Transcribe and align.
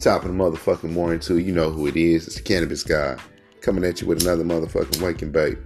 Top 0.00 0.22
of 0.24 0.28
the 0.28 0.34
motherfucking 0.36 0.92
morning, 0.92 1.18
too. 1.18 1.38
You 1.38 1.50
know 1.50 1.70
who 1.70 1.88
it 1.88 1.96
is. 1.96 2.28
It's 2.28 2.36
the 2.36 2.42
cannabis 2.42 2.84
guy 2.84 3.18
coming 3.62 3.82
at 3.82 4.00
you 4.00 4.06
with 4.06 4.22
another 4.22 4.44
motherfucking 4.44 5.02
Wake 5.02 5.24
N 5.24 5.32
Bake. 5.32 5.58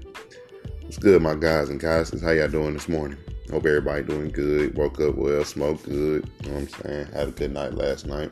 What's 0.80 0.96
good, 0.96 1.20
my 1.20 1.34
guys 1.34 1.68
and 1.68 1.78
guys? 1.78 2.18
How 2.18 2.30
y'all 2.30 2.48
doing 2.48 2.72
this 2.72 2.88
morning? 2.88 3.18
Hope 3.50 3.66
everybody 3.66 4.02
doing 4.02 4.30
good. 4.30 4.74
Woke 4.74 4.98
up 5.00 5.16
well, 5.16 5.44
smoked 5.44 5.84
good. 5.84 6.26
You 6.40 6.48
know 6.48 6.54
what 6.54 6.62
I'm 6.62 6.68
saying? 6.68 7.06
Had 7.12 7.28
a 7.28 7.30
good 7.32 7.52
night 7.52 7.74
last 7.74 8.06
night. 8.06 8.30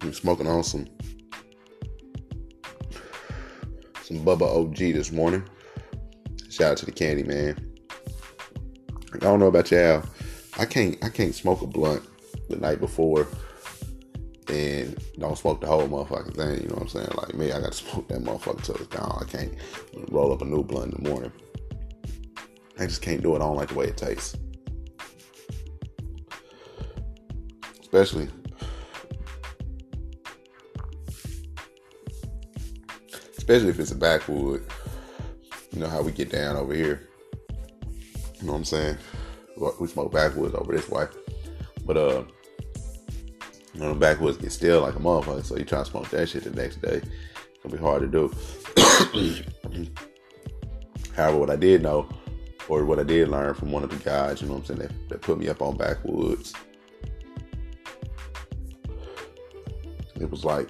I'm 0.00 0.12
smoking 0.12 0.48
on 0.48 0.64
some 0.64 0.88
some 4.02 4.24
Bubba 4.24 4.42
OG 4.42 4.76
this 4.76 5.12
morning. 5.12 5.44
Shout 6.50 6.72
out 6.72 6.76
to 6.78 6.86
the 6.86 6.92
candy 6.92 7.22
man. 7.22 7.56
I 9.12 9.18
don't 9.18 9.38
know 9.38 9.46
about 9.46 9.70
y'all. 9.70 10.02
I 10.58 10.64
can't 10.64 10.98
I 11.04 11.10
can't 11.10 11.32
smoke 11.32 11.62
a 11.62 11.66
blunt 11.68 12.02
the 12.48 12.56
night 12.56 12.80
before 12.80 13.26
and 14.48 14.98
don't 15.18 15.38
smoke 15.38 15.60
the 15.60 15.66
whole 15.66 15.88
motherfucking 15.88 16.36
thing. 16.36 16.62
You 16.62 16.68
know 16.68 16.74
what 16.74 16.82
I'm 16.82 16.88
saying? 16.88 17.08
Like 17.16 17.34
me, 17.34 17.52
I 17.52 17.60
got 17.60 17.72
to 17.72 17.78
smoke 17.78 18.08
that 18.08 18.22
motherfucker 18.22 18.62
till 18.62 18.76
it's 18.76 18.86
gone. 18.86 19.18
I 19.20 19.30
can't 19.30 19.54
roll 20.10 20.32
up 20.32 20.42
a 20.42 20.44
new 20.44 20.62
blunt 20.62 20.94
in 20.94 21.02
the 21.02 21.10
morning. 21.10 21.32
I 22.78 22.86
just 22.86 23.02
can't 23.02 23.22
do 23.22 23.34
it. 23.34 23.36
I 23.36 23.40
don't 23.40 23.56
like 23.56 23.68
the 23.68 23.74
way 23.74 23.86
it 23.86 23.96
tastes. 23.96 24.36
Especially 27.80 28.28
especially 33.38 33.68
if 33.68 33.78
it's 33.78 33.92
a 33.92 33.96
backwood. 33.96 34.64
You 35.72 35.80
know 35.80 35.88
how 35.88 36.02
we 36.02 36.12
get 36.12 36.30
down 36.30 36.56
over 36.56 36.74
here. 36.74 37.08
You 38.40 38.46
know 38.46 38.52
what 38.52 38.58
I'm 38.58 38.64
saying? 38.64 38.96
We 39.78 39.86
smoke 39.86 40.12
backwoods 40.12 40.54
over 40.54 40.72
this 40.72 40.88
way. 40.88 41.06
But 41.84 41.96
uh 41.96 42.24
you 43.74 43.80
know, 43.80 43.92
the 43.92 43.98
backwoods 43.98 44.36
get 44.36 44.52
still 44.52 44.82
like 44.82 44.94
a 44.94 45.00
motherfucker, 45.00 45.44
so 45.44 45.56
you 45.56 45.64
try 45.64 45.80
to 45.80 45.84
smoke 45.84 46.08
that 46.10 46.28
shit 46.28 46.44
the 46.44 46.50
next 46.50 46.80
day. 46.80 47.02
It's 47.02 47.62
gonna 47.62 47.74
be 47.74 47.82
hard 47.82 48.02
to 48.02 48.08
do. 48.08 48.32
However, 51.16 51.38
what 51.38 51.50
I 51.50 51.56
did 51.56 51.82
know, 51.82 52.08
or 52.68 52.84
what 52.84 53.00
I 53.00 53.02
did 53.02 53.28
learn 53.28 53.54
from 53.54 53.72
one 53.72 53.82
of 53.82 53.90
the 53.90 53.96
guys, 53.96 54.40
you 54.40 54.48
know 54.48 54.54
what 54.54 54.70
I'm 54.70 54.76
saying, 54.76 54.88
that, 54.88 55.08
that 55.08 55.22
put 55.22 55.38
me 55.38 55.48
up 55.48 55.60
on 55.60 55.76
backwoods. 55.76 56.54
It 60.20 60.30
was 60.30 60.44
like 60.44 60.68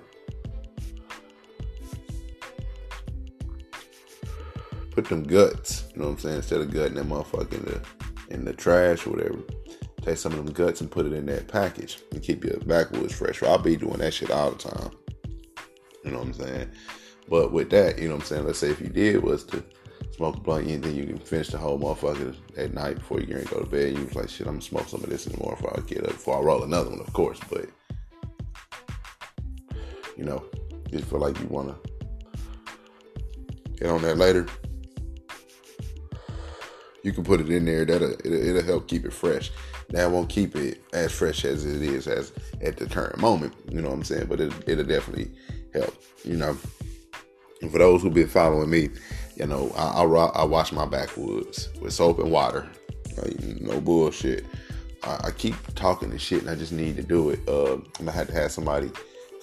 put 4.92 5.06
them 5.06 5.24
guts, 5.24 5.84
you 5.92 6.00
know 6.00 6.06
what 6.06 6.12
I'm 6.12 6.18
saying, 6.18 6.36
instead 6.36 6.61
of 6.61 6.72
gutting 6.72 6.94
that 6.94 7.06
motherfucker 7.06 7.52
in 7.52 7.64
the 7.64 7.80
in 8.30 8.44
the 8.44 8.55
trash 8.55 9.06
or 9.06 9.11
whatever. 9.11 9.39
Take 10.05 10.19
some 10.19 10.33
of 10.33 10.44
them 10.44 10.52
guts 10.52 10.83
and 10.83 10.91
put 10.91 11.06
it 11.06 11.14
in 11.14 11.24
that 11.27 11.48
package 11.48 11.98
and 12.12 12.22
keep 12.22 12.44
your 12.44 12.58
backwoods 12.58 13.14
fresh. 13.14 13.42
I'll 13.42 13.56
be 13.56 13.74
doing 13.74 13.97
that 13.98 14.12
shit 14.12 14.30
all 14.30 14.50
the 14.50 14.58
time. 14.58 14.91
You 16.05 16.11
know 16.11 16.19
what 16.19 16.27
I'm 16.27 16.34
saying? 16.34 16.70
But 17.27 17.52
with 17.52 17.70
that, 17.70 17.98
you 17.98 18.08
know 18.08 18.16
what 18.16 18.24
I'm 18.24 18.27
saying? 18.27 18.44
Let's 18.44 18.58
say 18.58 18.69
if 18.69 18.83
you 18.83 18.88
did 18.88 19.22
was 19.22 19.44
to 19.44 19.64
smoke 20.14 20.36
a 20.36 20.41
blunt 20.41 20.66
and 20.66 20.84
then 20.84 20.94
you 20.94 21.06
can 21.06 21.16
finish 21.16 21.48
the 21.48 21.56
whole 21.56 21.78
motherfucker 21.78 22.36
at 22.58 22.74
night 22.74 22.96
before 22.96 23.19
you 23.20 23.27
go 23.27 23.61
to 23.61 23.66
bed. 23.66 23.96
You 23.96 24.05
was 24.05 24.14
like, 24.14 24.28
shit, 24.28 24.46
I'm 24.46 24.55
gonna 24.55 24.61
smoke 24.61 24.88
some 24.88 25.02
of 25.02 25.08
this 25.08 25.27
in 25.27 25.33
the 25.33 25.38
morning 25.38 25.56
before 25.62 25.80
I 25.80 25.80
get 25.86 26.05
up, 26.05 26.12
before 26.12 26.36
I 26.36 26.42
roll 26.42 26.64
another 26.64 26.91
one, 26.91 27.00
of 27.00 27.11
course. 27.14 27.41
But 27.48 27.70
you 30.18 30.24
know, 30.24 30.44
just 30.91 31.06
feel 31.06 31.18
like 31.18 31.41
you 31.41 31.46
wanna 31.46 31.77
get 33.78 33.89
on 33.89 34.02
that 34.02 34.18
later 34.18 34.46
you 37.05 37.12
can 37.12 37.22
put 37.22 37.41
it 37.41 37.50
in 37.50 37.66
there. 37.66 37.84
That'll 37.84 38.12
it'll, 38.12 38.33
it'll 38.33 38.62
help 38.62 38.89
keep 38.89 39.05
it 39.05 39.12
fresh. 39.12 39.52
That 39.95 40.11
won't 40.11 40.28
keep 40.28 40.56
it 40.56 40.83
as 40.92 41.12
fresh 41.12 41.45
as 41.45 41.64
it 41.64 41.81
is 41.81 42.09
as 42.09 42.33
at 42.61 42.77
the 42.77 42.87
current 42.87 43.19
moment. 43.19 43.55
You 43.70 43.81
know 43.81 43.91
what 43.91 43.98
I'm 43.98 44.05
saying? 44.05 44.27
But 44.27 44.41
it, 44.41 44.52
it'll 44.67 44.85
definitely 44.85 45.30
help. 45.73 45.95
You 46.24 46.36
know. 46.36 46.57
And 47.63 47.70
for 47.70 47.79
those 47.79 48.02
who've 48.02 48.13
been 48.13 48.27
following 48.27 48.68
me, 48.68 48.91
you 49.36 49.46
know, 49.46 49.73
I, 49.77 50.02
I, 50.02 50.42
I 50.42 50.45
wash 50.45 50.73
my 50.73 50.85
backwoods 50.85 51.68
with 51.80 51.92
soap 51.92 52.18
and 52.18 52.33
water. 52.33 52.68
Like, 53.17 53.41
no 53.61 53.80
bullshit. 53.80 54.45
I, 55.05 55.29
I, 55.29 55.30
keep 55.30 55.55
talking 55.77 56.11
this 56.11 56.23
shit, 56.23 56.41
and 56.41 56.51
I 56.51 56.57
just 56.57 56.73
need 56.73 56.97
to 56.97 57.02
do 57.02 57.30
it. 57.30 57.48
Uh, 57.48 57.77
and 58.01 58.11
I 58.11 58.13
had 58.13 58.27
to 58.27 58.35
have 58.35 58.51
somebody 58.51 58.91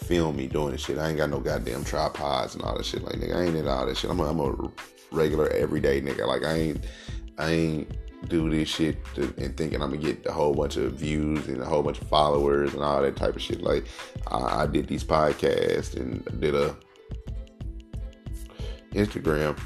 film 0.03 0.35
me 0.35 0.47
doing 0.47 0.73
this 0.73 0.81
shit. 0.81 0.97
I 0.97 1.07
ain't 1.07 1.17
got 1.17 1.29
no 1.29 1.39
goddamn 1.39 1.85
tripods 1.85 2.55
and 2.55 2.63
all 2.63 2.75
that 2.75 2.85
shit. 2.85 3.03
Like, 3.03 3.15
nigga, 3.15 3.37
I 3.37 3.43
ain't 3.43 3.55
in 3.55 3.67
all 3.69 3.85
that 3.85 3.95
shit. 3.95 4.11
I'm 4.11 4.19
a, 4.19 4.29
I'm 4.29 4.39
a 4.41 4.71
regular 5.11 5.47
everyday 5.49 6.01
nigga. 6.01 6.27
Like, 6.27 6.43
I 6.43 6.53
ain't 6.53 6.85
I 7.37 7.51
ain't 7.51 7.97
do 8.27 8.49
this 8.49 8.69
shit 8.69 9.03
to, 9.15 9.23
and 9.37 9.55
thinking 9.57 9.81
I'm 9.81 9.91
gonna 9.91 10.01
get 10.01 10.25
a 10.25 10.31
whole 10.31 10.53
bunch 10.53 10.77
of 10.77 10.93
views 10.93 11.47
and 11.47 11.61
a 11.61 11.65
whole 11.65 11.83
bunch 11.83 11.99
of 12.01 12.07
followers 12.07 12.73
and 12.73 12.83
all 12.83 13.01
that 13.01 13.15
type 13.15 13.35
of 13.35 13.41
shit. 13.41 13.61
Like 13.61 13.85
I, 14.27 14.63
I 14.63 14.67
did 14.67 14.87
these 14.87 15.03
podcasts 15.03 15.95
and 15.95 16.23
did 16.39 16.55
a 16.55 16.75
Instagram 18.93 19.57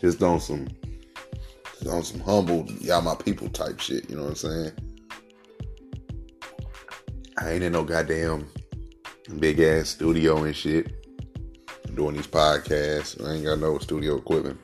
just 0.00 0.22
on 0.22 0.40
some 0.40 0.68
just 1.78 1.88
on 1.88 2.02
some 2.02 2.20
humble 2.20 2.66
y'all 2.80 3.02
my 3.02 3.14
people 3.14 3.48
type 3.48 3.80
shit. 3.80 4.08
You 4.08 4.16
know 4.16 4.22
what 4.22 4.30
I'm 4.30 4.34
saying? 4.36 4.72
I 7.38 7.52
ain't 7.52 7.62
in 7.62 7.72
no 7.72 7.84
goddamn 7.84 8.48
big 9.38 9.60
ass 9.60 9.90
studio 9.90 10.44
and 10.44 10.54
shit 10.54 10.92
doing 11.94 12.14
these 12.14 12.26
podcasts. 12.26 13.22
I 13.26 13.34
ain't 13.34 13.44
got 13.44 13.58
no 13.58 13.78
studio 13.78 14.16
equipment. 14.16 14.60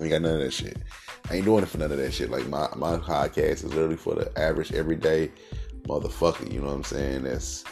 Ain't 0.00 0.10
got 0.10 0.22
none 0.22 0.34
of 0.34 0.40
that 0.40 0.52
shit. 0.52 0.78
I 1.28 1.34
ain't 1.34 1.44
doing 1.44 1.62
it 1.62 1.68
for 1.68 1.76
none 1.76 1.92
of 1.92 1.98
that 1.98 2.12
shit. 2.12 2.30
Like 2.30 2.46
my 2.48 2.68
my 2.74 2.96
podcast 2.96 3.64
is 3.64 3.74
literally 3.74 3.96
for 3.96 4.14
the 4.14 4.32
average 4.38 4.72
everyday 4.72 5.30
motherfucker. 5.82 6.50
You 6.50 6.60
know 6.60 6.68
what 6.68 6.74
I'm 6.74 6.84
saying? 6.84 7.24
That's 7.24 7.64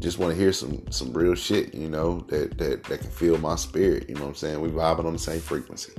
just 0.00 0.18
want 0.18 0.34
to 0.34 0.38
hear 0.38 0.52
some 0.52 0.84
some 0.90 1.14
real 1.14 1.34
shit. 1.34 1.74
You 1.74 1.88
know 1.88 2.20
that 2.28 2.58
that 2.58 2.84
that 2.84 3.00
can 3.00 3.10
feel 3.10 3.38
my 3.38 3.56
spirit. 3.56 4.08
You 4.08 4.16
know 4.16 4.22
what 4.22 4.28
I'm 4.28 4.34
saying? 4.34 4.60
We 4.60 4.68
vibing 4.68 5.06
on 5.06 5.14
the 5.14 5.18
same 5.18 5.40
frequency. 5.40 5.94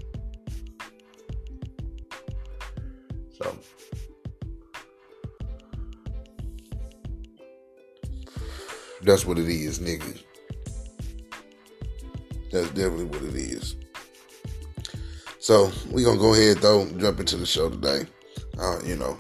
So. 3.42 3.58
That's 9.02 9.26
what 9.26 9.40
it 9.40 9.48
is, 9.48 9.80
niggas. 9.80 10.24
That's 12.52 12.68
definitely 12.70 13.06
what 13.06 13.24
it 13.24 13.36
is. 13.36 13.76
So 15.46 15.72
we're 15.92 16.04
gonna 16.04 16.18
go 16.18 16.34
ahead 16.34 16.58
though, 16.58 16.90
jump 16.98 17.20
into 17.20 17.38
the 17.38 17.46
show 17.46 17.70
today. 17.70 18.08
Uh, 18.58 18.80
you 18.84 18.96
know, 18.96 19.16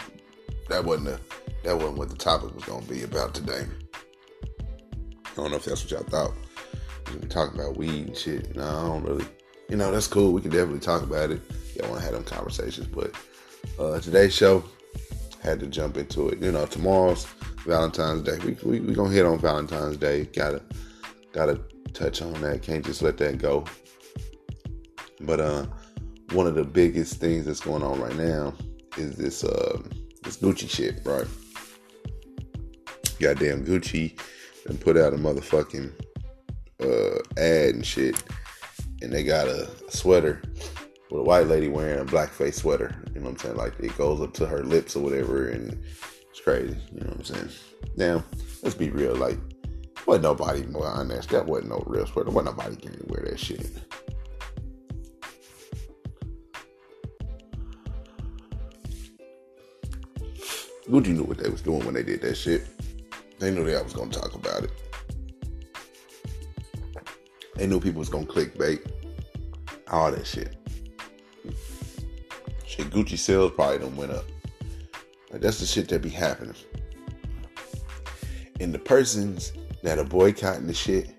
that 0.69 0.84
wasn't 0.84 1.09
a, 1.09 1.19
that 1.63 1.78
wasn't 1.78 2.00
what 2.00 2.09
the 2.09 2.16
topic 2.16 2.52
was 2.56 2.63
gonna 2.63 2.84
be 2.88 3.03
about 3.03 3.36
today. 3.36 3.68
I 4.44 5.35
don't 5.35 5.52
know 5.52 5.58
if 5.58 5.66
that's 5.66 5.84
what 5.84 5.91
y'all 5.91 6.02
thought. 6.02 6.34
We 7.14 7.19
be 7.19 7.28
talking 7.28 7.59
about 7.59 7.78
weed 7.78 8.08
and 8.08 8.18
shit. 8.18 8.56
No, 8.56 8.64
I 8.64 8.88
don't 8.88 9.03
really. 9.03 9.25
You 9.69 9.78
know, 9.78 9.91
that's 9.91 10.08
cool. 10.08 10.34
We 10.34 10.41
can 10.41 10.50
definitely 10.50 10.80
talk 10.80 11.03
about 11.03 11.30
it. 11.30 11.44
Y'all 11.75 11.91
want 11.91 12.00
to 12.00 12.06
have 12.06 12.16
them 12.16 12.24
conversations, 12.24 12.88
but 12.88 13.12
uh, 13.78 14.00
today's 14.00 14.34
show 14.34 14.64
had 15.44 15.59
to 15.59 15.68
jump 15.68 15.96
into 15.96 16.30
it. 16.30 16.41
You 16.41 16.52
know, 16.52 16.66
tomorrow's 16.66 17.25
Valentine's 17.68 18.24
Day. 18.24 18.40
We 18.40 18.58
we, 18.68 18.80
we 18.80 18.96
gonna 18.96 19.14
hit 19.14 19.28
on 19.28 19.38
Valentine's 19.38 19.97
Day. 19.97 20.25
Gotta 20.25 20.64
gotta 21.34 21.62
touch 21.94 22.24
on 22.24 22.34
that. 22.41 22.64
Can't 22.64 22.84
just 22.84 23.03
let 23.03 23.18
that 23.18 23.38
go. 23.38 23.64
But 25.22 25.40
uh, 25.40 25.66
one 26.31 26.47
of 26.47 26.56
the 26.56 26.63
biggest 26.63 27.19
things 27.19 27.46
that's 27.46 27.62
going 27.62 27.84
on 27.84 28.00
right 28.00 28.16
now 28.16 28.53
is 28.97 29.16
this 29.16 29.44
uh, 29.44 29.81
this 30.24 30.38
Gucci 30.38 30.69
shit, 30.69 31.02
right? 31.06 31.28
Goddamn 33.19 33.66
Gucci 33.66 34.19
and 34.68 34.80
put 34.80 34.97
out 34.97 35.14
a 35.14 35.18
motherfucking 35.18 35.91
uh, 36.81 37.19
ad 37.40 37.75
and 37.75 37.85
shit, 37.85 38.22
and 39.02 39.12
they 39.12 39.24
got 39.24 39.47
a 39.47 39.70
sweater 39.90 40.41
with 41.11 41.22
a 41.22 41.23
white 41.23 41.47
lady 41.47 41.67
wearing 41.67 42.00
a 42.00 42.05
blackface 42.05 42.55
sweater. 42.55 42.96
You 43.14 43.22
know 43.22 43.29
what 43.29 43.32
I'm 43.32 43.38
saying? 43.38 43.55
Like 43.55 43.79
it 43.79 43.97
goes 43.97 44.22
up 44.22 44.34
to 44.35 44.47
her 44.47 44.64
lips 44.64 44.96
or 44.96 45.03
whatever, 45.03 45.50
and 45.50 45.82
it's 46.29 46.41
crazy. 46.41 46.78
You 46.91 47.02
know 47.02 47.08
what 47.08 47.17
I'm 47.17 47.23
saying? 47.23 47.50
Now, 47.96 48.23
let's 48.64 48.76
be 48.76 48.90
real. 48.90 49.16
Like 49.16 49.38
wasn't 50.05 50.23
nobody 50.23 50.61
buying 50.64 51.08
that. 51.09 51.28
That 51.29 51.46
wasn't 51.46 51.70
no 51.70 51.84
real 51.88 52.05
sweater. 52.05 52.32
Wasn't 52.32 52.58
nobody 52.58 52.76
to 52.76 53.05
wear 53.08 53.23
that 53.29 53.40
shit. 53.40 53.72
Gucci 60.90 61.08
knew 61.08 61.23
what 61.23 61.40
they 61.40 61.49
was 61.49 61.61
doing 61.61 61.84
when 61.84 61.96
they 61.96 62.03
did 62.03 62.22
that 62.22 62.35
shit. 62.35 62.67
They 63.40 63.52
knew 63.52 63.66
that 63.66 63.79
I 63.79 63.82
was 63.82 63.93
gonna 63.93 64.11
talk 64.11 64.34
about 64.35 64.64
it. 64.64 64.72
They 67.55 67.67
knew 67.67 67.79
people 67.79 67.99
was 67.99 68.09
gonna 68.09 68.26
clickbait. 68.26 68.85
All 69.90 70.11
that 70.11 70.28
shit. 70.28 70.55
Shit, 72.66 72.90
Gucci 72.90 73.17
sales 73.17 73.52
probably 73.52 73.79
don't 73.79 73.96
went 73.96 74.11
up. 74.11 74.26
Like, 75.32 75.41
that's 75.41 75.59
the 75.59 75.66
shit 75.66 75.87
that 75.90 76.02
be 76.02 76.09
happening. 76.09 76.55
And 78.59 78.73
the 78.73 78.79
persons 78.79 79.53
that 79.84 79.99
are 79.99 80.03
boycotting 80.03 80.67
the 80.67 80.73
shit. 80.73 81.09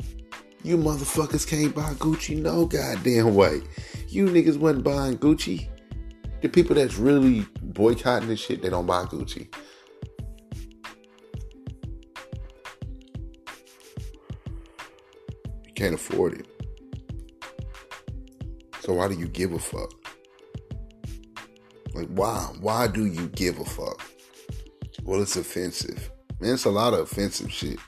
You 0.63 0.77
motherfuckers 0.77 1.47
can't 1.47 1.75
buy 1.75 1.95
Gucci 1.95 2.41
no 2.41 2.67
goddamn 2.67 3.35
way. 3.35 3.63
You 4.09 4.27
niggas 4.27 4.59
wasn't 4.59 4.85
buying 4.85 5.19
Gucci. 5.19 5.69
The 6.43 6.49
people 6.49 6.77
that's 6.77 6.97
really 6.97 7.47
boycotting 7.63 8.29
this 8.29 8.41
shit, 8.41 8.63
they 8.63 8.69
don't 8.69 8.87
buy 8.87 9.05
Gucci. 9.05 9.49
You 15.65 15.73
can't 15.75 15.95
afford 15.95 16.35
it. 16.35 16.47
So 18.81 18.93
why 18.93 19.09
do 19.09 19.15
you 19.15 19.27
give 19.27 19.53
a 19.53 19.59
fuck? 19.59 19.93
Like 21.95 22.09
why? 22.09 22.53
Why 22.61 22.87
do 22.87 23.07
you 23.07 23.29
give 23.29 23.59
a 23.59 23.65
fuck? 23.65 24.01
Well, 25.03 25.23
it's 25.23 25.37
offensive. 25.37 26.11
Man, 26.41 26.55
it's 26.55 26.67
a 26.67 26.71
lot 26.71 26.93
of 26.93 27.01
offensive 27.01 27.51
shit. 27.51 27.79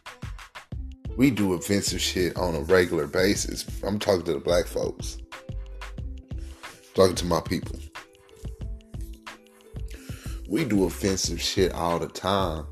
We 1.16 1.30
do 1.30 1.52
offensive 1.52 2.00
shit 2.00 2.36
on 2.36 2.54
a 2.54 2.60
regular 2.60 3.06
basis. 3.06 3.66
I'm 3.82 3.98
talking 3.98 4.24
to 4.24 4.34
the 4.34 4.40
black 4.40 4.66
folks. 4.66 5.18
Talking 6.94 7.16
to 7.16 7.26
my 7.26 7.40
people. 7.40 7.78
We 10.48 10.64
do 10.64 10.84
offensive 10.84 11.42
shit 11.42 11.72
all 11.72 11.98
the 11.98 12.08
time. 12.08 12.64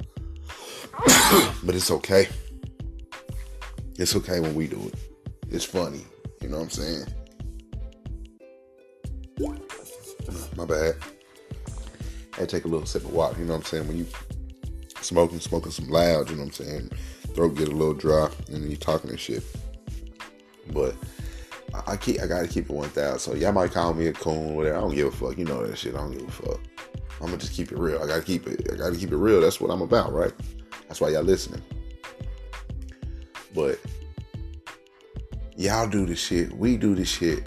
but 1.62 1.74
it's 1.74 1.90
okay. 1.90 2.26
It's 3.98 4.16
okay 4.16 4.40
when 4.40 4.54
we 4.54 4.66
do 4.66 4.80
it. 4.86 4.94
It's 5.50 5.64
funny. 5.64 6.06
You 6.40 6.48
know 6.48 6.56
what 6.56 6.64
I'm 6.64 6.70
saying? 6.70 7.06
My 10.56 10.64
bad. 10.64 10.94
To 12.32 12.46
take 12.46 12.64
a 12.64 12.68
little 12.68 12.86
sip 12.86 13.04
of 13.04 13.12
water, 13.12 13.38
you 13.38 13.44
know 13.44 13.52
what 13.52 13.58
I'm 13.58 13.64
saying? 13.64 13.88
When 13.88 13.98
you 13.98 14.06
smoking, 15.02 15.40
smoking 15.40 15.70
some 15.70 15.88
loud, 15.88 16.30
you 16.30 16.36
know 16.36 16.44
what 16.44 16.58
I'm 16.58 16.66
saying? 16.66 16.90
Throat 17.34 17.56
get 17.56 17.68
a 17.68 17.72
little 17.72 17.94
dry 17.94 18.30
and 18.48 18.62
then 18.62 18.70
you 18.70 18.76
talking 18.76 19.10
and 19.10 19.20
shit. 19.20 19.42
But 20.72 20.94
I 21.86 21.96
keep 21.96 22.20
I 22.22 22.26
gotta 22.26 22.48
keep 22.48 22.70
it 22.70 22.72
one 22.72 22.88
thousand. 22.88 23.18
So 23.18 23.34
y'all 23.34 23.52
might 23.52 23.72
call 23.72 23.92
me 23.92 24.06
a 24.06 24.12
coon, 24.12 24.54
whatever. 24.54 24.78
I 24.78 24.80
don't 24.80 24.94
give 24.94 25.08
a 25.08 25.10
fuck. 25.10 25.36
You 25.36 25.44
know 25.44 25.66
that 25.66 25.76
shit. 25.76 25.94
I 25.94 25.98
don't 25.98 26.12
give 26.12 26.26
a 26.26 26.32
fuck. 26.32 26.60
I'm 27.20 27.26
gonna 27.26 27.38
just 27.38 27.52
keep 27.52 27.72
it 27.72 27.78
real. 27.78 28.02
I 28.02 28.06
gotta 28.06 28.22
keep 28.22 28.46
it. 28.46 28.68
I 28.72 28.76
gotta 28.76 28.96
keep 28.96 29.10
it 29.10 29.16
real. 29.16 29.40
That's 29.40 29.60
what 29.60 29.70
I'm 29.70 29.82
about, 29.82 30.12
right? 30.12 30.32
That's 30.88 31.00
why 31.00 31.10
y'all 31.10 31.22
listening. 31.22 31.62
But 33.54 33.78
y'all 35.56 35.88
do 35.88 36.04
this 36.04 36.20
shit. 36.20 36.52
We 36.52 36.76
do 36.76 36.94
this 36.94 37.08
shit 37.08 37.44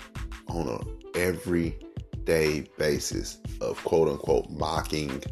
on 0.48 0.68
a 0.68 1.18
everyday 1.18 2.66
basis 2.78 3.40
of 3.62 3.84
quote 3.84 4.10
unquote 4.10 4.50
mocking 4.50 5.24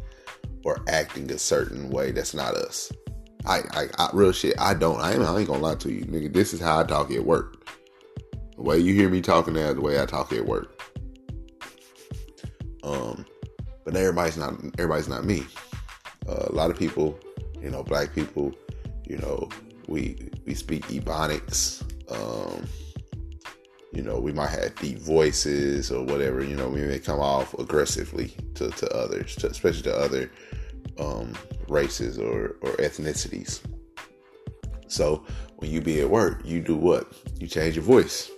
or 0.64 0.78
acting 0.86 1.30
a 1.32 1.38
certain 1.38 1.90
way 1.90 2.12
that's 2.12 2.34
not 2.34 2.54
us. 2.54 2.92
I, 3.46 3.60
I, 3.72 3.88
I 3.98 4.10
real 4.12 4.32
shit. 4.32 4.54
I 4.58 4.74
don't. 4.74 5.00
I 5.00 5.14
ain't, 5.14 5.22
I 5.22 5.36
ain't 5.38 5.48
gonna 5.48 5.62
lie 5.62 5.76
to 5.76 5.92
you, 5.92 6.04
nigga. 6.04 6.32
This 6.32 6.52
is 6.52 6.60
how 6.60 6.80
I 6.80 6.84
talk 6.84 7.10
at 7.10 7.24
work. 7.24 7.68
The 8.56 8.62
way 8.62 8.78
you 8.78 8.94
hear 8.94 9.08
me 9.08 9.20
talking 9.20 9.54
now, 9.54 9.72
the 9.72 9.80
way 9.80 10.00
I 10.00 10.06
talk 10.06 10.32
at 10.32 10.44
work. 10.44 10.77
But 13.88 13.96
everybody's 13.96 14.36
not. 14.36 14.52
Everybody's 14.78 15.08
not 15.08 15.24
me. 15.24 15.46
Uh, 16.28 16.44
a 16.48 16.52
lot 16.52 16.70
of 16.70 16.78
people, 16.78 17.18
you 17.58 17.70
know, 17.70 17.82
black 17.82 18.14
people, 18.14 18.54
you 19.06 19.16
know, 19.16 19.48
we 19.86 20.28
we 20.44 20.52
speak 20.52 20.86
ebonics. 20.88 21.82
Um, 22.12 22.66
you 23.94 24.02
know, 24.02 24.20
we 24.20 24.30
might 24.30 24.50
have 24.50 24.74
deep 24.74 24.98
voices 24.98 25.90
or 25.90 26.04
whatever. 26.04 26.44
You 26.44 26.54
know, 26.54 26.68
we 26.68 26.82
may 26.82 26.98
come 26.98 27.18
off 27.18 27.54
aggressively 27.54 28.34
to, 28.56 28.68
to 28.72 28.94
others, 28.94 29.34
to, 29.36 29.46
especially 29.46 29.84
to 29.84 29.96
other 29.96 30.30
um, 30.98 31.32
races 31.66 32.18
or, 32.18 32.56
or 32.60 32.72
ethnicities. 32.72 33.60
So 34.88 35.24
when 35.56 35.70
you 35.70 35.80
be 35.80 36.02
at 36.02 36.10
work, 36.10 36.42
you 36.44 36.60
do 36.60 36.76
what? 36.76 37.10
You 37.40 37.46
change 37.46 37.76
your 37.76 37.84
voice. 37.84 38.30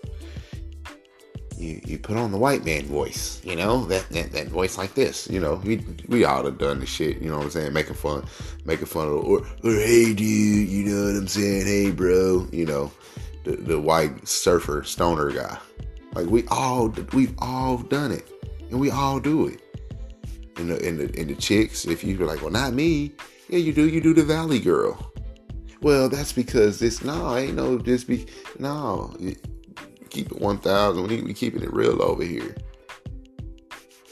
You, 1.61 1.79
you 1.85 1.99
put 1.99 2.17
on 2.17 2.33
the 2.33 2.39
white 2.39 2.65
man 2.65 2.87
voice, 2.87 3.39
you 3.45 3.55
know, 3.55 3.85
that, 3.85 4.09
that 4.11 4.33
that 4.33 4.49
voice 4.49 4.79
like 4.79 4.95
this, 4.95 5.29
you 5.29 5.39
know. 5.39 5.57
We 5.57 5.85
we 6.09 6.25
all 6.25 6.45
have 6.47 6.57
done 6.57 6.81
the 6.81 6.87
shit, 6.87 7.21
you 7.21 7.29
know 7.29 7.37
what 7.37 7.45
I'm 7.45 7.51
saying, 7.51 7.75
making 7.75 7.97
fun, 7.97 8.25
making 8.65 8.87
fun 8.87 9.09
of, 9.09 9.25
or 9.25 9.41
or 9.63 9.73
hey 9.73 10.15
dude, 10.15 10.69
you 10.69 10.85
know 10.85 11.13
what 11.13 11.19
I'm 11.19 11.29
saying, 11.29 11.67
hey 11.67 11.91
bro, 11.91 12.49
you 12.51 12.65
know, 12.65 12.91
the 13.45 13.57
the 13.57 13.79
white 13.79 14.27
surfer 14.27 14.83
stoner 14.85 15.31
guy. 15.33 15.59
Like 16.15 16.29
we 16.29 16.47
all 16.49 16.89
we've 17.13 17.35
all 17.41 17.77
done 17.77 18.11
it, 18.11 18.27
and 18.71 18.81
we 18.81 18.91
all 18.91 19.21
do 19.21 19.47
it 19.47 19.61
in 20.57 20.69
the 20.69 20.79
in 20.79 20.97
the 20.97 21.21
in 21.21 21.29
the 21.29 21.35
chicks. 21.35 21.85
If 21.85 22.03
you 22.03 22.17
be 22.17 22.25
like, 22.25 22.41
well, 22.41 22.51
not 22.51 22.73
me. 22.73 23.13
Yeah, 23.51 23.59
you 23.59 23.75
do. 23.75 23.87
You 23.87 24.01
do 24.01 24.15
the 24.15 24.25
Valley 24.25 24.61
Girl. 24.61 25.13
Well, 25.83 26.09
that's 26.09 26.33
because 26.33 26.79
this. 26.79 27.05
No, 27.05 27.37
ain't 27.37 27.55
no. 27.55 27.77
Just 27.79 28.07
be 28.07 28.27
no. 28.59 29.15
Keep 30.11 30.33
it 30.33 30.41
one 30.41 30.59
thousand. 30.59 31.07
We 31.07 31.23
we 31.23 31.35
keeping 31.35 31.63
it 31.63 31.73
real 31.73 32.03
over 32.03 32.23
here. 32.23 32.57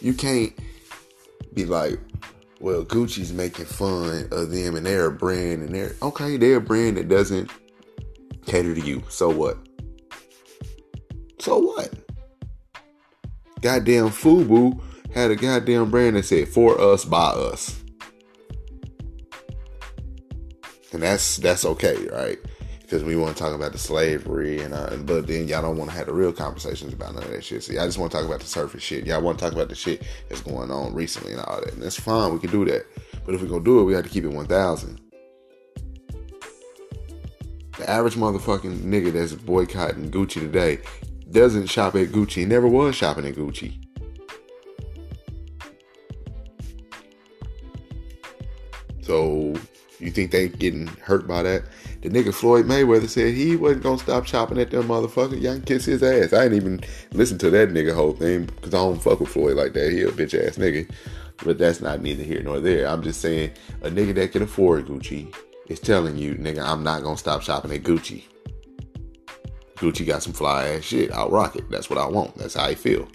You 0.00 0.14
can't 0.14 0.52
be 1.54 1.64
like, 1.64 1.98
well, 2.60 2.84
Gucci's 2.84 3.32
making 3.32 3.64
fun 3.64 4.28
of 4.30 4.50
them 4.50 4.76
and 4.76 4.86
they're 4.86 5.06
a 5.06 5.12
brand 5.12 5.62
and 5.62 5.74
they're 5.74 5.94
okay. 6.02 6.36
They're 6.36 6.56
a 6.56 6.60
brand 6.60 6.96
that 6.96 7.08
doesn't 7.08 7.50
cater 8.46 8.74
to 8.74 8.80
you. 8.80 9.02
So 9.08 9.28
what? 9.28 9.58
So 11.40 11.58
what? 11.58 11.92
Goddamn 13.60 14.10
Fubu 14.10 14.80
had 15.12 15.30
a 15.30 15.36
goddamn 15.36 15.90
brand 15.90 16.16
that 16.16 16.24
said 16.24 16.48
"For 16.48 16.80
us, 16.80 17.04
by 17.04 17.30
us," 17.30 17.80
and 20.92 21.02
that's 21.02 21.38
that's 21.38 21.64
okay, 21.64 22.06
right? 22.06 22.38
Because 22.88 23.04
we 23.04 23.16
want 23.16 23.36
to 23.36 23.42
talk 23.42 23.54
about 23.54 23.72
the 23.72 23.78
slavery 23.78 24.62
and 24.62 24.72
uh, 24.72 24.96
but 24.96 25.26
then 25.26 25.46
y'all 25.46 25.60
don't 25.60 25.76
want 25.76 25.90
to 25.90 25.96
have 25.98 26.06
the 26.06 26.14
real 26.14 26.32
conversations 26.32 26.94
about 26.94 27.14
none 27.14 27.22
of 27.22 27.30
that 27.30 27.44
shit. 27.44 27.62
See, 27.62 27.76
I 27.76 27.84
just 27.84 27.98
want 27.98 28.10
to 28.10 28.16
talk 28.16 28.26
about 28.26 28.40
the 28.40 28.46
surface 28.46 28.82
shit. 28.82 29.04
Y'all 29.04 29.20
want 29.20 29.38
to 29.38 29.44
talk 29.44 29.52
about 29.52 29.68
the 29.68 29.74
shit 29.74 30.04
that's 30.30 30.40
going 30.40 30.70
on 30.70 30.94
recently 30.94 31.32
and 31.32 31.42
all 31.42 31.60
that, 31.60 31.74
and 31.74 31.82
that's 31.82 32.00
fine. 32.00 32.32
We 32.32 32.38
can 32.38 32.50
do 32.50 32.64
that, 32.64 32.86
but 33.26 33.34
if 33.34 33.42
we're 33.42 33.48
gonna 33.48 33.62
do 33.62 33.80
it, 33.80 33.84
we 33.84 33.92
have 33.92 34.04
to 34.04 34.08
keep 34.08 34.24
it 34.24 34.28
one 34.28 34.46
thousand. 34.46 35.02
The 37.76 37.90
average 37.90 38.14
motherfucking 38.14 38.78
nigga 38.84 39.12
that's 39.12 39.34
boycotting 39.34 40.10
Gucci 40.10 40.40
today 40.40 40.78
doesn't 41.30 41.66
shop 41.66 41.94
at 41.94 42.08
Gucci. 42.08 42.46
Never 42.46 42.66
was 42.66 42.96
shopping 42.96 43.26
at 43.26 43.34
Gucci. 43.34 43.84
So 49.02 49.54
you 49.98 50.10
think 50.10 50.30
they 50.30 50.48
getting 50.48 50.86
hurt 50.86 51.26
by 51.26 51.42
that? 51.42 51.64
The 52.02 52.10
nigga 52.10 52.32
Floyd 52.32 52.66
Mayweather 52.66 53.08
said 53.08 53.34
he 53.34 53.56
wasn't 53.56 53.82
gonna 53.82 53.98
stop 53.98 54.24
chopping 54.24 54.58
at 54.58 54.70
them 54.70 54.88
motherfuckers. 54.88 55.40
Y'all 55.40 55.60
kiss 55.60 55.84
his 55.84 56.02
ass. 56.02 56.32
I 56.32 56.44
ain't 56.44 56.54
even 56.54 56.80
listen 57.12 57.38
to 57.38 57.50
that 57.50 57.70
nigga 57.70 57.94
whole 57.94 58.12
thing 58.12 58.46
because 58.46 58.74
I 58.74 58.78
don't 58.78 59.02
fuck 59.02 59.20
with 59.20 59.30
Floyd 59.30 59.56
like 59.56 59.72
that. 59.72 59.90
He 59.90 60.02
a 60.02 60.08
bitch 60.08 60.34
ass 60.34 60.56
nigga. 60.56 60.88
But 61.44 61.58
that's 61.58 61.80
not 61.80 62.02
neither 62.02 62.24
here 62.24 62.42
nor 62.42 62.60
there. 62.60 62.88
I'm 62.88 63.02
just 63.02 63.20
saying 63.20 63.52
a 63.82 63.90
nigga 63.90 64.14
that 64.16 64.32
can 64.32 64.42
afford 64.42 64.86
Gucci 64.86 65.34
is 65.68 65.80
telling 65.80 66.16
you, 66.16 66.34
nigga, 66.34 66.60
I'm 66.60 66.82
not 66.82 67.02
gonna 67.02 67.16
stop 67.16 67.42
shopping 67.42 67.72
at 67.72 67.82
Gucci. 67.82 68.24
Gucci 69.76 70.06
got 70.06 70.22
some 70.22 70.32
fly 70.32 70.68
ass 70.68 70.84
shit. 70.84 71.12
I'll 71.12 71.30
rock 71.30 71.54
it. 71.56 71.70
That's 71.70 71.88
what 71.88 71.98
I 71.98 72.06
want. 72.06 72.36
That's 72.36 72.54
how 72.54 72.64
I 72.64 72.74
feel. 72.74 73.08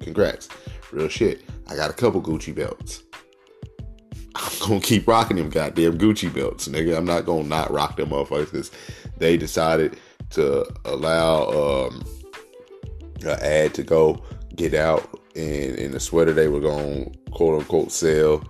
Congrats. 0.00 0.48
Real 0.92 1.08
shit. 1.08 1.42
I 1.68 1.74
got 1.74 1.90
a 1.90 1.94
couple 1.94 2.22
Gucci 2.22 2.54
belts. 2.54 3.02
I'm 4.36 4.68
gonna 4.68 4.80
keep 4.80 5.06
rocking 5.06 5.36
them 5.36 5.50
goddamn 5.50 5.98
Gucci 5.98 6.32
belts, 6.32 6.68
nigga. 6.68 6.96
I'm 6.96 7.04
not 7.04 7.24
gonna 7.24 7.44
not 7.44 7.70
rock 7.70 7.96
them 7.96 8.10
motherfuckers 8.10 8.50
because 8.50 8.70
they 9.18 9.36
decided 9.36 9.98
to 10.30 10.66
allow 10.84 11.86
um, 11.86 12.04
an 13.22 13.38
ad 13.40 13.74
to 13.74 13.82
go 13.82 14.22
get 14.56 14.74
out 14.74 15.20
and 15.36 15.76
in 15.76 15.92
the 15.92 16.00
sweater 16.00 16.32
they 16.32 16.48
were 16.48 16.60
gonna 16.60 17.06
quote 17.30 17.60
unquote 17.60 17.92
sell, 17.92 18.44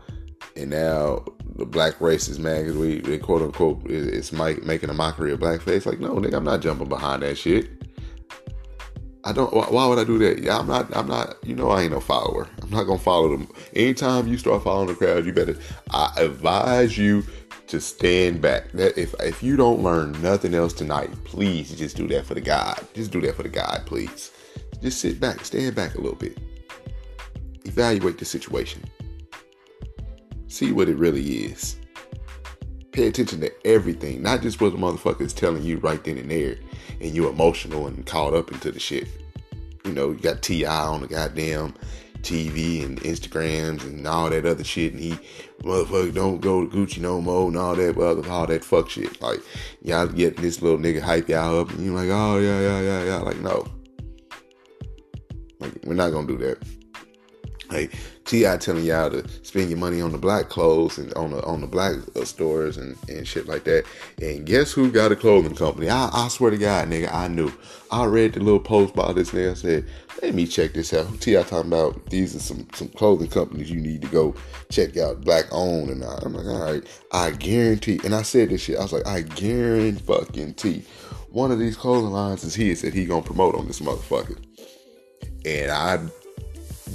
and 0.57 0.71
now 0.71 1.25
the 1.57 1.67
black 1.67 2.01
race 2.01 2.29
is 2.29 2.39
mad 2.39 2.63
because 2.63 2.77
we, 2.77 3.01
we 3.01 3.19
quote 3.19 3.43
unquote 3.43 3.83
it's 3.87 4.33
Mike 4.33 4.63
making 4.63 4.91
a 4.91 4.95
mockery 4.95 5.33
of 5.33 5.41
blackface. 5.41 5.87
Like, 5.87 6.01
no, 6.01 6.15
nigga, 6.17 6.35
I'm 6.35 6.45
not 6.45 6.61
jumping 6.61 6.89
behind 6.89 7.23
that 7.23 7.37
shit. 7.37 7.69
I 9.25 9.33
don't. 9.33 9.53
Why 9.55 9.87
would 9.87 9.99
I 9.99 10.05
do 10.05 10.19
that? 10.19 10.43
Yeah, 10.43 10.59
I'm 10.59 10.67
not. 10.67 10.95
I'm 10.95 11.09
not. 11.09 11.37
You 11.43 11.55
know, 11.55 11.71
I 11.71 11.83
ain't 11.83 11.93
no 11.93 12.01
follower. 12.01 12.47
I'm 12.63 12.71
not 12.71 12.85
gonna 12.85 12.99
follow 12.99 13.31
them. 13.31 13.49
Anytime 13.75 14.29
you 14.29 14.37
start 14.37 14.63
following 14.63 14.89
the 14.89 14.95
crowd, 14.95 15.25
you 15.25 15.33
better. 15.33 15.57
I 15.91 16.13
advise 16.19 16.99
you 16.99 17.25
to 17.69 17.81
stand 17.81 18.43
back. 18.43 18.71
That 18.73 18.99
if 18.99 19.15
if 19.21 19.43
you 19.43 19.57
don't 19.57 19.83
learn 19.83 20.13
nothing 20.21 20.55
else 20.55 20.75
tonight, 20.75 21.11
please 21.25 21.75
just 21.75 21.97
do 21.97 22.07
that 22.09 22.27
for 22.27 22.35
the 22.35 22.43
God. 22.43 22.87
Just 22.93 23.13
do 23.13 23.21
that 23.23 23.35
for 23.35 23.43
the 23.43 23.49
God, 23.49 23.83
please. 23.87 24.31
Just 24.83 25.01
sit 25.01 25.19
back, 25.19 25.45
stand 25.45 25.75
back 25.75 25.95
a 25.95 26.01
little 26.01 26.19
bit. 26.19 26.39
Evaluate 27.65 28.19
the 28.19 28.27
situation. 28.27 28.85
See 30.49 30.73
what 30.73 30.91
it 30.91 30.97
really 30.97 31.25
is. 31.47 31.77
Pay 32.93 33.07
attention 33.07 33.41
to 33.41 33.67
everything, 33.67 34.23
not 34.23 34.43
just 34.43 34.61
what 34.61 34.73
the 34.73 34.79
motherfucker 34.79 35.23
is 35.23 35.33
telling 35.33 35.63
you 35.63 35.79
right 35.79 36.05
then 36.05 36.19
and 36.19 36.31
there, 36.31 36.57
and 37.01 37.15
you're 37.15 37.31
emotional 37.31 37.87
and 37.87 38.05
caught 38.07 38.35
up 38.35 38.53
into 38.53 38.71
the 38.71 38.81
shit. 38.81 39.09
You 39.85 39.93
know, 39.93 40.11
you 40.11 40.19
got 40.19 40.43
T.I. 40.43 40.87
on 40.87 41.03
the 41.03 41.07
goddamn 41.07 41.75
TV 42.25 42.83
and 42.85 43.01
Instagrams 43.03 43.85
and 43.85 44.07
all 44.07 44.31
that 44.31 44.47
other 44.47 44.65
shit, 44.65 44.93
and 44.93 45.01
he 45.01 45.13
motherfucker 45.63 46.13
don't 46.13 46.41
go 46.41 46.67
to 46.67 46.77
Gucci 46.77 46.99
no 46.99 47.21
more 47.21 47.49
and 47.49 47.57
all 47.57 47.77
that 47.77 47.99
other 47.99 48.29
all 48.31 48.47
that 48.47 48.65
fuck 48.65 48.89
shit. 48.91 49.21
Like 49.21 49.41
y'all 49.83 50.07
getting 50.07 50.43
this 50.43 50.63
little 50.63 50.79
nigga 50.79 51.01
hype 51.01 51.29
y'all 51.29 51.61
up, 51.61 51.71
and 51.71 51.85
you're 51.85 51.95
like, 51.95 52.09
oh 52.11 52.39
yeah, 52.39 52.61
yeah, 52.61 52.81
yeah, 52.81 53.05
yeah. 53.05 53.19
Like 53.19 53.39
no, 53.41 53.67
like 55.61 55.73
we're 55.85 55.95
not 55.95 56.11
gonna 56.11 56.27
do 56.27 56.39
that. 56.39 56.59
Like 57.71 57.95
T.I. 58.25 58.57
telling 58.57 58.85
y'all 58.85 59.11
to 59.11 59.29
spend 59.43 59.69
your 59.69 59.79
money 59.79 60.01
on 60.01 60.13
the 60.13 60.19
black 60.19 60.49
clothes 60.49 60.97
and 60.99 61.13
on 61.15 61.31
the 61.33 61.43
on 61.45 61.61
the 61.61 61.67
black 61.67 61.97
uh, 62.17 62.25
stores 62.25 62.77
and, 62.77 62.97
and 63.09 63.29
shit 63.29 63.47
like 63.47 63.65
that. 63.65 63.85
And 64.21 64.47
guess 64.47 64.73
who 64.73 64.91
got 64.91 65.13
a 65.13 65.17
clothing 65.17 65.55
company? 65.55 65.91
I, 65.91 66.09
I 66.13 66.29
swear 66.29 66.51
to 66.51 66.57
God, 66.57 66.89
nigga, 66.89 67.13
I 67.13 67.29
knew. 67.29 67.53
I 67.91 68.07
read 68.07 68.33
the 68.33 68.41
little 68.41 68.61
post 68.61 68.95
by 68.95 69.13
this 69.13 69.31
nigga. 69.31 69.51
I 69.51 69.55
said, 69.55 69.87
let 70.23 70.35
me 70.35 70.47
check 70.47 70.73
this 70.73 70.95
out. 70.95 71.21
T.I. 71.21 71.43
talking 71.43 71.71
about 71.71 72.07
these 72.07 72.35
are 72.35 72.41
some 72.41 72.67
some 72.75 72.89
clothing 72.89 73.29
companies 73.29 73.71
you 73.71 73.81
need 73.81 74.03
to 74.03 74.09
go 74.09 74.35
check 74.71 74.97
out, 74.97 75.21
black 75.21 75.45
owned. 75.53 75.91
And 75.91 76.03
I, 76.03 76.19
I'm 76.23 76.33
like, 76.33 76.47
all 76.47 76.73
right, 76.73 77.03
I 77.13 77.31
guarantee. 77.33 78.01
And 78.05 78.15
I 78.15 78.23
said 78.23 78.49
this 78.49 78.63
shit. 78.63 78.79
I 78.79 78.83
was 78.83 78.93
like, 78.93 79.07
I 79.07 79.21
guarantee 79.21 80.01
fucking 80.01 80.55
t. 80.55 80.85
one 81.31 81.53
of 81.53 81.59
these 81.59 81.77
clothing 81.77 82.11
lines 82.11 82.45
is 82.45 82.55
his 82.55 82.83
that 82.83 82.95
he 82.95 83.05
gonna 83.05 83.23
promote 83.23 83.55
on 83.55 83.67
this 83.67 83.81
motherfucker. 83.81 84.39
And 85.45 85.71
I 85.71 85.99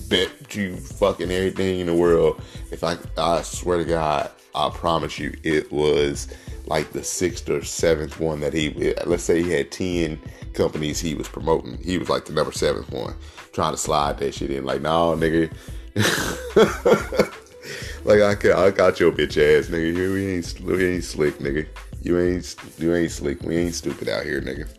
bet 0.08 0.56
you 0.56 0.76
fucking 0.76 1.32
everything 1.32 1.80
in 1.80 1.88
the 1.88 1.96
world. 1.96 2.42
If 2.72 2.84
I, 2.84 2.98
I 3.18 3.42
swear 3.42 3.78
to 3.78 3.86
God, 3.86 4.32
I 4.56 4.70
promise 4.70 5.20
you, 5.20 5.34
it 5.44 5.72
was 5.72 6.28
like 6.66 6.92
the 6.92 7.04
sixth 7.04 7.50
or 7.50 7.64
seventh 7.64 8.20
one 8.20 8.40
that 8.42 8.54
he. 8.54 8.94
Let's 9.06 9.24
say 9.24 9.42
he 9.42 9.52
had 9.52 9.72
ten 9.72 10.20
companies 10.54 11.00
he 11.00 11.16
was 11.16 11.28
promoting. 11.28 11.78
He 11.84 11.98
was 11.98 12.10
like 12.10 12.26
the 12.26 12.34
number 12.34 12.52
seventh 12.52 12.92
one, 12.92 13.16
trying 13.54 13.74
to 13.74 13.78
slide 13.78 14.18
that 14.20 14.34
shit 14.34 14.52
in. 14.52 14.66
Like, 14.66 14.82
no, 14.82 15.16
nigga. 15.16 15.52
like 18.06 18.22
I, 18.22 18.66
I 18.66 18.72
got 18.72 19.00
your 19.00 19.12
bitch 19.12 19.38
ass, 19.38 19.68
nigga. 19.68 19.96
Here 19.96 20.14
We 20.14 20.28
ain't, 20.28 20.60
we 20.62 20.86
ain't 20.86 21.04
slick, 21.04 21.40
nigga. 21.40 21.68
You 22.02 22.20
ain't, 22.20 22.56
you 22.78 22.96
ain't 22.96 23.12
slick. 23.12 23.42
We 23.42 23.58
ain't 23.58 23.76
stupid 23.76 24.10
out 24.10 24.24
here, 24.24 24.42
nigga 24.42 24.79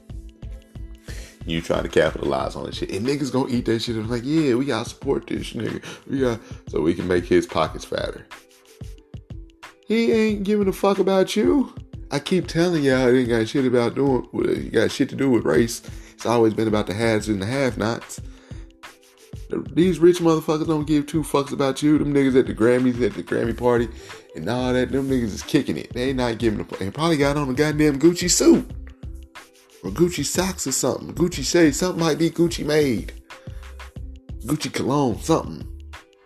you 1.46 1.60
trying 1.60 1.82
to 1.82 1.88
capitalize 1.88 2.56
on 2.56 2.66
this 2.66 2.76
shit. 2.76 2.90
And 2.90 3.06
niggas 3.06 3.32
gonna 3.32 3.52
eat 3.52 3.64
that 3.66 3.80
shit 3.80 3.96
and 3.96 4.04
I'm 4.04 4.10
like, 4.10 4.22
yeah, 4.24 4.54
we 4.54 4.64
gotta 4.66 4.88
support 4.88 5.26
this 5.26 5.52
nigga. 5.52 5.82
We 6.06 6.20
got 6.20 6.40
so 6.68 6.80
we 6.80 6.94
can 6.94 7.08
make 7.08 7.24
his 7.24 7.46
pockets 7.46 7.84
fatter. 7.84 8.26
He 9.86 10.12
ain't 10.12 10.44
giving 10.44 10.68
a 10.68 10.72
fuck 10.72 10.98
about 10.98 11.34
you. 11.36 11.74
I 12.10 12.18
keep 12.18 12.46
telling 12.46 12.84
y'all 12.84 13.08
it 13.08 13.18
ain't 13.18 13.28
got 13.28 13.48
shit 13.48 13.66
about 13.66 13.94
doing 13.94 14.28
you 14.32 14.70
got 14.70 14.90
shit 14.90 15.08
to 15.10 15.16
do 15.16 15.30
with 15.30 15.44
race. 15.44 15.82
It's 16.12 16.26
always 16.26 16.54
been 16.54 16.68
about 16.68 16.86
the 16.86 16.94
haves 16.94 17.28
and 17.28 17.40
the 17.40 17.46
have 17.46 17.78
nots. 17.78 18.20
These 19.72 19.98
rich 19.98 20.18
motherfuckers 20.18 20.66
don't 20.66 20.86
give 20.86 21.06
two 21.06 21.22
fucks 21.22 21.52
about 21.52 21.82
you. 21.82 21.98
Them 21.98 22.14
niggas 22.14 22.38
at 22.38 22.46
the 22.46 22.54
Grammys, 22.54 23.04
at 23.04 23.14
the 23.14 23.22
Grammy 23.22 23.56
party, 23.56 23.88
and 24.36 24.48
all 24.48 24.72
that, 24.72 24.92
them 24.92 25.08
niggas 25.08 25.24
is 25.24 25.42
kicking 25.42 25.76
it. 25.76 25.92
They 25.92 26.10
ain't 26.10 26.18
not 26.18 26.38
giving 26.38 26.60
a 26.60 26.64
fuck. 26.64 26.78
They 26.78 26.90
probably 26.90 27.16
got 27.16 27.36
on 27.36 27.48
a 27.48 27.54
goddamn 27.54 27.98
Gucci 27.98 28.30
suit 28.30 28.70
or 29.82 29.90
Gucci 29.90 30.24
socks 30.24 30.66
or 30.66 30.72
something. 30.72 31.14
Gucci 31.14 31.44
say 31.44 31.70
something 31.70 32.00
might 32.00 32.18
be 32.18 32.30
Gucci 32.30 32.64
made. 32.64 33.12
Gucci 34.44 34.72
cologne, 34.72 35.18
something. 35.20 35.66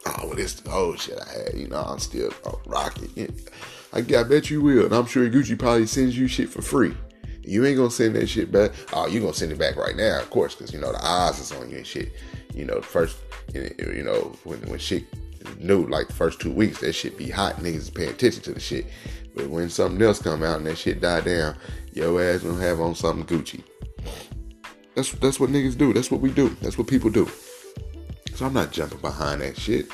Oh, 0.06 0.26
well, 0.26 0.34
this 0.34 0.62
oh 0.66 0.94
shit 0.96 1.18
I 1.18 1.32
had. 1.32 1.54
You 1.54 1.68
know, 1.68 1.82
I'm 1.82 1.98
still 1.98 2.32
oh, 2.44 2.60
rocking. 2.66 3.10
it. 3.16 3.50
I, 3.92 3.98
I 3.98 4.22
bet 4.24 4.50
you 4.50 4.60
will, 4.60 4.86
and 4.86 4.94
I'm 4.94 5.06
sure 5.06 5.28
Gucci 5.28 5.58
probably 5.58 5.86
sends 5.86 6.16
you 6.16 6.26
shit 6.26 6.48
for 6.48 6.62
free. 6.62 6.94
You 7.42 7.64
ain't 7.64 7.76
gonna 7.76 7.90
send 7.90 8.16
that 8.16 8.28
shit 8.28 8.50
back. 8.50 8.72
Oh, 8.92 9.06
you 9.06 9.20
gonna 9.20 9.34
send 9.34 9.52
it 9.52 9.58
back 9.58 9.76
right 9.76 9.96
now, 9.96 10.20
of 10.20 10.30
course, 10.30 10.54
because 10.54 10.72
you 10.72 10.80
know 10.80 10.92
the 10.92 11.04
eyes 11.04 11.38
is 11.38 11.52
on 11.52 11.70
you 11.70 11.78
and 11.78 11.86
shit. 11.86 12.12
You 12.54 12.64
know, 12.64 12.80
first, 12.80 13.18
you 13.52 14.02
know, 14.02 14.32
when 14.44 14.60
when 14.68 14.78
shit 14.78 15.04
new, 15.58 15.86
like 15.86 16.08
the 16.08 16.14
first 16.14 16.40
two 16.40 16.50
weeks, 16.50 16.80
that 16.80 16.94
shit 16.94 17.18
be 17.18 17.28
hot. 17.28 17.56
Niggas 17.56 17.94
paying 17.94 18.10
attention 18.10 18.42
to 18.44 18.52
the 18.52 18.60
shit. 18.60 18.86
But 19.34 19.48
when 19.48 19.68
something 19.68 20.00
else 20.00 20.20
come 20.22 20.42
out 20.42 20.58
and 20.58 20.66
that 20.66 20.78
shit 20.78 21.00
die 21.00 21.20
down, 21.20 21.56
your 21.92 22.22
ass 22.22 22.42
gonna 22.42 22.60
have 22.60 22.80
on 22.80 22.94
something 22.94 23.26
Gucci. 23.26 23.62
That's 24.94 25.10
that's 25.12 25.40
what 25.40 25.50
niggas 25.50 25.76
do. 25.76 25.92
That's 25.92 26.10
what 26.10 26.20
we 26.20 26.30
do. 26.30 26.50
That's 26.60 26.78
what 26.78 26.86
people 26.86 27.10
do. 27.10 27.28
So 28.34 28.46
I'm 28.46 28.52
not 28.52 28.72
jumping 28.72 28.98
behind 28.98 29.40
that 29.42 29.56
shit. 29.56 29.86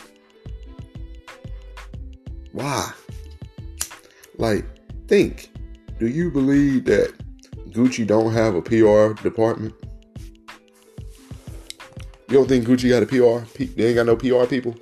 Why? 2.53 2.93
Like, 4.37 4.65
think. 5.07 5.51
Do 5.99 6.09
you 6.09 6.31
believe 6.31 6.87
that 6.87 7.13
Gucci 7.71 8.07
don't 8.07 8.33
have 8.33 8.55
a 8.55 8.63
PR 8.63 9.21
department? 9.23 9.75
You 12.29 12.37
don't 12.37 12.49
think 12.49 12.67
Gucci 12.67 12.89
got 12.89 13.03
a 13.03 13.07
PR? 13.07 13.47
They 13.59 13.87
ain't 13.87 13.97
got 13.97 14.07
no 14.07 14.17
PR 14.17 14.47
people? 14.49 14.75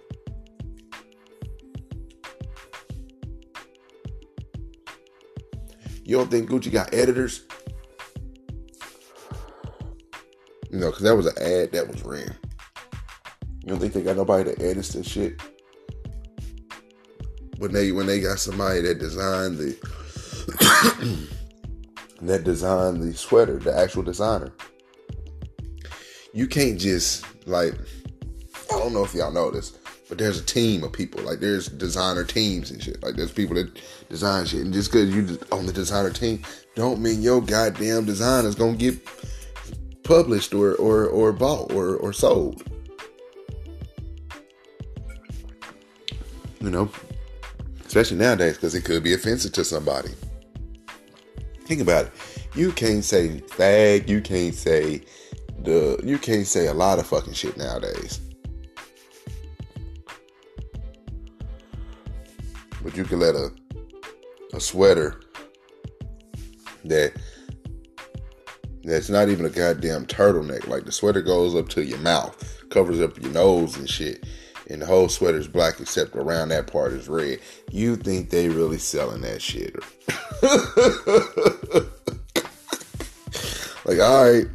You 6.08 6.16
don't 6.16 6.30
think 6.30 6.48
Gucci 6.48 6.72
got 6.72 6.94
editors? 6.94 7.42
You 10.70 10.78
know, 10.78 10.86
because 10.86 11.02
that 11.02 11.14
was 11.14 11.26
an 11.26 11.36
ad 11.36 11.72
that 11.72 11.86
was 11.86 12.02
ran. 12.02 12.34
You 13.62 13.68
don't 13.68 13.78
think 13.78 13.92
they 13.92 14.00
got 14.00 14.16
nobody 14.16 14.44
that 14.44 14.62
edits 14.62 14.94
and 14.94 15.04
shit? 15.04 15.38
When 17.58 17.74
they 17.74 17.92
when 17.92 18.06
they 18.06 18.20
got 18.20 18.38
somebody 18.38 18.80
that 18.80 18.98
designed 18.98 19.58
the 19.58 19.76
that 22.22 22.42
designed 22.42 23.02
the 23.02 23.12
sweater, 23.12 23.58
the 23.58 23.76
actual 23.76 24.02
designer. 24.02 24.54
You 26.32 26.46
can't 26.46 26.80
just 26.80 27.26
like 27.46 27.74
I 28.72 28.78
don't 28.78 28.94
know 28.94 29.04
if 29.04 29.12
y'all 29.12 29.30
know 29.30 29.50
this, 29.50 29.77
but 30.08 30.18
there's 30.18 30.40
a 30.40 30.44
team 30.44 30.82
of 30.82 30.92
people. 30.92 31.22
Like 31.22 31.40
there's 31.40 31.68
designer 31.68 32.24
teams 32.24 32.70
and 32.70 32.82
shit. 32.82 33.02
Like 33.02 33.16
there's 33.16 33.32
people 33.32 33.54
that 33.56 33.78
design 34.08 34.46
shit, 34.46 34.62
and 34.62 34.72
just 34.72 34.90
because 34.90 35.14
you 35.14 35.38
on 35.52 35.66
the 35.66 35.72
designer 35.72 36.10
team, 36.10 36.42
don't 36.74 37.00
mean 37.00 37.22
your 37.22 37.40
goddamn 37.40 38.06
design 38.06 38.44
is 38.44 38.54
gonna 38.54 38.76
get 38.76 38.98
published 40.02 40.54
or 40.54 40.74
or 40.76 41.06
or 41.06 41.32
bought 41.32 41.72
or 41.72 41.96
or 41.96 42.12
sold. 42.12 42.62
You 46.60 46.70
know, 46.70 46.90
especially 47.86 48.16
nowadays 48.16 48.54
because 48.54 48.74
it 48.74 48.84
could 48.84 49.02
be 49.02 49.14
offensive 49.14 49.52
to 49.52 49.64
somebody. 49.64 50.10
Think 51.64 51.82
about 51.82 52.06
it. 52.06 52.12
You 52.54 52.72
can't 52.72 53.04
say 53.04 53.42
fag. 53.46 54.08
You 54.08 54.22
can't 54.22 54.54
say 54.54 55.02
the. 55.62 56.00
You 56.02 56.18
can't 56.18 56.46
say 56.46 56.66
a 56.66 56.74
lot 56.74 56.98
of 56.98 57.06
fucking 57.06 57.34
shit 57.34 57.58
nowadays. 57.58 58.20
You 62.98 63.04
can 63.04 63.20
let 63.20 63.36
a 63.36 63.50
a 64.52 64.60
sweater 64.60 65.20
that 66.84 67.12
that's 68.82 69.08
not 69.08 69.28
even 69.28 69.46
a 69.46 69.50
goddamn 69.50 70.06
turtleneck. 70.06 70.66
Like 70.66 70.84
the 70.84 70.92
sweater 70.92 71.22
goes 71.22 71.54
up 71.54 71.68
to 71.70 71.84
your 71.84 71.98
mouth, 71.98 72.64
covers 72.70 73.00
up 73.00 73.20
your 73.22 73.32
nose 73.32 73.76
and 73.76 73.88
shit. 73.88 74.26
And 74.70 74.82
the 74.82 74.86
whole 74.86 75.08
sweater 75.08 75.38
is 75.38 75.48
black 75.48 75.80
except 75.80 76.16
around 76.16 76.48
that 76.48 76.66
part 76.66 76.92
is 76.92 77.08
red. 77.08 77.38
You 77.70 77.96
think 77.96 78.30
they 78.30 78.48
really 78.48 78.78
selling 78.78 79.22
that 79.22 79.40
shit? 79.40 79.76
like, 83.84 84.00
all 84.00 84.24
right. 84.24 84.46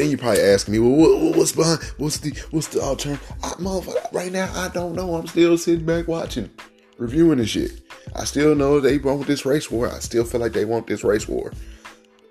Then 0.00 0.10
you 0.10 0.16
probably 0.16 0.40
ask 0.40 0.66
me, 0.66 0.78
well, 0.78 0.92
what, 0.92 1.36
what's 1.36 1.52
behind? 1.52 1.82
What's 1.98 2.16
the 2.16 2.30
what's 2.52 2.68
the 2.68 2.80
alternative? 2.80 3.20
motherfucker, 3.42 4.10
right 4.14 4.32
now 4.32 4.50
I 4.54 4.68
don't 4.68 4.94
know. 4.94 5.14
I'm 5.14 5.26
still 5.26 5.58
sitting 5.58 5.84
back 5.84 6.08
watching, 6.08 6.48
reviewing 6.96 7.36
the 7.36 7.46
shit. 7.46 7.82
I 8.16 8.24
still 8.24 8.54
know 8.54 8.80
they 8.80 8.96
want 8.96 9.26
this 9.26 9.44
race 9.44 9.70
war. 9.70 9.90
I 9.90 9.98
still 9.98 10.24
feel 10.24 10.40
like 10.40 10.54
they 10.54 10.64
want 10.64 10.86
this 10.86 11.04
race 11.04 11.28
war. 11.28 11.52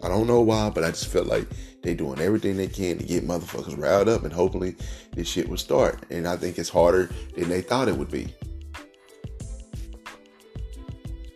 I 0.01 0.07
don't 0.07 0.25
know 0.25 0.41
why, 0.41 0.71
but 0.71 0.83
I 0.83 0.89
just 0.89 1.09
feel 1.09 1.25
like 1.25 1.45
they 1.83 1.93
doing 1.93 2.19
everything 2.19 2.57
they 2.57 2.65
can 2.65 2.97
to 2.97 3.03
get 3.03 3.27
motherfuckers 3.27 3.79
riled 3.79 4.09
up, 4.09 4.23
and 4.23 4.33
hopefully 4.33 4.75
this 5.13 5.27
shit 5.27 5.47
will 5.47 5.57
start. 5.57 6.07
And 6.09 6.27
I 6.27 6.37
think 6.37 6.57
it's 6.57 6.69
harder 6.69 7.11
than 7.35 7.49
they 7.49 7.61
thought 7.61 7.87
it 7.87 7.95
would 7.95 8.09
be. 8.09 8.33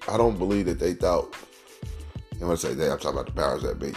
I 0.10 0.18
don't 0.18 0.40
believe 0.40 0.66
that 0.66 0.80
they 0.80 0.94
thought. 0.94 1.36
I'm 2.32 2.40
gonna 2.40 2.58
say 2.58 2.74
they. 2.74 2.90
I'm 2.90 2.98
talking 2.98 3.20
about 3.20 3.28
the 3.28 3.34
powers 3.34 3.62
that 3.62 3.78
be. 3.78 3.94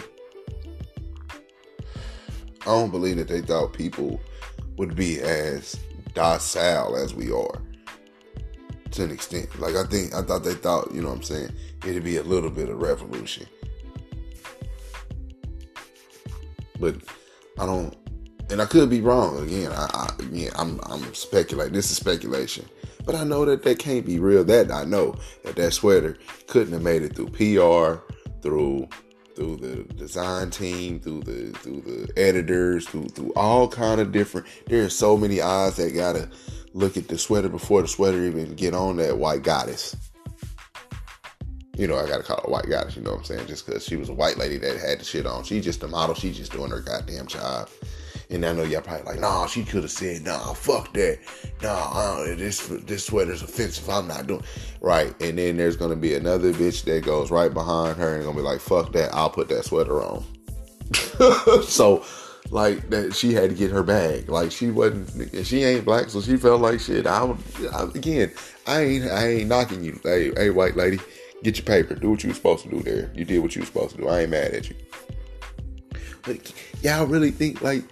I 2.67 2.71
don't 2.71 2.91
believe 2.91 3.15
that 3.15 3.29
they 3.29 3.39
thought 3.39 3.71
people 3.71 4.19
would 4.75 4.93
be 4.93 5.21
as 5.21 5.79
docile 6.13 6.97
as 6.97 7.15
we 7.15 7.31
are 7.31 7.61
to 8.91 9.03
an 9.05 9.11
extent. 9.11 9.57
Like 9.57 9.75
I 9.75 9.85
think 9.85 10.13
I 10.13 10.21
thought 10.21 10.43
they 10.43 10.53
thought, 10.53 10.93
you 10.93 11.01
know 11.01 11.07
what 11.07 11.17
I'm 11.17 11.23
saying, 11.23 11.51
it'd 11.85 12.03
be 12.03 12.17
a 12.17 12.23
little 12.23 12.49
bit 12.49 12.67
of 12.67 12.81
revolution. 12.81 13.47
But 16.77 16.95
I 17.57 17.65
don't 17.65 17.95
and 18.49 18.61
I 18.61 18.65
could 18.65 18.89
be 18.89 18.99
wrong 18.99 19.41
again. 19.41 19.71
I, 19.71 19.87
I 19.93 20.15
again 20.19 20.51
I'm 20.55 20.81
I'm 20.83 21.13
speculating. 21.13 21.73
This 21.73 21.89
is 21.89 21.95
speculation. 21.95 22.65
But 23.05 23.15
I 23.15 23.23
know 23.23 23.45
that 23.45 23.63
that 23.63 23.79
can't 23.79 24.05
be 24.05 24.19
real. 24.19 24.43
That 24.43 24.71
I 24.71 24.83
know 24.83 25.15
that 25.45 25.55
that 25.55 25.71
sweater 25.71 26.17
couldn't 26.47 26.73
have 26.73 26.81
made 26.81 27.01
it 27.01 27.15
through 27.15 27.29
PR, 27.29 28.03
through 28.41 28.89
through 29.37 29.57
the 29.57 29.83
design 29.93 30.49
team, 30.49 30.99
through 30.99 31.21
the 31.21 31.55
through 31.59 31.81
the 31.81 32.11
editors, 32.17 32.87
through 32.87 33.07
through 33.09 33.31
all 33.35 33.67
kind 33.67 34.01
of 34.01 34.11
different. 34.11 34.47
There's 34.65 34.95
so 34.95 35.15
many 35.15 35.41
eyes 35.41 35.75
that 35.75 35.93
gotta 35.93 36.27
look 36.73 36.97
at 36.97 37.07
the 37.07 37.19
sweater 37.19 37.47
before 37.47 37.83
the 37.83 37.87
sweater 37.87 38.23
even 38.23 38.55
get 38.55 38.73
on 38.73 38.97
that 38.97 39.19
white 39.19 39.43
goddess. 39.43 39.95
You 41.77 41.87
know, 41.87 41.97
I 41.97 42.07
gotta 42.07 42.23
call 42.23 42.41
her 42.43 42.51
white 42.51 42.67
goddess. 42.67 42.95
You 42.95 43.03
know 43.03 43.11
what 43.11 43.19
I'm 43.19 43.25
saying? 43.25 43.45
Just 43.47 43.67
because 43.67 43.85
she 43.85 43.95
was 43.95 44.09
a 44.09 44.13
white 44.13 44.37
lady 44.37 44.57
that 44.57 44.79
had 44.79 44.99
the 44.99 45.05
shit 45.05 45.27
on. 45.27 45.43
She 45.43 45.61
just 45.61 45.83
a 45.83 45.87
model. 45.87 46.15
She 46.15 46.33
just 46.33 46.51
doing 46.51 46.71
her 46.71 46.81
goddamn 46.81 47.27
job. 47.27 47.69
And 48.29 48.45
I 48.45 48.51
know 48.51 48.63
y'all 48.63 48.81
probably 48.81 49.05
like, 49.05 49.19
nah, 49.21 49.47
she 49.47 49.63
could 49.63 49.83
have 49.83 49.91
said, 49.91 50.23
nah, 50.23 50.53
fuck 50.53 50.91
that. 50.93 51.19
Nah, 51.61 52.23
this 52.35 52.67
this 52.67 53.05
sweater's 53.05 53.41
offensive. 53.41 53.89
I'm 53.89 54.07
not 54.07 54.27
doing 54.27 54.43
right. 54.81 55.15
And 55.21 55.37
then 55.37 55.55
there's 55.55 55.77
gonna 55.77 55.95
be 55.95 56.13
another 56.13 56.51
bitch 56.53 56.83
that 56.85 57.05
goes 57.05 57.31
right 57.31 57.53
behind 57.53 57.97
her 57.97 58.15
and 58.15 58.25
gonna 58.25 58.35
be 58.35 58.43
like, 58.43 58.59
fuck 58.59 58.91
that. 58.93 59.13
I'll 59.13 59.29
put 59.29 59.47
that 59.49 59.63
sweater 59.63 60.01
on. 60.01 60.25
so 61.63 62.03
like 62.51 62.89
that 62.89 63.13
she 63.15 63.33
had 63.33 63.49
to 63.49 63.55
get 63.55 63.71
her 63.71 63.83
bag. 63.83 64.29
Like 64.29 64.51
she 64.51 64.71
wasn't 64.71 65.45
she 65.45 65.63
ain't 65.63 65.85
black, 65.85 66.09
so 66.09 66.21
she 66.21 66.37
felt 66.37 66.61
like 66.61 66.79
shit. 66.79 67.07
I 67.07 67.23
would 67.23 67.37
I, 67.73 67.83
again, 67.83 68.31
I 68.65 68.81
ain't 68.81 69.05
I 69.05 69.27
ain't 69.27 69.47
knocking 69.47 69.83
you. 69.83 69.99
Hey, 70.03 70.31
hey 70.35 70.49
white 70.49 70.75
lady, 70.75 70.99
get 71.43 71.57
your 71.57 71.65
paper. 71.65 71.95
Do 71.95 72.11
what 72.11 72.23
you 72.23 72.29
were 72.29 72.35
supposed 72.35 72.63
to 72.63 72.69
do 72.69 72.81
there. 72.81 73.09
You 73.15 73.25
did 73.25 73.39
what 73.39 73.55
you 73.55 73.61
were 73.61 73.65
supposed 73.65 73.95
to 73.95 74.01
do. 74.01 74.07
I 74.07 74.21
ain't 74.21 74.31
mad 74.31 74.53
at 74.53 74.69
you. 74.69 74.75
But 76.23 76.53
y'all 76.81 77.05
really 77.05 77.31
think 77.31 77.61
like 77.61 77.83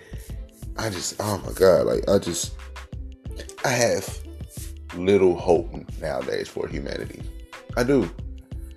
I 0.77 0.89
just, 0.89 1.15
oh 1.19 1.41
my 1.45 1.53
God, 1.53 1.87
like 1.87 2.09
I 2.09 2.17
just, 2.19 2.53
I 3.63 3.69
have 3.69 4.19
little 4.95 5.35
hope 5.35 5.71
nowadays 6.01 6.47
for 6.47 6.67
humanity. 6.67 7.21
I 7.77 7.83
do. 7.83 8.09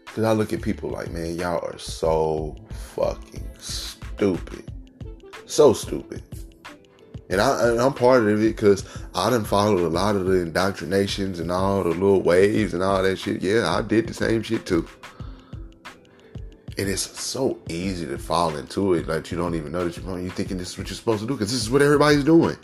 Because 0.04 0.24
I 0.24 0.32
look 0.32 0.52
at 0.52 0.62
people 0.62 0.90
like, 0.90 1.10
man, 1.10 1.36
y'all 1.36 1.64
are 1.64 1.78
so 1.78 2.56
fucking 2.94 3.48
stupid. 3.58 4.70
So 5.46 5.72
stupid. 5.72 6.22
And, 7.30 7.40
I, 7.40 7.68
and 7.68 7.80
I'm 7.80 7.92
part 7.92 8.22
of 8.22 8.28
it 8.28 8.38
because 8.38 8.84
I 9.14 9.28
done 9.28 9.44
followed 9.44 9.80
a 9.80 9.88
lot 9.88 10.16
of 10.16 10.24
the 10.26 10.40
indoctrinations 10.40 11.40
and 11.40 11.52
all 11.52 11.82
the 11.82 11.90
little 11.90 12.22
waves 12.22 12.72
and 12.74 12.82
all 12.82 13.02
that 13.02 13.18
shit. 13.18 13.42
Yeah, 13.42 13.70
I 13.70 13.82
did 13.82 14.06
the 14.06 14.14
same 14.14 14.42
shit 14.42 14.64
too. 14.64 14.88
And 16.78 16.88
it's 16.88 17.20
so 17.20 17.58
easy 17.68 18.06
to 18.06 18.18
fall 18.18 18.56
into 18.56 18.94
it 18.94 19.06
that 19.08 19.32
you 19.32 19.36
don't 19.36 19.56
even 19.56 19.72
know 19.72 19.84
that 19.84 19.96
you're 19.96 20.06
wrong. 20.06 20.22
You're 20.22 20.32
thinking 20.32 20.58
this 20.58 20.70
is 20.70 20.78
what 20.78 20.88
you're 20.88 20.96
supposed 20.96 21.20
to 21.20 21.26
do 21.26 21.34
because 21.34 21.50
this 21.50 21.60
is 21.60 21.70
what 21.70 21.82
everybody's 21.82 22.22
doing. 22.22 22.56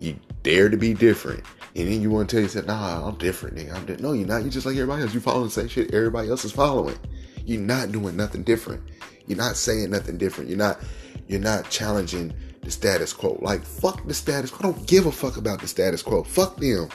You 0.00 0.16
dare 0.42 0.68
to 0.68 0.76
be 0.76 0.92
different. 0.92 1.42
And 1.76 1.88
then 1.88 2.02
you 2.02 2.10
want 2.10 2.28
to 2.28 2.36
tell 2.36 2.42
yourself, 2.42 2.66
nah, 2.66 3.08
I'm 3.08 3.16
different, 3.16 3.56
nigga. 3.56 3.74
I'm 3.74 3.86
di-. 3.86 3.96
No, 3.96 4.12
you're 4.12 4.28
not. 4.28 4.42
You're 4.42 4.50
just 4.50 4.66
like 4.66 4.76
everybody 4.76 5.02
else. 5.02 5.14
You 5.14 5.20
following 5.20 5.46
the 5.46 5.50
same 5.50 5.68
shit 5.68 5.94
everybody 5.94 6.28
else 6.28 6.44
is 6.44 6.52
following. 6.52 6.98
You're 7.46 7.60
not 7.60 7.90
doing 7.90 8.16
nothing 8.16 8.42
different. 8.42 8.82
You're 9.26 9.38
not 9.38 9.56
saying 9.56 9.90
nothing 9.90 10.18
different. 10.18 10.50
You're 10.50 10.58
not 10.58 10.80
you're 11.26 11.40
not 11.40 11.70
challenging 11.70 12.34
the 12.60 12.70
status 12.70 13.12
quo. 13.12 13.38
Like 13.40 13.62
fuck 13.62 14.06
the 14.06 14.14
status 14.14 14.50
quo. 14.50 14.68
I 14.68 14.72
don't 14.72 14.86
give 14.86 15.06
a 15.06 15.12
fuck 15.12 15.36
about 15.36 15.60
the 15.60 15.68
status 15.68 16.02
quo. 16.02 16.22
Fuck 16.22 16.58
them. 16.58 16.88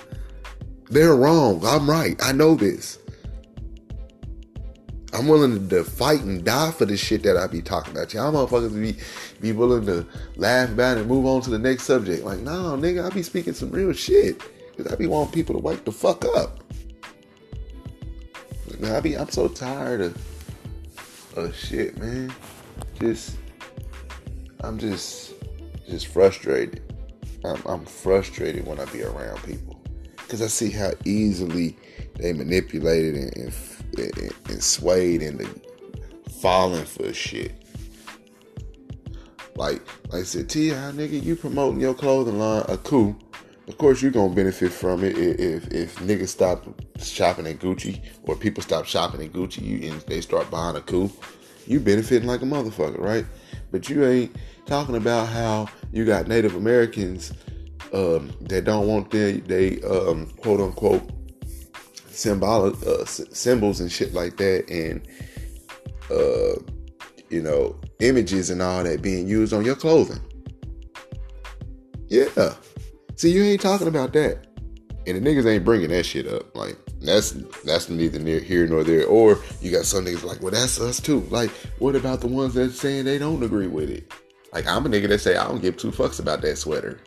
They're 0.90 1.16
wrong. 1.16 1.62
I'm 1.66 1.90
right. 1.90 2.16
I 2.24 2.32
know 2.32 2.56
this. 2.56 3.00
I'm 5.14 5.28
willing 5.28 5.70
to 5.70 5.84
fight 5.84 6.22
and 6.22 6.44
die 6.44 6.72
for 6.72 6.86
this 6.86 7.00
shit 7.00 7.24
that 7.24 7.36
I 7.36 7.48
be 7.48 7.62
talking 7.62 7.94
about. 7.94 8.14
Y'all 8.14 8.32
motherfuckers 8.32 8.80
be 8.80 8.96
be 9.42 9.52
willing 9.52 9.86
to 9.88 10.06
laugh 10.36 10.70
about 10.70 10.98
it 10.98 11.02
and 11.02 11.10
move 11.10 11.26
on 11.26 11.42
to 11.42 11.50
the 11.50 11.58
next 11.58 11.84
subject. 11.84 12.24
Like, 12.24 12.40
no, 12.40 12.78
nigga, 12.78 13.10
I 13.10 13.14
be 13.14 13.24
speaking 13.24 13.54
some 13.54 13.72
real 13.72 13.94
shit. 13.94 14.42
Cause 14.78 14.88
I 14.88 14.96
be 14.96 15.08
wanting 15.08 15.34
people 15.34 15.56
to 15.56 15.62
wake 15.62 15.84
the 15.84 15.92
fuck 15.92 16.24
up. 16.38 16.64
I 18.84 19.00
be 19.02 19.18
I'm 19.18 19.30
so 19.30 19.48
tired 19.48 20.00
of 20.00 21.36
of 21.36 21.56
shit, 21.56 21.98
man. 21.98 22.34
Just 23.00 23.36
I'm 24.62 24.78
just 24.78 25.34
just 25.90 26.08
frustrated. 26.08 26.82
I'm, 27.44 27.62
I'm 27.66 27.86
frustrated 27.86 28.66
when 28.66 28.80
I 28.80 28.86
be 28.86 29.04
around 29.04 29.42
people 29.44 29.80
because 30.18 30.42
I 30.42 30.48
see 30.48 30.70
how 30.70 30.92
easily 31.06 31.76
they 32.16 32.34
manipulated 32.34 33.16
and, 33.16 33.38
and 33.38 33.54
and, 33.98 34.34
and 34.50 34.64
swayed 34.64 35.22
into 35.22 35.48
falling 36.42 36.86
for 36.86 37.14
shit. 37.14 37.54
Like, 39.56 39.82
like 40.12 40.22
I 40.22 40.24
said, 40.24 40.50
T.I. 40.50 40.74
nigga, 40.74 41.22
you 41.22 41.36
promoting 41.36 41.82
your 41.82 41.94
clothing 41.94 42.40
line, 42.40 42.64
Akoo. 42.64 43.20
Of 43.68 43.78
course, 43.78 44.02
you're 44.02 44.12
gonna 44.12 44.34
benefit 44.34 44.72
from 44.72 45.04
it 45.04 45.16
if 45.18 45.68
if 45.72 45.96
niggas 45.98 46.30
stop 46.30 46.66
shopping 47.00 47.46
at 47.46 47.60
Gucci 47.60 48.02
or 48.24 48.36
people 48.36 48.64
stop 48.64 48.86
shopping 48.86 49.22
at 49.22 49.32
Gucci 49.32 49.62
you, 49.62 49.92
and 49.92 50.02
they 50.02 50.22
start 50.22 50.50
buying 50.50 50.76
Akoo. 50.76 51.12
You 51.68 51.80
benefiting 51.80 52.28
like 52.28 52.42
a 52.42 52.46
motherfucker, 52.46 53.00
right? 53.00 53.26
But 53.70 53.88
you 53.88 54.06
ain't 54.06 54.36
talking 54.66 54.96
about 54.96 55.28
how 55.28 55.68
you 55.92 56.04
got 56.04 56.28
Native 56.28 56.56
Americans 56.56 57.32
um, 57.94 58.32
that 58.42 58.64
don't 58.64 58.88
want 58.88 59.12
their 59.12 59.34
they 59.34 59.82
um, 59.82 60.28
quote 60.38 60.62
unquote 60.62 61.04
symbolic 62.20 62.76
uh, 62.86 63.06
symbols 63.06 63.80
and 63.80 63.92
shit 63.92 64.14
like 64.14 64.38
that, 64.38 64.70
and 64.70 65.08
uh, 66.12 66.62
you 67.30 67.42
know 67.42 67.80
images 68.00 68.50
and 68.50 68.62
all 68.62 68.84
that 68.84 69.02
being 69.02 69.28
used 69.28 69.54
on 69.54 69.66
your 69.66 69.76
clothing. 69.76 70.20
Yeah, 72.08 72.54
see, 73.16 73.32
you 73.32 73.44
ain't 73.44 73.62
talking 73.62 73.88
about 73.88 74.14
that, 74.14 74.48
and 75.08 75.18
the 75.18 75.30
niggas 75.30 75.46
ain't 75.46 75.66
bringing 75.66 75.90
that 75.90 76.06
shit 76.06 76.28
up. 76.28 76.56
Like 76.56 76.78
that's 77.02 77.32
that's 77.64 77.90
neither 77.90 78.20
near 78.20 78.40
here 78.40 78.68
nor 78.68 78.84
there. 78.84 79.06
Or 79.06 79.40
you 79.62 79.72
got 79.72 79.86
some 79.86 80.06
niggas 80.06 80.24
like, 80.24 80.42
well, 80.42 80.52
that's 80.52 80.80
us 80.80 81.00
too. 81.00 81.22
Like, 81.30 81.52
what 81.80 81.96
about 81.96 82.22
the 82.22 82.28
ones 82.28 82.54
that 82.56 82.72
saying 82.72 83.06
they 83.06 83.18
don't 83.18 83.44
agree 83.44 83.68
with 83.68 83.90
it? 83.90 84.12
Like, 84.52 84.68
I'm 84.68 84.86
a 84.86 84.90
nigga 84.90 85.08
that 85.10 85.20
say 85.20 85.36
I 85.36 85.48
don't 85.48 85.62
give 85.62 85.78
two 85.78 85.92
fucks 85.92 86.20
about 86.20 86.42
that 86.42 86.58
sweater. 86.58 87.00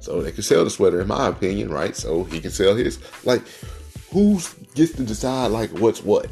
So 0.00 0.22
they 0.22 0.32
can 0.32 0.42
sell 0.42 0.64
the 0.64 0.70
sweater, 0.70 1.00
in 1.00 1.08
my 1.08 1.28
opinion, 1.28 1.70
right? 1.70 1.96
So 1.96 2.24
he 2.24 2.40
can 2.40 2.50
sell 2.50 2.74
his. 2.74 2.98
Like, 3.24 3.42
who 4.10 4.40
gets 4.74 4.92
to 4.92 5.04
decide 5.04 5.48
like 5.48 5.70
what's 5.70 6.02
what? 6.02 6.28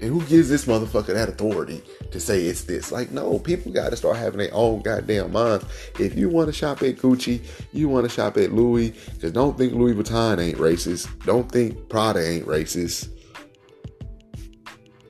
And 0.00 0.10
who 0.12 0.24
gives 0.26 0.48
this 0.48 0.66
motherfucker 0.66 1.14
that 1.14 1.28
authority 1.28 1.82
to 2.12 2.20
say 2.20 2.44
it's 2.44 2.62
this? 2.62 2.92
Like, 2.92 3.10
no, 3.10 3.40
people 3.40 3.72
got 3.72 3.90
to 3.90 3.96
start 3.96 4.16
having 4.16 4.38
their 4.38 4.54
own 4.54 4.80
goddamn 4.82 5.32
minds. 5.32 5.64
If 5.98 6.16
you 6.16 6.28
want 6.28 6.46
to 6.46 6.52
shop 6.52 6.82
at 6.82 6.98
Gucci, 6.98 7.44
you 7.72 7.88
want 7.88 8.04
to 8.04 8.08
shop 8.08 8.36
at 8.36 8.52
Louis, 8.52 8.90
because 9.14 9.32
don't 9.32 9.58
think 9.58 9.72
Louis 9.72 9.94
Vuitton 9.94 10.40
ain't 10.40 10.58
racist. 10.58 11.08
Don't 11.24 11.50
think 11.50 11.88
Prada 11.88 12.24
ain't 12.24 12.46
racist. 12.46 13.08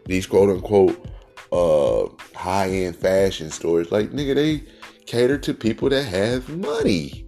These 0.06 0.26
quote 0.26 0.48
unquote 0.48 1.06
uh, 1.52 2.06
high 2.34 2.70
end 2.70 2.96
fashion 2.96 3.50
stores, 3.50 3.92
like, 3.92 4.10
nigga, 4.12 4.34
they 4.34 4.64
cater 5.04 5.36
to 5.36 5.52
people 5.52 5.90
that 5.90 6.04
have 6.04 6.48
money. 6.48 7.26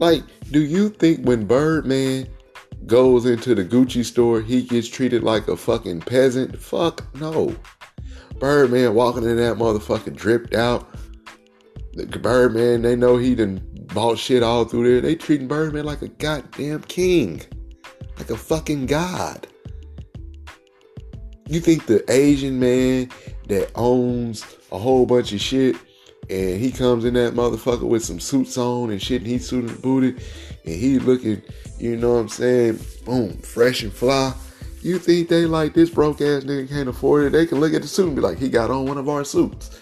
Like, 0.00 0.24
do 0.50 0.60
you 0.60 0.88
think 0.88 1.24
when 1.24 1.46
Birdman 1.46 2.26
goes 2.86 3.26
into 3.26 3.54
the 3.54 3.64
Gucci 3.64 4.04
store, 4.04 4.40
he 4.40 4.62
gets 4.62 4.88
treated 4.88 5.22
like 5.22 5.48
a 5.48 5.56
fucking 5.56 6.00
peasant. 6.00 6.58
Fuck 6.58 7.04
no. 7.16 7.54
Birdman 8.38 8.94
walking 8.94 9.24
in 9.24 9.36
that 9.36 9.56
motherfucker 9.56 10.14
dripped 10.14 10.54
out. 10.54 10.88
The 11.94 12.06
Birdman, 12.06 12.82
they 12.82 12.96
know 12.96 13.16
he 13.16 13.34
done 13.34 13.62
bought 13.94 14.18
shit 14.18 14.42
all 14.42 14.64
through 14.64 14.90
there. 14.90 15.00
They 15.00 15.14
treating 15.14 15.48
Birdman 15.48 15.84
like 15.84 16.02
a 16.02 16.08
goddamn 16.08 16.82
king. 16.82 17.42
Like 18.18 18.30
a 18.30 18.36
fucking 18.36 18.86
god. 18.86 19.46
You 21.46 21.60
think 21.60 21.86
the 21.86 22.04
Asian 22.10 22.58
man 22.58 23.10
that 23.48 23.70
owns 23.74 24.44
a 24.72 24.78
whole 24.78 25.06
bunch 25.06 25.32
of 25.32 25.40
shit 25.40 25.76
and 26.30 26.58
he 26.58 26.72
comes 26.72 27.04
in 27.04 27.14
that 27.14 27.34
motherfucker 27.34 27.86
with 27.86 28.04
some 28.04 28.18
suits 28.18 28.56
on 28.56 28.90
and 28.90 29.02
shit 29.02 29.20
and 29.20 29.30
he's 29.30 29.46
suited 29.46 29.70
and 29.70 29.82
booted 29.82 30.22
and 30.64 30.74
he 30.74 30.98
looking, 30.98 31.42
you 31.78 31.96
know 31.96 32.14
what 32.14 32.20
I'm 32.20 32.28
saying, 32.28 32.80
boom, 33.04 33.36
fresh 33.38 33.82
and 33.82 33.92
fly. 33.92 34.34
You 34.82 34.98
think 34.98 35.28
they 35.28 35.46
like 35.46 35.72
this 35.72 35.90
broke 35.90 36.20
ass 36.20 36.44
nigga 36.44 36.68
can't 36.68 36.88
afford 36.88 37.24
it? 37.24 37.32
They 37.32 37.46
can 37.46 37.58
look 37.58 37.72
at 37.72 37.82
the 37.82 37.88
suit 37.88 38.08
and 38.08 38.16
be 38.16 38.22
like, 38.22 38.38
he 38.38 38.48
got 38.48 38.70
on 38.70 38.86
one 38.86 38.98
of 38.98 39.08
our 39.08 39.24
suits. 39.24 39.80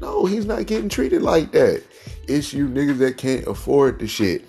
No, 0.00 0.24
he's 0.24 0.46
not 0.46 0.66
getting 0.66 0.88
treated 0.88 1.22
like 1.22 1.52
that. 1.52 1.82
It's 2.26 2.52
you 2.52 2.68
niggas 2.68 2.98
that 2.98 3.18
can't 3.18 3.46
afford 3.46 3.98
the 3.98 4.06
shit. 4.06 4.44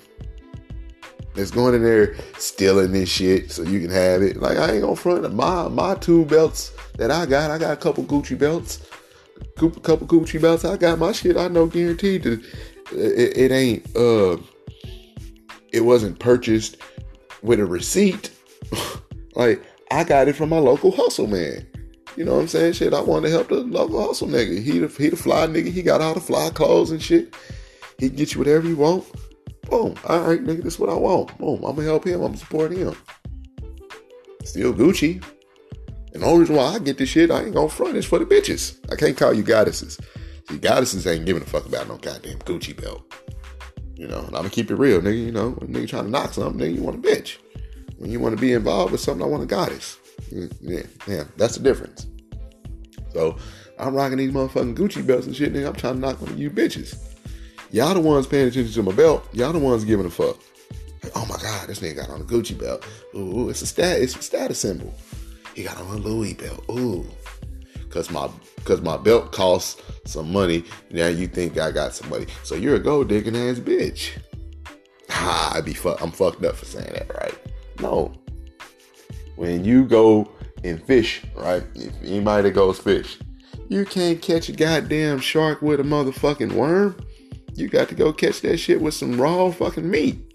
That's 1.33 1.51
going 1.51 1.75
in 1.75 1.83
there 1.83 2.15
stealing 2.37 2.91
this 2.91 3.09
shit 3.09 3.51
so 3.51 3.63
you 3.63 3.79
can 3.81 3.89
have 3.89 4.21
it. 4.21 4.37
Like 4.37 4.57
I 4.57 4.73
ain't 4.73 4.81
gonna 4.81 4.95
front 4.95 5.33
my 5.33 5.67
my 5.67 5.95
two 5.95 6.25
belts 6.25 6.71
that 6.97 7.11
I 7.11 7.25
got. 7.25 7.51
I 7.51 7.57
got 7.57 7.73
a 7.73 7.77
couple 7.77 8.03
Gucci 8.03 8.37
belts, 8.37 8.85
a 9.57 9.69
couple 9.69 10.07
Gucci 10.07 10.41
belts. 10.41 10.65
I 10.65 10.77
got 10.77 10.99
my 10.99 11.11
shit. 11.13 11.37
I 11.37 11.47
know 11.47 11.67
guaranteed 11.67 12.23
that 12.23 12.43
it, 12.91 13.37
it 13.37 13.51
ain't 13.51 13.95
uh 13.95 14.37
it 15.71 15.81
wasn't 15.81 16.19
purchased 16.19 16.77
with 17.41 17.59
a 17.59 17.65
receipt. 17.65 18.31
like 19.35 19.63
I 19.89 20.03
got 20.03 20.27
it 20.27 20.35
from 20.35 20.49
my 20.49 20.59
local 20.59 20.91
hustle 20.91 21.27
man. 21.27 21.67
You 22.17 22.25
know 22.25 22.35
what 22.35 22.41
I'm 22.41 22.47
saying? 22.49 22.73
Shit, 22.73 22.93
I 22.93 23.01
want 23.01 23.23
to 23.25 23.31
help 23.31 23.47
the 23.47 23.55
local 23.55 24.05
hustle 24.05 24.27
nigga. 24.27 24.61
He 24.61 24.79
the 24.79 24.87
he 24.87 25.09
the 25.09 25.15
fly 25.15 25.47
nigga. 25.47 25.71
He 25.71 25.81
got 25.81 26.01
all 26.01 26.13
the 26.13 26.19
fly 26.19 26.49
clothes 26.49 26.91
and 26.91 27.01
shit. 27.01 27.35
He 27.97 28.07
can 28.07 28.17
get 28.17 28.33
you 28.33 28.39
whatever 28.39 28.67
you 28.67 28.75
want. 28.75 29.05
Boom. 29.69 29.95
All 30.05 30.21
right, 30.21 30.43
nigga, 30.43 30.63
this 30.63 30.73
is 30.73 30.79
what 30.79 30.89
I 30.89 30.95
want. 30.95 31.37
Boom. 31.37 31.63
I'm 31.63 31.75
gonna 31.75 31.83
help 31.83 32.05
him. 32.05 32.21
I'm 32.21 32.35
supporting 32.35 32.79
him. 32.79 32.95
Still 34.43 34.73
Gucci. 34.73 35.23
And 36.13 36.23
the 36.23 36.27
only 36.27 36.41
reason 36.41 36.55
why 36.55 36.65
I 36.65 36.79
get 36.79 36.97
this 36.97 37.07
shit, 37.07 37.31
I 37.31 37.43
ain't 37.43 37.53
gonna 37.53 37.69
front 37.69 37.95
is 37.95 38.05
for 38.05 38.19
the 38.19 38.25
bitches. 38.25 38.77
I 38.91 38.95
can't 38.95 39.15
call 39.15 39.33
you 39.33 39.43
goddesses. 39.43 39.97
See, 40.49 40.57
goddesses 40.57 41.07
ain't 41.07 41.25
giving 41.25 41.43
a 41.43 41.45
fuck 41.45 41.65
about 41.65 41.87
no 41.87 41.97
goddamn 41.97 42.39
Gucci 42.39 42.79
belt. 42.79 43.03
You 44.01 44.07
know, 44.07 44.17
and 44.17 44.29
I'm 44.29 44.41
gonna 44.41 44.49
keep 44.49 44.71
it 44.71 44.75
real, 44.77 44.99
nigga. 44.99 45.25
You 45.25 45.31
know, 45.31 45.51
when 45.51 45.71
nigga 45.71 45.87
trying 45.87 46.05
to 46.05 46.09
knock 46.09 46.33
something, 46.33 46.59
nigga, 46.59 46.73
you 46.73 46.81
want 46.81 46.97
a 46.97 47.07
bitch. 47.07 47.37
When 47.99 48.09
you 48.09 48.19
want 48.19 48.35
to 48.35 48.41
be 48.41 48.51
involved 48.51 48.91
with 48.91 48.99
something, 48.99 49.23
I 49.23 49.29
want 49.29 49.43
a 49.43 49.45
goddess. 49.45 49.99
Mm, 50.31 50.51
yeah, 50.59 50.81
yeah, 51.07 51.23
that's 51.37 51.55
the 51.55 51.61
difference. 51.61 52.07
So 53.13 53.37
I'm 53.77 53.93
rocking 53.93 54.17
these 54.17 54.31
motherfucking 54.31 54.75
Gucci 54.75 55.05
belts 55.05 55.27
and 55.27 55.35
shit, 55.35 55.53
nigga. 55.53 55.67
I'm 55.67 55.75
trying 55.75 55.93
to 55.93 55.99
knock 55.99 56.19
one 56.19 56.31
of 56.31 56.39
you 56.39 56.49
bitches. 56.49 56.97
Y'all 57.69 57.93
the 57.93 57.99
ones 57.99 58.25
paying 58.25 58.47
attention 58.47 58.73
to 58.73 58.81
my 58.81 58.91
belt. 58.91 59.23
Y'all 59.33 59.53
the 59.53 59.59
ones 59.59 59.85
giving 59.85 60.07
a 60.07 60.09
fuck. 60.09 60.39
Like, 61.03 61.11
oh 61.15 61.27
my 61.27 61.37
god, 61.37 61.67
this 61.67 61.79
nigga 61.79 61.97
got 61.97 62.09
on 62.09 62.21
a 62.21 62.23
Gucci 62.23 62.57
belt. 62.57 62.83
Ooh, 63.13 63.49
it's 63.51 63.61
a 63.61 63.67
stat, 63.67 64.01
it's 64.01 64.15
a 64.15 64.21
status 64.23 64.57
symbol. 64.57 64.95
He 65.53 65.61
got 65.61 65.77
on 65.77 65.85
a 65.85 65.97
Louis 65.97 66.33
belt. 66.33 66.65
Ooh. 66.71 67.05
Cause 67.91 68.09
my 68.09 68.29
cause 68.63 68.81
my 68.81 68.97
belt 68.97 69.31
costs 69.31 69.81
some 70.05 70.31
money. 70.31 70.63
Now 70.89 71.07
you 71.07 71.27
think 71.27 71.57
I 71.57 71.71
got 71.71 71.93
some 71.93 72.09
money. 72.09 72.25
So 72.43 72.55
you're 72.55 72.75
a 72.75 72.79
gold 72.79 73.09
digging 73.09 73.35
ass 73.35 73.59
bitch. 73.59 74.11
Ha, 75.09 75.53
I 75.55 75.61
be 75.61 75.73
fuck 75.73 76.01
I'm 76.01 76.11
fucked 76.11 76.43
up 76.45 76.55
for 76.55 76.65
saying 76.65 76.93
that, 76.93 77.13
right? 77.15 77.37
No. 77.79 78.13
When 79.35 79.65
you 79.65 79.85
go 79.85 80.31
and 80.63 80.81
fish, 80.83 81.21
right? 81.35 81.63
If 81.75 81.93
anybody 82.01 82.43
that 82.43 82.55
goes 82.55 82.79
fish, 82.79 83.19
you 83.67 83.85
can't 83.85 84.21
catch 84.21 84.49
a 84.49 84.53
goddamn 84.53 85.19
shark 85.19 85.61
with 85.61 85.79
a 85.79 85.83
motherfucking 85.83 86.53
worm. 86.53 86.95
You 87.53 87.67
got 87.67 87.89
to 87.89 87.95
go 87.95 88.13
catch 88.13 88.41
that 88.41 88.57
shit 88.57 88.81
with 88.81 88.93
some 88.93 89.19
raw 89.19 89.51
fucking 89.51 89.89
meat. 89.89 90.31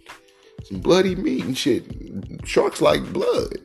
Some 0.64 0.80
bloody 0.80 1.14
meat 1.14 1.44
and 1.44 1.56
shit. 1.56 1.84
Sharks 2.44 2.82
like 2.82 3.12
blood. 3.12 3.58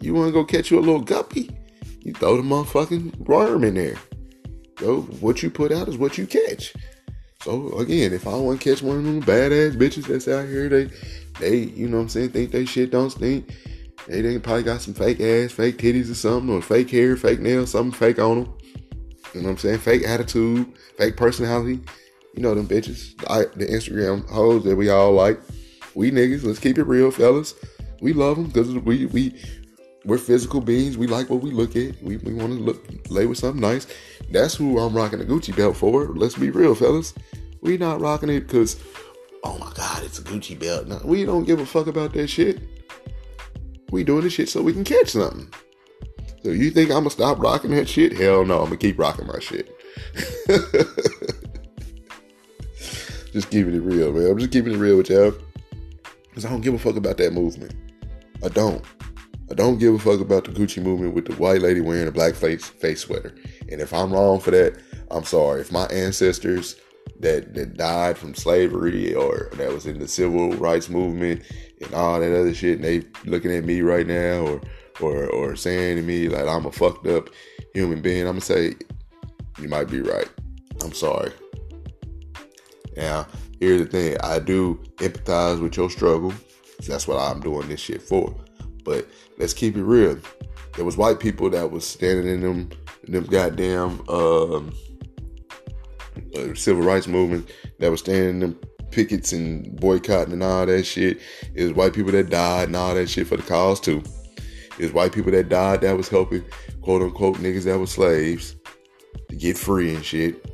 You 0.00 0.14
wanna 0.14 0.32
go 0.32 0.44
catch 0.44 0.70
you 0.70 0.78
a 0.78 0.80
little 0.80 1.00
guppy? 1.00 1.50
You 2.04 2.12
throw 2.12 2.36
the 2.36 2.42
motherfucking 2.42 3.18
worm 3.20 3.64
in 3.64 3.74
there. 3.74 3.96
So 4.78 5.02
what 5.20 5.42
you 5.42 5.50
put 5.50 5.72
out 5.72 5.88
is 5.88 5.96
what 5.96 6.18
you 6.18 6.26
catch. 6.26 6.74
So 7.42 7.78
again, 7.78 8.12
if 8.12 8.26
I 8.26 8.34
want 8.36 8.60
to 8.60 8.70
catch 8.70 8.82
one 8.82 8.98
of 8.98 9.04
them 9.04 9.22
badass 9.22 9.76
bitches 9.76 10.06
that's 10.06 10.28
out 10.28 10.46
here, 10.46 10.68
they 10.68 10.90
they, 11.40 11.56
you 11.56 11.88
know 11.88 11.96
what 11.96 12.04
I'm 12.04 12.08
saying, 12.10 12.30
think 12.30 12.52
they 12.52 12.64
shit 12.64 12.90
don't 12.90 13.10
stink. 13.10 13.52
They, 14.06 14.20
they 14.20 14.38
probably 14.38 14.62
got 14.62 14.82
some 14.82 14.94
fake 14.94 15.20
ass, 15.20 15.52
fake 15.52 15.78
titties 15.78 16.10
or 16.10 16.14
something, 16.14 16.54
or 16.54 16.60
fake 16.60 16.90
hair, 16.90 17.16
fake 17.16 17.40
nails, 17.40 17.70
something 17.70 17.98
fake 17.98 18.18
on 18.18 18.44
them. 18.44 18.54
You 19.34 19.40
know 19.40 19.48
what 19.48 19.52
I'm 19.52 19.58
saying? 19.58 19.78
Fake 19.78 20.06
attitude, 20.06 20.72
fake 20.96 21.16
personality. 21.16 21.80
You 22.34 22.42
know 22.42 22.54
them 22.54 22.68
bitches. 22.68 23.16
The 23.18 23.66
Instagram 23.66 24.28
hoes 24.28 24.64
that 24.64 24.76
we 24.76 24.90
all 24.90 25.12
like. 25.12 25.40
We 25.94 26.10
niggas, 26.10 26.44
let's 26.44 26.58
keep 26.58 26.78
it 26.78 26.84
real, 26.84 27.10
fellas. 27.10 27.54
We 28.00 28.12
love 28.12 28.36
them 28.36 28.46
because 28.46 28.74
we 28.74 29.06
we 29.06 29.40
we're 30.04 30.18
physical 30.18 30.60
beings. 30.60 30.98
We 30.98 31.06
like 31.06 31.30
what 31.30 31.40
we 31.40 31.50
look 31.50 31.76
at. 31.76 32.00
We, 32.02 32.18
we 32.18 32.34
want 32.34 32.52
to 32.52 32.58
look 32.58 32.84
lay 33.08 33.26
with 33.26 33.38
something 33.38 33.60
nice. 33.60 33.86
That's 34.30 34.54
who 34.54 34.78
I'm 34.78 34.94
rocking 34.94 35.20
a 35.20 35.24
Gucci 35.24 35.56
belt 35.56 35.76
for. 35.76 36.06
Let's 36.08 36.36
be 36.36 36.50
real, 36.50 36.74
fellas. 36.74 37.14
We 37.60 37.78
not 37.78 38.00
rocking 38.00 38.28
it 38.28 38.40
because, 38.40 38.76
oh 39.42 39.56
my 39.58 39.72
God, 39.74 40.02
it's 40.02 40.18
a 40.18 40.22
Gucci 40.22 40.58
belt. 40.58 40.86
No, 40.86 41.00
we 41.04 41.24
don't 41.24 41.44
give 41.44 41.60
a 41.60 41.66
fuck 41.66 41.86
about 41.86 42.12
that 42.12 42.28
shit. 42.28 42.60
We 43.90 44.04
doing 44.04 44.24
this 44.24 44.34
shit 44.34 44.48
so 44.48 44.60
we 44.62 44.72
can 44.72 44.84
catch 44.84 45.10
something. 45.10 45.48
So 46.42 46.50
you 46.50 46.70
think 46.70 46.90
I'm 46.90 46.98
gonna 46.98 47.10
stop 47.10 47.38
rocking 47.38 47.70
that 47.70 47.88
shit? 47.88 48.12
Hell 48.12 48.44
no, 48.44 48.58
I'm 48.58 48.64
gonna 48.66 48.76
keep 48.76 48.98
rocking 48.98 49.26
my 49.26 49.38
shit. 49.38 49.74
just 53.32 53.50
keeping 53.50 53.74
it 53.74 53.82
real, 53.82 54.12
man. 54.12 54.30
I'm 54.30 54.38
just 54.38 54.52
keeping 54.52 54.74
it 54.74 54.78
real 54.78 54.98
with 54.98 55.08
y'all. 55.08 55.32
Cause 56.34 56.44
I 56.44 56.50
don't 56.50 56.60
give 56.60 56.74
a 56.74 56.78
fuck 56.78 56.96
about 56.96 57.16
that 57.18 57.32
movement. 57.32 57.74
I 58.42 58.48
don't. 58.48 58.84
I 59.50 59.54
don't 59.54 59.78
give 59.78 59.94
a 59.94 59.98
fuck 59.98 60.20
about 60.20 60.44
the 60.44 60.52
Gucci 60.52 60.82
movement 60.82 61.14
with 61.14 61.26
the 61.26 61.34
white 61.34 61.60
lady 61.60 61.80
wearing 61.80 62.08
a 62.08 62.12
black 62.12 62.34
face 62.34 62.66
face 62.66 63.00
sweater. 63.00 63.34
And 63.70 63.80
if 63.80 63.92
I'm 63.92 64.12
wrong 64.12 64.40
for 64.40 64.50
that, 64.52 64.80
I'm 65.10 65.24
sorry. 65.24 65.60
If 65.60 65.70
my 65.70 65.84
ancestors 65.86 66.76
that 67.20 67.54
that 67.54 67.76
died 67.76 68.16
from 68.16 68.34
slavery 68.34 69.14
or 69.14 69.50
that 69.54 69.72
was 69.72 69.86
in 69.86 69.98
the 69.98 70.08
civil 70.08 70.52
rights 70.54 70.88
movement 70.88 71.42
and 71.82 71.94
all 71.94 72.20
that 72.20 72.38
other 72.38 72.54
shit, 72.54 72.76
and 72.76 72.84
they 72.84 73.02
looking 73.24 73.52
at 73.52 73.64
me 73.64 73.82
right 73.82 74.06
now 74.06 74.46
or 74.46 74.60
or 75.00 75.26
or 75.30 75.56
saying 75.56 75.96
to 75.96 76.02
me 76.02 76.28
like 76.28 76.46
I'm 76.46 76.66
a 76.66 76.72
fucked 76.72 77.06
up 77.06 77.28
human 77.74 78.00
being, 78.00 78.22
I'm 78.22 78.38
gonna 78.38 78.40
say 78.40 78.74
you 79.60 79.68
might 79.68 79.90
be 79.90 80.00
right. 80.00 80.28
I'm 80.82 80.92
sorry. 80.92 81.32
Now, 82.96 83.26
here's 83.60 83.82
the 83.82 83.86
thing: 83.86 84.16
I 84.22 84.38
do 84.38 84.82
empathize 84.96 85.60
with 85.60 85.76
your 85.76 85.90
struggle. 85.90 86.32
That's 86.86 87.06
what 87.06 87.18
I'm 87.18 87.40
doing 87.40 87.68
this 87.68 87.80
shit 87.80 88.02
for. 88.02 88.34
But 88.84 89.08
let's 89.38 89.54
keep 89.54 89.76
it 89.76 89.82
real. 89.82 90.18
There 90.76 90.84
was 90.84 90.96
white 90.96 91.20
people 91.20 91.50
that 91.50 91.70
was 91.70 91.86
standing 91.86 92.26
in 92.26 92.40
them, 92.40 92.70
in 93.04 93.12
them 93.12 93.24
goddamn 93.24 94.08
um, 94.08 94.74
uh, 96.36 96.54
civil 96.54 96.82
rights 96.82 97.06
movement 97.06 97.50
that 97.78 97.90
was 97.90 98.00
standing 98.00 98.28
in 98.30 98.40
them 98.40 98.60
pickets 98.90 99.32
and 99.32 99.78
boycotting 99.80 100.32
and 100.32 100.42
all 100.42 100.66
that 100.66 100.84
shit. 100.84 101.20
It 101.54 101.64
was 101.64 101.72
white 101.72 101.92
people 101.92 102.12
that 102.12 102.30
died 102.30 102.68
and 102.68 102.76
all 102.76 102.94
that 102.94 103.08
shit 103.08 103.26
for 103.26 103.36
the 103.36 103.42
cause 103.42 103.80
too. 103.80 104.02
It 104.78 104.82
was 104.82 104.92
white 104.92 105.12
people 105.12 105.32
that 105.32 105.48
died 105.48 105.82
that 105.82 105.96
was 105.96 106.08
helping 106.08 106.44
quote 106.80 107.02
unquote 107.02 107.36
niggas 107.36 107.64
that 107.64 107.78
were 107.78 107.86
slaves 107.86 108.56
to 109.28 109.36
get 109.36 109.58
free 109.58 109.94
and 109.94 110.04
shit. 110.04 110.50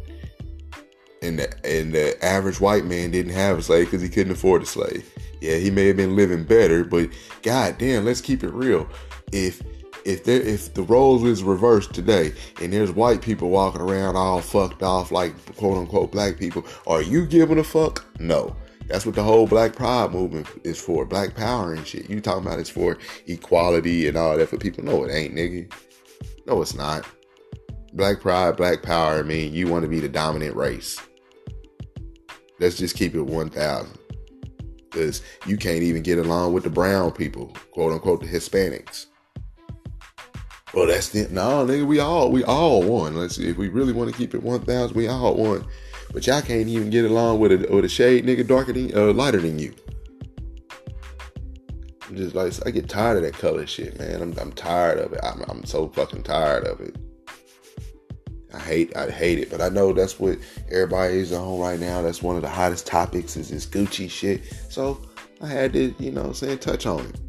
And 1.22 1.38
the, 1.38 1.66
and 1.66 1.92
the 1.92 2.22
average 2.24 2.60
white 2.60 2.86
man 2.86 3.10
didn't 3.10 3.34
have 3.34 3.58
a 3.58 3.62
slave 3.62 3.86
because 3.86 4.00
he 4.00 4.08
couldn't 4.08 4.32
afford 4.32 4.62
a 4.62 4.66
slave. 4.66 5.06
Yeah, 5.40 5.57
he 5.57 5.70
may 5.70 5.87
have 5.87 5.96
been 5.96 6.16
living 6.16 6.44
better, 6.44 6.85
but 6.85 7.09
god 7.42 7.79
damn, 7.79 8.05
let's 8.05 8.20
keep 8.20 8.44
it 8.44 8.53
real. 8.53 8.88
If 9.33 9.62
if 10.05 10.24
there 10.24 10.40
if 10.40 10.74
the 10.74 10.83
roles 10.83 11.24
is 11.24 11.42
reversed 11.42 11.94
today 11.94 12.33
and 12.61 12.72
there's 12.72 12.92
white 12.92 13.22
people 13.22 13.50
walking 13.50 13.81
around 13.81 14.16
all 14.16 14.40
fucked 14.40 14.83
off 14.83 15.11
like 15.11 15.35
quote 15.57 15.79
unquote 15.79 16.12
black 16.12 16.38
people, 16.38 16.64
are 16.87 17.03
you 17.03 17.26
giving 17.26 17.59
a 17.59 17.64
fuck? 17.64 18.05
No. 18.18 18.55
That's 18.87 19.07
what 19.07 19.14
the 19.14 19.22
whole 19.22 19.46
black 19.46 19.76
pride 19.76 20.11
movement 20.11 20.48
is 20.64 20.81
for. 20.81 21.07
Black 21.07 21.37
power 21.37 21.74
and 21.74 21.87
shit. 21.87 22.11
You 22.11 22.20
talking 22.20 22.44
about 22.44 22.59
it's 22.59 22.68
for 22.68 22.98
equality 23.29 24.09
and 24.09 24.16
all 24.16 24.37
that 24.37 24.48
for 24.48 24.57
people. 24.57 24.83
No, 24.83 25.05
it 25.05 25.12
ain't, 25.12 25.37
nigga. 25.37 25.72
No, 26.46 26.61
it's 26.61 26.74
not. 26.74 27.07
Black 27.92 28.20
pride, 28.20 28.57
black 28.57 28.83
power 28.83 29.18
I 29.18 29.22
mean 29.22 29.55
you 29.55 29.68
want 29.68 29.83
to 29.83 29.88
be 29.88 30.00
the 30.00 30.09
dominant 30.09 30.57
race. 30.57 31.00
Let's 32.59 32.76
just 32.76 32.96
keep 32.96 33.14
it 33.14 33.22
1000 33.22 33.99
because 34.90 35.22
you 35.46 35.57
can't 35.57 35.83
even 35.83 36.03
get 36.03 36.18
along 36.18 36.53
with 36.53 36.64
the 36.64 36.70
brown 36.70 37.12
people, 37.12 37.55
quote 37.72 37.92
unquote, 37.92 38.20
the 38.20 38.26
Hispanics. 38.26 39.07
Well, 40.72 40.87
that's 40.87 41.09
the 41.09 41.26
no, 41.31 41.66
nigga. 41.66 41.87
We 41.87 41.98
all 41.98 42.31
we 42.31 42.44
all 42.44 42.83
won. 42.83 43.16
Let's 43.16 43.37
see 43.37 43.48
if 43.48 43.57
we 43.57 43.68
really 43.68 43.92
want 43.92 44.11
to 44.11 44.16
keep 44.16 44.35
it 44.35 44.42
one 44.42 44.61
thousand. 44.61 44.96
We 44.96 45.09
all 45.09 45.35
won, 45.35 45.66
but 46.12 46.26
y'all 46.26 46.42
can't 46.42 46.68
even 46.68 46.90
get 46.90 47.05
along 47.05 47.40
with 47.40 47.53
a 47.53 47.74
with 47.74 47.85
a 47.85 47.88
shade 47.88 48.24
nigga 48.24 48.46
darker 48.46 48.72
than 48.72 48.96
uh, 48.96 49.12
lighter 49.12 49.40
than 49.40 49.59
you. 49.59 49.74
I'm 52.09 52.16
just 52.16 52.35
like 52.35 52.53
I 52.66 52.70
get 52.70 52.88
tired 52.88 53.16
of 53.16 53.24
that 53.24 53.35
color 53.35 53.66
shit, 53.66 53.98
man. 53.98 54.22
I'm 54.22 54.38
I'm 54.38 54.53
tired 54.53 54.98
of 54.98 55.12
it. 55.12 55.20
I'm 55.24 55.42
I'm 55.48 55.64
so 55.64 55.88
fucking 55.88 56.22
tired 56.22 56.64
of 56.64 56.81
it. 56.81 56.96
I 58.52 58.58
hate 58.58 58.96
I 58.96 59.10
hate 59.10 59.38
it, 59.38 59.50
but 59.50 59.60
I 59.60 59.68
know 59.68 59.92
that's 59.92 60.18
what 60.18 60.38
everybody's 60.70 61.32
on 61.32 61.58
right 61.58 61.78
now. 61.78 62.02
That's 62.02 62.22
one 62.22 62.36
of 62.36 62.42
the 62.42 62.48
hottest 62.48 62.86
topics 62.86 63.36
is 63.36 63.50
this 63.50 63.66
Gucci 63.66 64.10
shit. 64.10 64.42
So 64.68 65.00
I 65.40 65.46
had 65.46 65.72
to, 65.74 65.94
you 65.98 66.10
know, 66.10 66.32
saying 66.32 66.58
touch 66.58 66.86
on 66.86 67.00
it. 67.00 67.20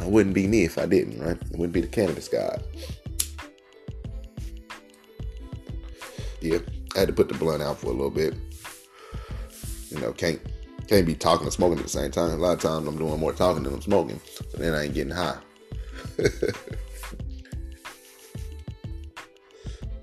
I 0.00 0.06
wouldn't 0.06 0.34
be 0.34 0.46
me 0.46 0.64
if 0.64 0.78
I 0.78 0.86
didn't, 0.86 1.20
right? 1.20 1.36
It 1.40 1.52
wouldn't 1.52 1.72
be 1.72 1.80
the 1.80 1.86
cannabis 1.86 2.28
guy. 2.28 2.58
Yeah, 6.40 6.58
I 6.94 7.00
had 7.00 7.08
to 7.08 7.14
put 7.14 7.28
the 7.28 7.34
blunt 7.34 7.62
out 7.62 7.78
for 7.78 7.86
a 7.86 7.90
little 7.90 8.10
bit. 8.10 8.34
You 9.90 10.00
know, 10.00 10.12
can't 10.12 10.40
can't 10.86 11.06
be 11.06 11.14
talking 11.14 11.46
and 11.46 11.52
smoking 11.52 11.78
at 11.78 11.84
the 11.84 11.90
same 11.90 12.10
time. 12.10 12.30
A 12.30 12.36
lot 12.36 12.52
of 12.52 12.60
times 12.60 12.86
I'm 12.86 12.96
doing 12.96 13.18
more 13.18 13.32
talking 13.32 13.64
than 13.64 13.74
I'm 13.74 13.82
smoking, 13.82 14.20
so 14.50 14.58
then 14.58 14.74
I 14.74 14.84
ain't 14.84 14.94
getting 14.94 15.12
high. 15.12 15.38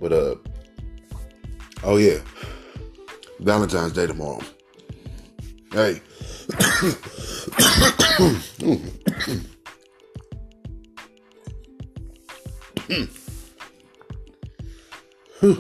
But 0.04 0.12
uh, 0.12 0.36
oh 1.86 1.96
yeah, 1.96 2.20
Valentine's 3.40 3.94
Day 3.94 4.06
tomorrow. 4.06 4.42
Hey. 5.72 6.02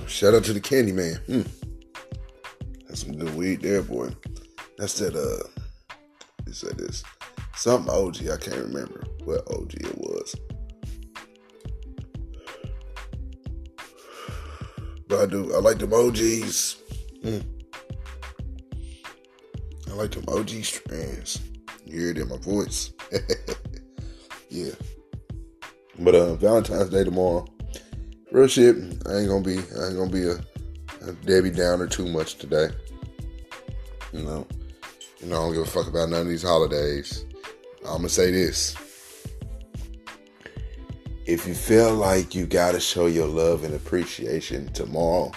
Shout 0.08 0.34
out 0.34 0.43
to 0.43 0.51
the 0.51 0.60
candy 0.62 0.91
man. 0.91 1.21
Mm. 1.29 1.47
That's 2.89 3.06
some 3.06 3.15
good 3.15 3.34
weed 3.36 3.62
there, 3.62 3.82
boy. 3.82 4.10
That's 4.77 4.99
that 4.99 5.15
uh 5.15 5.47
he 6.45 6.51
said 6.51 6.77
this. 6.77 7.01
Something 7.56 7.93
OG, 7.93 8.27
I 8.27 8.36
can't 8.36 8.58
remember 8.58 9.06
what 9.23 9.49
OG 9.49 9.75
it 9.75 9.97
was. 9.97 10.36
But 15.07 15.19
I 15.19 15.25
do. 15.25 15.53
I 15.53 15.59
like 15.59 15.79
the 15.79 15.85
OGs. 15.85 16.77
Mm. 17.23 17.43
I 19.89 19.93
like 19.93 20.11
the 20.11 20.31
OG 20.31 20.49
strands. 20.63 21.41
You 21.85 21.99
hear 21.99 22.11
it 22.11 22.17
in 22.17 22.29
my 22.29 22.37
voice. 22.37 22.93
yeah. 24.49 24.71
But 25.99 26.15
uh, 26.15 26.35
Valentine's 26.35 26.89
Day 26.89 27.03
tomorrow. 27.03 27.45
Real 28.31 28.47
shit. 28.47 28.75
I 29.07 29.17
ain't 29.17 29.29
gonna 29.29 29.41
be. 29.41 29.57
I 29.57 29.87
ain't 29.87 29.97
gonna 29.97 30.09
be 30.09 30.27
a, 30.27 30.39
a 31.07 31.13
Debbie 31.25 31.51
Downer 31.51 31.87
too 31.87 32.07
much 32.07 32.35
today. 32.35 32.69
You 34.11 34.23
know. 34.23 34.47
You 35.19 35.27
know. 35.27 35.35
I 35.35 35.45
don't 35.45 35.53
give 35.53 35.63
a 35.63 35.65
fuck 35.65 35.87
about 35.87 36.09
none 36.09 36.21
of 36.21 36.27
these 36.27 36.43
holidays. 36.43 37.25
I'm 37.85 37.97
gonna 37.97 38.09
say 38.09 38.31
this. 38.31 38.75
If 41.25 41.47
you 41.47 41.53
feel 41.53 41.93
like 41.93 42.36
you 42.36 42.45
gotta 42.45 42.79
show 42.79 43.05
your 43.05 43.27
love 43.27 43.63
and 43.63 43.73
appreciation 43.73 44.71
tomorrow, 44.73 45.31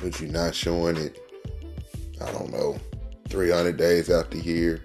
but 0.00 0.20
you're 0.20 0.30
not 0.30 0.54
showing 0.54 0.96
it, 0.96 1.18
I 2.20 2.30
don't 2.32 2.52
know, 2.52 2.78
300 3.28 3.76
days 3.76 4.10
out 4.10 4.30
the 4.30 4.38
year, 4.38 4.84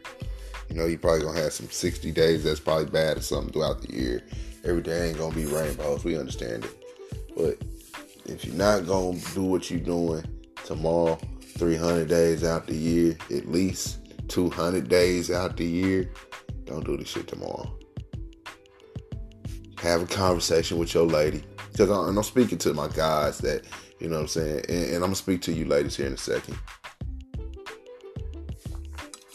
you 0.70 0.76
know, 0.76 0.86
you 0.86 0.98
probably 0.98 1.22
gonna 1.22 1.40
have 1.40 1.54
some 1.54 1.70
60 1.70 2.12
days 2.12 2.44
that's 2.44 2.60
probably 2.60 2.86
bad 2.86 3.18
or 3.18 3.22
something 3.22 3.54
throughout 3.54 3.82
the 3.82 3.94
year. 3.94 4.24
Every 4.64 4.82
day 4.82 5.10
ain't 5.10 5.18
gonna 5.18 5.36
be 5.36 5.46
rainbows. 5.46 6.04
We 6.04 6.18
understand 6.18 6.66
it. 6.66 6.76
But 7.36 7.58
if 8.26 8.44
you're 8.44 8.56
not 8.56 8.88
gonna 8.88 9.20
do 9.34 9.44
what 9.44 9.70
you're 9.70 9.80
doing 9.80 10.26
tomorrow, 10.66 11.18
300 11.58 12.08
days 12.08 12.44
out 12.44 12.68
the 12.68 12.76
year, 12.76 13.16
at 13.32 13.48
least 13.48 14.00
200 14.30 14.90
days 14.90 15.32
out 15.32 15.58
the 15.58 15.66
year, 15.66 16.12
don't 16.66 16.86
do 16.86 16.98
this 16.98 17.08
shit 17.08 17.28
tomorrow. 17.28 17.77
Have 19.88 20.02
a 20.02 20.06
conversation 20.06 20.78
with 20.78 20.94
your 20.94 21.06
lady. 21.06 21.44
Because 21.72 21.90
I'm, 21.90 22.24
speaking 22.24 22.58
to 22.60 22.74
my 22.74 22.88
guys 22.88 23.38
that, 23.40 23.64
you 24.00 24.10
know 24.10 24.16
what 24.16 24.22
I'm 24.22 24.28
saying? 24.28 24.66
And, 24.68 24.86
and 24.86 24.96
I'm 24.96 25.02
gonna 25.02 25.16
speak 25.16 25.42
to 25.44 25.54
you 25.54 25.66
ladies 25.66 25.96
here 25.96 26.08
in 26.08 26.14
a 26.14 26.18
second. 26.18 26.58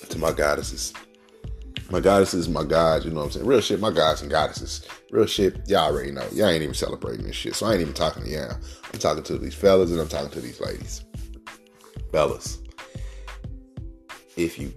To 0.09 0.19
my 0.19 0.33
goddesses 0.33 0.93
my 1.93 2.01
goddesses, 2.01 2.49
my 2.49 2.65
gods, 2.65 3.05
you 3.05 3.11
know 3.11 3.19
what 3.19 3.27
I'm 3.27 3.31
saying? 3.33 3.47
Real 3.47 3.61
shit, 3.61 3.79
my 3.79 3.91
gods 3.91 4.23
and 4.23 4.31
goddesses. 4.31 4.89
Real 5.11 5.27
shit, 5.27 5.69
y'all 5.69 5.93
already 5.93 6.11
know. 6.11 6.27
Y'all 6.33 6.49
ain't 6.49 6.63
even 6.63 6.75
celebrating 6.75 7.27
this 7.27 7.37
shit. 7.37 7.55
So 7.55 7.67
I 7.67 7.73
ain't 7.73 7.83
even 7.83 7.93
talking 7.93 8.25
to 8.25 8.31
y'all. 8.31 8.57
I'm 8.93 8.99
talking 8.99 9.23
to 9.25 9.37
these 9.37 9.55
fellas 9.55 9.91
and 9.91 10.01
I'm 10.01 10.09
talking 10.09 10.31
to 10.31 10.41
these 10.41 10.59
ladies. 10.59 11.05
Fellas. 12.11 12.61
If 14.37 14.59
you 14.59 14.73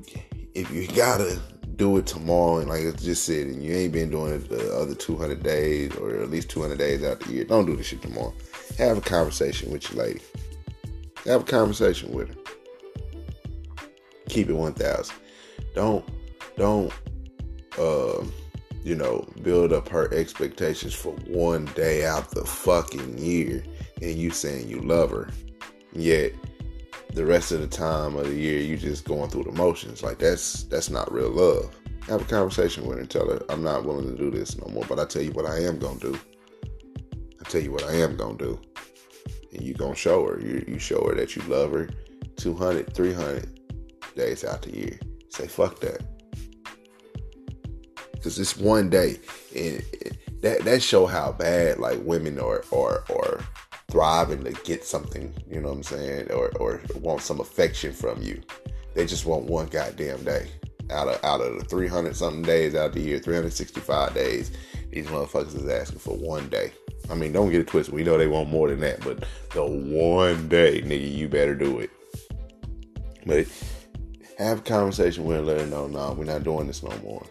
if 0.53 0.69
you 0.71 0.87
gotta 0.93 1.39
do 1.75 1.97
it 1.97 2.05
tomorrow 2.05 2.57
and 2.57 2.69
like 2.69 2.85
I 2.85 2.91
just 2.91 3.23
said, 3.23 3.47
and 3.47 3.63
you 3.63 3.73
ain't 3.75 3.93
been 3.93 4.09
doing 4.09 4.33
it 4.33 4.49
the 4.49 4.75
other 4.75 4.95
200 4.95 5.43
days 5.43 5.95
or 5.95 6.15
at 6.15 6.29
least 6.29 6.49
200 6.49 6.77
days 6.77 7.03
out 7.03 7.19
the 7.19 7.33
year, 7.33 7.43
don't 7.43 7.65
do 7.65 7.75
this 7.75 7.87
shit 7.87 8.01
tomorrow. 8.01 8.33
Have 8.77 8.97
a 8.97 9.01
conversation 9.01 9.71
with 9.71 9.91
your 9.91 10.03
lady. 10.03 10.21
Have 11.25 11.41
a 11.41 11.45
conversation 11.45 12.11
with 12.11 12.29
her. 12.29 12.35
Keep 14.29 14.49
it 14.49 14.53
1,000. 14.53 15.15
Don't 15.73 16.05
don't 16.57 16.91
uh, 17.77 18.23
you 18.83 18.95
know 18.95 19.27
build 19.41 19.73
up 19.73 19.89
her 19.89 20.13
expectations 20.13 20.93
for 20.93 21.11
one 21.27 21.65
day 21.75 22.05
out 22.05 22.31
the 22.31 22.45
fucking 22.45 23.17
year 23.17 23.63
and 24.01 24.15
you 24.15 24.29
saying 24.29 24.67
you 24.69 24.79
love 24.81 25.09
her 25.09 25.29
yet 25.93 26.31
the 27.15 27.25
rest 27.25 27.53
of 27.53 27.61
the 27.61 27.67
time 27.67 28.17
of 28.17 28.27
the 28.27 28.35
year 28.35 28.59
you 28.59 28.75
just 28.75 29.05
going 29.05 29.29
through 29.29 29.45
the 29.45 29.51
motions. 29.53 30.03
Like 30.03 30.19
that's 30.19 30.63
that's 30.63 30.89
not 30.89 31.11
real 31.11 31.29
love. 31.29 31.73
Have 32.07 32.21
a 32.21 32.25
conversation 32.25 32.85
with 32.85 32.97
her 32.97 33.01
and 33.01 33.09
tell 33.09 33.27
her 33.29 33.41
i'm 33.49 33.63
not 33.63 33.83
willing 33.83 34.05
to 34.05 34.15
do 34.15 34.29
this 34.29 34.55
no 34.57 34.71
more 34.71 34.85
but 34.87 34.99
i 34.99 35.05
tell 35.05 35.23
you 35.23 35.31
what 35.31 35.47
i 35.47 35.57
am 35.59 35.79
gonna 35.79 35.99
do. 35.99 36.19
I 37.43 37.49
tell 37.49 37.61
you 37.61 37.71
what 37.71 37.85
i 37.85 37.93
am 37.93 38.17
gonna 38.17 38.37
do. 38.37 38.59
And 39.53 39.63
you 39.63 39.73
gonna 39.73 39.95
show 39.95 40.27
her. 40.27 40.39
You, 40.39 40.63
you 40.67 40.77
show 40.77 41.07
her 41.07 41.15
that 41.15 41.35
you 41.35 41.41
love 41.43 41.71
her 41.71 41.89
200 42.35 42.93
300 42.93 43.59
days 44.15 44.43
out 44.43 44.61
the 44.61 44.75
year. 44.75 44.99
Say 45.29 45.47
fuck 45.47 45.79
that. 45.79 46.05
Because 48.11 48.37
it's 48.39 48.57
one 48.57 48.89
day, 48.89 49.19
and 49.55 49.83
that 50.41 50.61
that 50.65 50.81
show 50.81 51.05
how 51.05 51.31
bad 51.31 51.79
like 51.79 51.99
women 52.03 52.39
are 52.39 52.65
are 52.73 53.05
are 53.09 53.39
thriving 53.95 54.43
to 54.43 54.51
get 54.65 54.83
something. 54.83 55.33
You 55.49 55.61
know 55.61 55.69
what 55.69 55.77
I'm 55.77 55.83
saying? 55.83 56.29
Or 56.31 56.49
or 56.59 56.81
want 56.95 57.21
some 57.21 57.39
affection 57.39 57.93
from 57.93 58.21
you. 58.21 58.41
They 58.93 59.05
just 59.05 59.25
want 59.25 59.45
one 59.45 59.67
goddamn 59.67 60.25
day 60.25 60.49
out 60.91 61.07
of 61.07 61.23
out 61.23 61.39
of 61.39 61.57
the 61.57 61.63
300 61.63 62.13
something 62.13 62.41
days 62.41 62.75
out 62.75 62.87
of 62.87 62.93
the 62.95 62.99
year, 62.99 63.19
365 63.19 64.13
days. 64.13 64.51
These 64.91 65.07
motherfuckers 65.07 65.55
is 65.55 65.69
asking 65.69 65.99
for 65.99 66.17
one 66.17 66.49
day. 66.49 66.73
I 67.09 67.15
mean, 67.15 67.31
don't 67.31 67.51
get 67.51 67.61
it 67.61 67.67
twisted. 67.67 67.95
We 67.95 68.03
know 68.03 68.17
they 68.17 68.27
want 68.27 68.49
more 68.49 68.67
than 68.67 68.81
that, 68.81 68.99
but 69.01 69.23
the 69.53 69.63
one 69.63 70.49
day, 70.49 70.81
nigga, 70.81 71.15
you 71.15 71.29
better 71.29 71.55
do 71.55 71.79
it. 71.79 71.89
But 73.25 73.47
have 74.37 74.59
a 74.59 74.61
conversation 74.61 75.23
with 75.23 75.37
her, 75.37 75.43
let 75.43 75.61
her 75.61 75.67
know, 75.67 75.87
no, 75.87 76.13
we're 76.17 76.25
not 76.25 76.43
doing 76.43 76.67
this 76.67 76.83
no 76.83 76.91
more. 76.97 77.25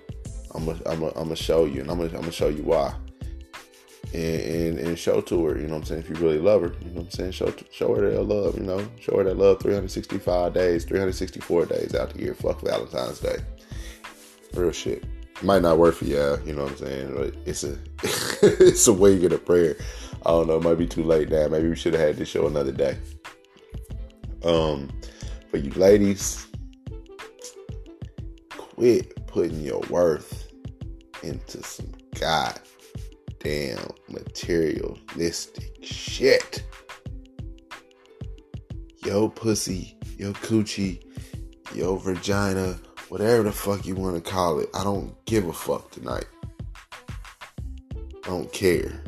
I'm 0.55 0.64
gonna 0.64 0.81
I'm 0.87 1.00
gonna 1.00 1.12
I'm 1.14 1.35
show 1.35 1.66
you, 1.66 1.83
and 1.83 1.90
I'm 1.90 1.98
gonna 1.98 2.18
I'm 2.18 2.31
show 2.31 2.48
you 2.48 2.62
why. 2.62 2.94
And, 4.12 4.78
and, 4.78 4.78
and 4.78 4.98
show 4.98 5.20
to 5.22 5.44
her, 5.46 5.58
you 5.58 5.66
know 5.66 5.74
what 5.74 5.78
I'm 5.78 5.84
saying? 5.84 6.02
If 6.02 6.10
you 6.10 6.14
really 6.16 6.38
love 6.38 6.62
her, 6.62 6.72
you 6.82 6.90
know 6.90 7.00
what 7.00 7.04
I'm 7.04 7.10
saying? 7.10 7.32
Show 7.32 7.52
show 7.72 7.94
her 7.94 8.10
that 8.10 8.22
love, 8.22 8.56
you 8.56 8.62
know? 8.62 8.86
Show 9.00 9.16
her 9.16 9.24
that 9.24 9.38
love 9.38 9.60
365 9.60 10.52
days, 10.52 10.84
364 10.84 11.66
days 11.66 11.94
out 11.94 12.10
the 12.10 12.20
year. 12.20 12.34
Fuck 12.34 12.60
Valentine's 12.60 13.18
Day. 13.18 13.38
Real 14.52 14.70
shit. 14.70 15.04
Might 15.42 15.62
not 15.62 15.78
work 15.78 15.96
for 15.96 16.04
y'all, 16.04 16.38
you 16.46 16.54
know 16.54 16.64
what 16.64 16.72
I'm 16.72 16.78
saying? 16.78 17.14
But 17.16 17.34
it's 17.44 17.64
a 17.64 17.76
it's 18.42 18.86
a 18.86 18.92
way 18.92 19.12
you 19.12 19.20
get 19.20 19.32
a 19.32 19.38
prayer. 19.38 19.76
I 20.24 20.30
don't 20.30 20.46
know, 20.46 20.58
it 20.58 20.62
might 20.62 20.78
be 20.78 20.86
too 20.86 21.02
late 21.02 21.28
now. 21.28 21.48
Maybe 21.48 21.68
we 21.68 21.76
should 21.76 21.94
have 21.94 22.02
had 22.02 22.16
this 22.16 22.28
show 22.28 22.46
another 22.46 22.72
day. 22.72 22.96
Um, 24.44 24.90
for 25.50 25.56
you 25.56 25.70
ladies, 25.72 26.46
quit 28.50 29.26
putting 29.26 29.60
your 29.60 29.80
worth 29.90 30.52
into 31.22 31.62
some 31.62 31.90
goddamn 33.44 33.88
materialistic 34.09 35.76
shit. 35.83 36.64
Yo 39.04 39.28
pussy, 39.28 39.96
yo 40.16 40.33
coochie, 40.33 41.02
yo 41.74 41.96
vagina, 41.96 42.78
whatever 43.09 43.42
the 43.42 43.52
fuck 43.52 43.85
you 43.87 43.94
want 43.94 44.16
to 44.16 44.30
call 44.30 44.61
it. 44.61 44.68
I 44.74 44.83
don't 44.83 45.14
give 45.26 45.46
a 45.46 45.52
fuck 45.52 45.90
tonight. 45.90 46.26
I 47.94 48.28
don't 48.28 48.50
care. 48.52 49.02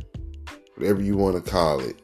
Whatever 0.76 1.02
you 1.02 1.16
want 1.16 1.42
to 1.42 1.50
call 1.50 1.80
it. 1.80 2.02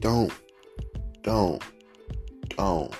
Don't, 0.00 0.32
don't, 1.22 1.62
don't 2.50 2.94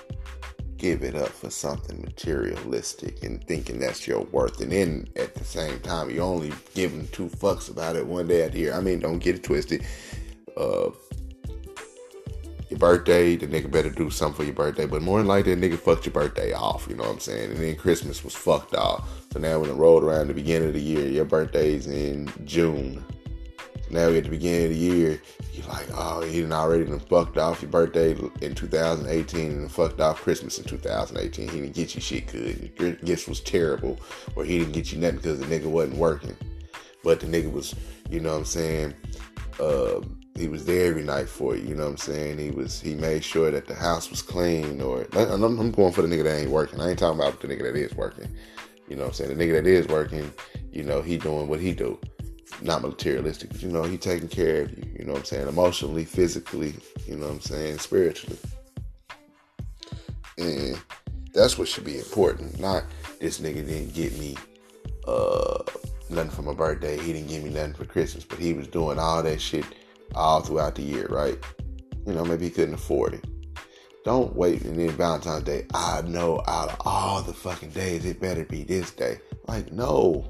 give 0.83 1.01
it 1.01 1.15
up 1.15 1.29
for 1.29 1.49
something 1.49 2.01
materialistic 2.01 3.23
and 3.23 3.41
thinking 3.47 3.79
that's 3.79 4.05
your 4.05 4.23
worth. 4.33 4.59
And 4.59 4.69
then 4.69 5.07
at 5.15 5.33
the 5.33 5.45
same 5.45 5.79
time, 5.79 6.09
you 6.09 6.19
only 6.19 6.51
giving 6.75 7.07
two 7.07 7.27
fucks 7.27 7.71
about 7.71 7.95
it 7.95 8.05
one 8.05 8.27
day 8.27 8.45
out 8.45 8.53
here. 8.53 8.73
I 8.73 8.81
mean, 8.81 8.99
don't 8.99 9.19
get 9.19 9.35
it 9.35 9.43
twisted. 9.43 9.85
Uh, 10.57 10.89
your 12.69 12.79
birthday, 12.79 13.37
the 13.37 13.47
nigga 13.47 13.71
better 13.71 13.89
do 13.89 14.09
something 14.09 14.35
for 14.35 14.43
your 14.43 14.53
birthday. 14.53 14.85
But 14.85 15.01
more 15.01 15.19
than 15.19 15.27
likely, 15.27 15.55
the 15.55 15.69
nigga 15.69 15.79
fucked 15.79 16.05
your 16.05 16.11
birthday 16.11 16.51
off. 16.51 16.85
You 16.89 16.97
know 16.97 17.03
what 17.03 17.13
I'm 17.13 17.19
saying? 17.19 17.51
And 17.51 17.59
then 17.59 17.77
Christmas 17.77 18.21
was 18.21 18.35
fucked 18.35 18.75
off. 18.75 19.09
So 19.31 19.39
now 19.39 19.59
when 19.59 19.69
it 19.69 19.75
rolled 19.75 20.03
around 20.03 20.27
the 20.27 20.33
beginning 20.33 20.67
of 20.67 20.73
the 20.73 20.81
year, 20.81 21.07
your 21.07 21.23
birthday's 21.23 21.87
in 21.87 22.29
June 22.43 23.05
now 23.93 24.09
at 24.09 24.23
the 24.23 24.29
beginning 24.29 24.65
of 24.65 24.69
the 24.71 24.77
year, 24.77 25.21
you're 25.53 25.67
like, 25.67 25.87
oh, 25.93 26.21
he 26.21 26.41
done 26.41 26.51
already 26.51 26.85
done 26.85 26.99
fucked 26.99 27.37
off 27.37 27.61
your 27.61 27.71
birthday 27.71 28.11
in 28.41 28.55
2018 28.55 29.51
and 29.51 29.71
fucked 29.71 30.01
off 30.01 30.21
Christmas 30.21 30.57
in 30.57 30.65
2018. 30.65 31.47
He 31.47 31.61
didn't 31.61 31.75
get 31.75 31.95
you 31.95 32.01
shit 32.01 32.27
good. 32.27 32.71
Your 32.79 32.93
gifts 32.93 33.27
was 33.27 33.39
terrible, 33.39 33.99
or 34.35 34.43
he 34.43 34.59
didn't 34.59 34.73
get 34.73 34.91
you 34.91 34.99
nothing 34.99 35.17
because 35.17 35.39
the 35.39 35.45
nigga 35.45 35.65
wasn't 35.65 35.97
working. 35.97 36.35
But 37.03 37.19
the 37.19 37.27
nigga 37.27 37.51
was, 37.51 37.75
you 38.09 38.19
know 38.19 38.31
what 38.31 38.39
I'm 38.39 38.45
saying, 38.45 38.93
uh, 39.59 40.01
he 40.35 40.47
was 40.47 40.65
there 40.65 40.87
every 40.87 41.03
night 41.03 41.29
for 41.29 41.55
you, 41.55 41.69
you 41.69 41.75
know 41.75 41.83
what 41.83 41.91
I'm 41.91 41.97
saying? 41.97 42.39
He 42.39 42.49
was, 42.49 42.81
he 42.81 42.95
made 42.95 43.23
sure 43.23 43.51
that 43.51 43.67
the 43.67 43.75
house 43.75 44.09
was 44.09 44.23
clean, 44.23 44.81
or 44.81 45.05
I'm, 45.13 45.43
I'm 45.43 45.71
going 45.71 45.93
for 45.93 46.01
the 46.01 46.07
nigga 46.07 46.23
that 46.23 46.39
ain't 46.39 46.49
working. 46.49 46.81
I 46.81 46.89
ain't 46.89 46.99
talking 46.99 47.19
about 47.19 47.39
the 47.39 47.47
nigga 47.47 47.63
that 47.63 47.75
is 47.75 47.93
working. 47.95 48.35
You 48.87 48.95
know 48.95 49.03
what 49.03 49.09
I'm 49.09 49.13
saying? 49.13 49.37
The 49.37 49.43
nigga 49.45 49.53
that 49.53 49.67
is 49.67 49.87
working, 49.87 50.33
you 50.71 50.83
know, 50.83 51.01
he 51.01 51.17
doing 51.17 51.47
what 51.47 51.59
he 51.59 51.73
do 51.73 51.99
not 52.61 52.81
materialistic, 52.81 53.49
but 53.49 53.61
you 53.61 53.69
know, 53.69 53.83
he 53.83 53.97
taking 53.97 54.27
care 54.27 54.63
of 54.63 54.77
you, 54.77 54.83
you 54.99 55.05
know 55.05 55.13
what 55.13 55.19
I'm 55.19 55.25
saying, 55.25 55.47
emotionally, 55.47 56.05
physically, 56.05 56.75
you 57.07 57.15
know 57.15 57.27
what 57.27 57.33
I'm 57.33 57.41
saying, 57.41 57.79
spiritually. 57.79 58.37
And 60.37 60.81
that's 61.33 61.57
what 61.57 61.67
should 61.67 61.85
be 61.85 61.97
important. 61.97 62.59
Not 62.59 62.83
this 63.19 63.39
nigga 63.39 63.65
didn't 63.65 63.93
get 63.93 64.17
me 64.19 64.35
uh 65.07 65.63
nothing 66.09 66.31
for 66.31 66.43
my 66.43 66.53
birthday, 66.53 66.97
he 66.99 67.13
didn't 67.13 67.29
give 67.29 67.43
me 67.43 67.49
nothing 67.49 67.73
for 67.73 67.85
Christmas, 67.85 68.23
but 68.23 68.39
he 68.39 68.53
was 68.53 68.67
doing 68.67 68.99
all 68.99 69.23
that 69.23 69.41
shit 69.41 69.65
all 70.15 70.41
throughout 70.41 70.75
the 70.75 70.83
year, 70.83 71.07
right? 71.07 71.37
You 72.05 72.13
know, 72.13 72.23
maybe 72.23 72.45
he 72.45 72.51
couldn't 72.51 72.75
afford 72.75 73.15
it. 73.15 73.25
Don't 74.03 74.35
wait 74.35 74.63
and 74.63 74.77
then 74.77 74.89
Valentine's 74.91 75.43
Day, 75.43 75.65
I 75.73 76.01
know 76.01 76.43
out 76.47 76.71
of 76.71 76.81
all 76.85 77.21
the 77.21 77.33
fucking 77.33 77.69
days, 77.69 78.05
it 78.05 78.19
better 78.19 78.43
be 78.43 78.63
this 78.63 78.91
day. 78.91 79.19
Like, 79.47 79.71
no. 79.71 80.29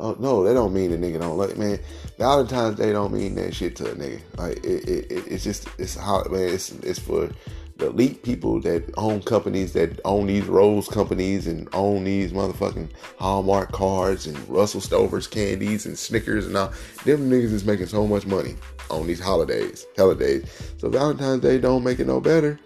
Oh 0.00 0.16
no, 0.18 0.44
that 0.44 0.54
don't 0.54 0.72
mean 0.72 0.90
the 0.90 0.96
nigga 0.96 1.20
don't 1.20 1.36
like 1.36 1.56
man. 1.56 1.78
Valentine's 2.18 2.76
Day 2.76 2.92
don't 2.92 3.12
mean 3.12 3.34
that 3.34 3.54
shit 3.54 3.74
to 3.76 3.90
a 3.90 3.94
nigga. 3.94 4.20
Like 4.36 4.58
it, 4.58 4.88
it, 4.88 5.12
it 5.12 5.26
it's 5.26 5.44
just 5.44 5.68
it's 5.78 5.96
how 5.96 6.22
man. 6.24 6.48
It's 6.48 6.70
it's 6.70 6.98
for 6.98 7.30
the 7.78 7.86
elite 7.86 8.22
people 8.22 8.60
that 8.60 8.84
own 8.96 9.22
companies 9.22 9.72
that 9.72 10.00
own 10.04 10.26
these 10.26 10.44
Rose 10.46 10.88
companies 10.88 11.46
and 11.46 11.68
own 11.72 12.04
these 12.04 12.32
motherfucking 12.32 12.90
Hallmark 13.18 13.72
cards 13.72 14.26
and 14.26 14.48
Russell 14.48 14.80
Stover's 14.80 15.26
candies 15.26 15.86
and 15.86 15.98
Snickers 15.98 16.46
and 16.46 16.56
all. 16.56 16.72
Them 17.04 17.30
niggas 17.30 17.52
is 17.52 17.64
making 17.64 17.86
so 17.86 18.06
much 18.06 18.26
money 18.26 18.56
on 18.90 19.06
these 19.06 19.20
holidays, 19.20 19.86
holidays. 19.96 20.44
So 20.78 20.88
Valentine's 20.88 21.42
Day 21.42 21.58
don't 21.58 21.84
make 21.84 21.98
it 21.98 22.06
no 22.06 22.20
better. 22.20 22.58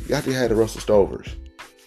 You 0.00 0.08
got 0.08 0.24
to 0.24 0.32
have 0.32 0.50
the 0.50 0.56
Russell 0.56 0.80
Stovers. 0.80 1.34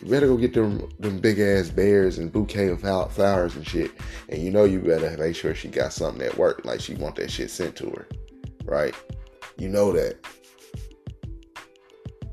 You 0.03 0.11
better 0.11 0.27
go 0.27 0.37
get 0.37 0.53
them 0.53 0.89
them 0.99 1.19
big 1.19 1.39
ass 1.39 1.69
bears 1.69 2.17
and 2.17 2.31
bouquet 2.31 2.67
of 2.67 2.81
flowers 2.81 3.55
and 3.55 3.65
shit. 3.65 3.91
And 4.27 4.41
you 4.41 4.51
know 4.51 4.65
you 4.65 4.79
better 4.79 5.15
make 5.17 5.35
sure 5.35 5.55
she 5.55 5.69
got 5.69 5.93
something 5.93 6.21
at 6.21 6.37
work, 6.37 6.65
like 6.65 6.81
she 6.81 6.95
want 6.95 7.15
that 7.15 7.31
shit 7.31 7.49
sent 7.49 7.75
to 7.77 7.89
her, 7.89 8.07
right? 8.65 8.93
You 9.57 9.69
know 9.69 9.93
that. 9.93 10.17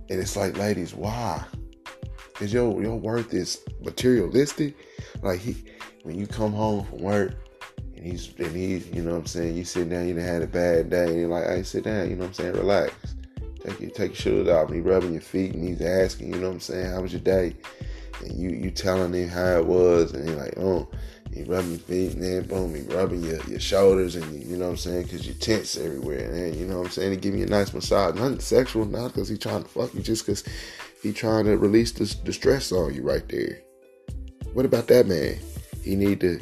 And 0.09 0.19
it's 0.19 0.37
like, 0.37 0.57
ladies, 0.59 0.95
why? 0.95 1.45
Cause 2.35 2.53
your 2.53 2.83
your 2.83 2.97
worth 2.97 3.33
is 3.33 3.61
materialistic. 3.81 4.75
Like 5.23 5.39
he, 5.39 5.65
when 6.03 6.19
you 6.19 6.27
come 6.27 6.53
home 6.53 6.85
from 6.87 6.99
work, 6.99 7.35
and 7.95 8.05
he's 8.05 8.35
and 8.39 8.57
he's, 8.57 8.89
you 8.89 9.03
know 9.03 9.13
what 9.13 9.19
I'm 9.19 9.27
saying, 9.27 9.57
you 9.57 9.65
sit 9.65 9.91
down, 9.91 10.09
you 10.09 10.15
done 10.15 10.25
had 10.25 10.43
a 10.43 10.49
bad 10.49 10.91
day, 10.91 11.05
and 11.05 11.21
you're 11.21 11.29
like, 11.29 11.45
hey, 11.45 11.63
sit 11.63 11.85
down, 11.85 12.11
you 12.11 12.17
know 12.17 12.23
what 12.23 12.29
I'm 12.29 12.35
saying, 12.35 12.53
relax. 12.55 12.95
Take 13.63 13.81
your 13.81 13.91
take 13.91 14.11
your 14.11 14.17
shoes 14.17 14.49
off, 14.49 14.69
and 14.69 14.77
he's 14.77 14.85
rubbing 14.85 15.13
your 15.13 15.23
feet, 15.23 15.55
and 15.55 15.67
he's 15.67 15.83
asking, 15.83 16.33
you 16.33 16.41
know 16.41 16.49
what 16.49 16.55
I'm 16.55 16.61
saying, 16.61 16.91
how 16.91 17.03
was 17.03 17.13
your 17.13 17.21
day? 17.21 17.55
And 18.21 18.39
you 18.39 18.51
you 18.51 18.71
telling 18.71 19.13
him 19.13 19.29
how 19.29 19.59
it 19.59 19.67
was, 19.67 20.13
and 20.13 20.29
he's 20.29 20.39
like, 20.39 20.55
oh, 20.57 20.89
he 21.33 21.45
rubbing 21.45 21.71
your 21.71 21.81
feet, 21.81 22.15
and 22.15 22.23
then 22.23 22.47
boom, 22.47 22.75
he 22.75 22.83
rubbing 22.95 23.23
your, 23.23 23.43
your 23.45 23.61
shoulders, 23.61 24.17
and 24.17 24.25
you, 24.35 24.51
you 24.51 24.57
know 24.57 24.67
what 24.67 24.71
I'm 24.73 24.77
saying, 24.79 25.03
because 25.05 25.27
you're 25.27 25.37
tense 25.37 25.77
everywhere, 25.77 26.33
and 26.33 26.57
you 26.57 26.67
know 26.67 26.79
what 26.79 26.87
I'm 26.87 26.93
saying, 26.93 27.13
he 27.13 27.17
give 27.19 27.35
you 27.35 27.45
a 27.45 27.49
nice 27.49 27.73
massage, 27.73 28.15
nothing 28.15 28.41
sexual, 28.41 28.85
not 28.85 29.09
because 29.09 29.29
he's 29.29 29.39
trying 29.39 29.63
to 29.63 29.69
fuck 29.69 29.95
you, 29.95 30.01
just 30.01 30.27
because 30.27 30.45
he 31.03 31.13
trying 31.13 31.45
to 31.45 31.57
release 31.57 31.93
the, 31.93 32.15
the 32.25 32.33
stress 32.33 32.73
on 32.73 32.95
you 32.95 33.03
right 33.03 33.29
there. 33.29 33.61
What 34.53 34.65
about 34.65 34.89
that 34.89 35.07
man? 35.07 35.39
He 35.83 35.97
need 35.97 36.21
to 36.21 36.41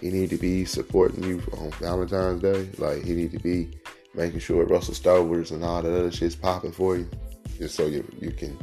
he 0.00 0.10
need 0.10 0.30
to 0.30 0.36
be 0.36 0.64
supporting 0.64 1.24
you 1.24 1.42
on 1.58 1.70
Valentine's 1.72 2.42
Day. 2.42 2.68
Like 2.78 3.04
he 3.04 3.12
need 3.14 3.32
to 3.32 3.38
be 3.38 3.70
making 4.14 4.40
sure 4.40 4.64
Russell 4.64 4.94
Stovers 4.94 5.50
and 5.50 5.64
all 5.64 5.82
that 5.82 5.98
other 5.98 6.10
shit's 6.10 6.36
popping 6.36 6.72
for 6.72 6.96
you, 6.96 7.08
just 7.58 7.74
so 7.74 7.86
you 7.86 8.04
you 8.20 8.30
can 8.30 8.56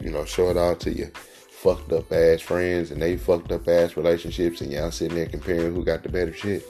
you 0.00 0.10
know 0.10 0.24
show 0.24 0.50
it 0.50 0.56
out 0.56 0.80
to 0.80 0.92
your 0.92 1.10
fucked 1.50 1.92
up 1.92 2.12
ass 2.12 2.40
friends 2.40 2.92
and 2.92 3.02
they 3.02 3.16
fucked 3.16 3.52
up 3.52 3.66
ass 3.68 3.96
relationships, 3.96 4.60
and 4.60 4.72
y'all 4.72 4.90
sitting 4.90 5.16
there 5.16 5.26
comparing 5.26 5.74
who 5.74 5.84
got 5.84 6.02
the 6.02 6.08
better 6.08 6.32
shit. 6.32 6.64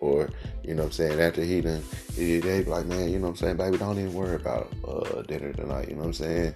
Or 0.00 0.28
you 0.62 0.74
know 0.74 0.82
what 0.82 0.88
I'm 0.88 0.92
saying 0.92 1.20
after 1.20 1.42
he 1.42 1.60
done 1.60 1.82
they 2.16 2.40
be 2.40 2.64
like 2.64 2.86
man 2.86 3.08
you 3.08 3.18
know 3.18 3.28
what 3.28 3.30
I'm 3.30 3.36
saying 3.36 3.56
baby 3.56 3.78
don't 3.78 3.98
even 3.98 4.12
worry 4.12 4.36
about 4.36 4.72
uh, 4.86 5.22
dinner 5.22 5.52
tonight 5.52 5.88
you 5.88 5.94
know 5.94 6.00
what 6.00 6.06
I'm 6.08 6.12
saying? 6.12 6.54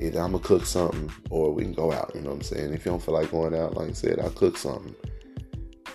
Either 0.00 0.20
I'm 0.20 0.32
gonna 0.32 0.42
cook 0.42 0.66
something 0.66 1.12
or 1.30 1.52
we 1.52 1.62
can 1.62 1.74
go 1.74 1.92
out 1.92 2.12
you 2.14 2.22
know 2.22 2.30
what 2.30 2.36
I'm 2.36 2.42
saying? 2.42 2.72
If 2.72 2.84
you 2.84 2.92
don't 2.92 3.02
feel 3.02 3.14
like 3.14 3.30
going 3.30 3.54
out 3.54 3.76
like 3.76 3.90
I 3.90 3.92
said 3.92 4.18
I'll 4.18 4.30
cook 4.30 4.56
something 4.56 4.94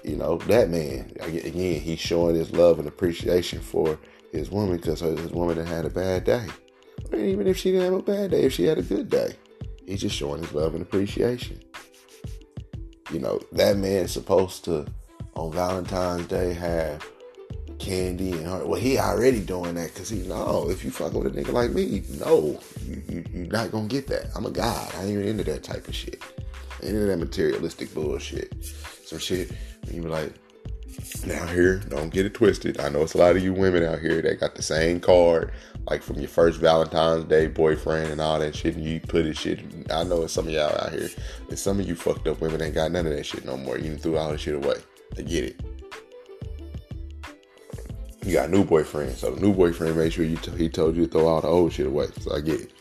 you 0.04 0.16
know, 0.16 0.38
that 0.38 0.70
man, 0.70 1.12
again, 1.20 1.80
he's 1.80 2.00
showing 2.00 2.36
his 2.36 2.52
love 2.52 2.80
and 2.80 2.88
appreciation 2.88 3.60
for 3.60 4.00
his 4.32 4.50
woman 4.50 4.78
because 4.78 5.02
his 5.02 5.32
woman 5.32 5.58
had, 5.58 5.68
had 5.68 5.86
a 5.86 5.90
bad 5.90 6.24
day. 6.24 6.48
Even 7.14 7.48
if 7.48 7.58
she 7.58 7.72
didn't 7.72 7.86
have 7.86 7.94
a 7.94 8.04
bad 8.04 8.32
day, 8.32 8.44
if 8.44 8.54
she 8.54 8.64
had 8.64 8.78
a 8.78 8.84
good 8.84 9.10
day, 9.10 9.34
he's 9.86 10.02
just 10.02 10.16
showing 10.16 10.42
his 10.42 10.54
love 10.54 10.74
and 10.74 10.82
appreciation. 10.82 11.60
You 13.12 13.20
know, 13.20 13.40
that 13.52 13.78
man's 13.78 14.12
supposed 14.12 14.64
to, 14.66 14.86
on 15.36 15.52
Valentine's 15.52 16.28
Day, 16.28 16.54
have 16.54 17.06
candy 17.82 18.32
and. 18.32 18.66
Well, 18.66 18.80
he 18.80 18.98
already 18.98 19.42
doing 19.42 19.76
that 19.76 19.94
because 19.94 20.10
he 20.10 20.20
know 20.20 20.70
if 20.70 20.86
you 20.86 20.92
fuck 20.92 21.14
with 21.14 21.28
a 21.28 21.30
nigga 21.32 21.52
like 21.52 21.72
me, 21.72 22.04
no, 22.20 22.60
you, 22.86 23.02
you, 23.10 23.26
you're 23.34 23.48
not 23.48 23.72
gonna 23.72 23.88
get 23.88 24.08
that. 24.08 24.28
I'm 24.36 24.46
a 24.46 24.52
god. 24.52 24.94
I 24.96 25.02
ain't 25.02 25.12
even 25.12 25.28
into 25.28 25.44
that 25.46 25.64
type 25.64 25.88
of 25.88 25.96
shit. 25.96 26.22
Into 26.82 27.00
that 27.02 27.18
materialistic 27.18 27.94
bullshit. 27.94 28.54
Some 29.12 29.20
shit 29.20 29.52
you 29.92 30.02
be 30.02 30.08
like, 30.08 30.32
now 31.26 31.46
here, 31.48 31.80
don't 31.90 32.14
get 32.14 32.26
it 32.26 32.34
twisted. 32.34 32.80
I 32.80 32.88
know 32.88 33.02
it's 33.02 33.14
a 33.14 33.18
lot 33.18 33.36
of 33.36 33.44
you 33.44 33.52
women 33.52 33.84
out 33.84 34.00
here 34.00 34.22
that 34.22 34.40
got 34.40 34.56
the 34.56 34.62
same 34.62 35.02
card, 35.02 35.52
like 35.90 36.02
from 36.02 36.20
your 36.20 36.30
first 36.30 36.62
Valentine's 36.62 37.26
Day 37.26 37.48
boyfriend 37.48 38.10
and 38.10 38.22
all 38.22 38.40
that 38.40 38.56
shit, 38.56 38.78
and 38.78 38.86
you 38.86 39.02
put 39.02 39.26
it 39.26 39.36
shit. 39.36 39.60
I 39.92 40.06
know 40.06 40.22
it's 40.22 40.32
some 40.32 40.48
of 40.48 40.54
y'all 40.54 40.80
out 40.80 40.94
here, 40.94 41.10
and 41.50 41.60
some 41.60 41.78
of 41.78 41.90
you 41.90 41.94
fucked 41.94 42.26
up 42.30 42.40
women 42.40 42.62
ain't 42.62 42.74
got 42.74 42.94
none 42.94 43.06
of 43.06 43.12
that 43.12 43.26
shit 43.26 43.44
no 43.44 43.58
more. 43.58 43.78
You 43.78 43.98
threw 43.98 44.16
all 44.16 44.32
the 44.32 44.38
shit 44.38 44.56
away. 44.56 44.78
I 45.18 45.24
get 45.24 45.44
it. 45.44 45.60
You 48.26 48.32
got 48.32 48.50
new 48.50 48.64
boyfriend, 48.64 49.18
so 49.18 49.36
the 49.36 49.42
new 49.42 49.54
boyfriend 49.54 49.98
made 49.98 50.14
sure 50.14 50.24
you 50.24 50.38
t- 50.38 50.52
he 50.52 50.70
told 50.70 50.96
you 50.96 51.06
to 51.06 51.12
throw 51.12 51.28
all 51.28 51.42
the 51.42 51.50
old 51.50 51.74
shit 51.74 51.88
away. 51.88 52.08
So 52.22 52.34
I 52.34 52.40
get 52.40 52.62
it. 52.62 52.72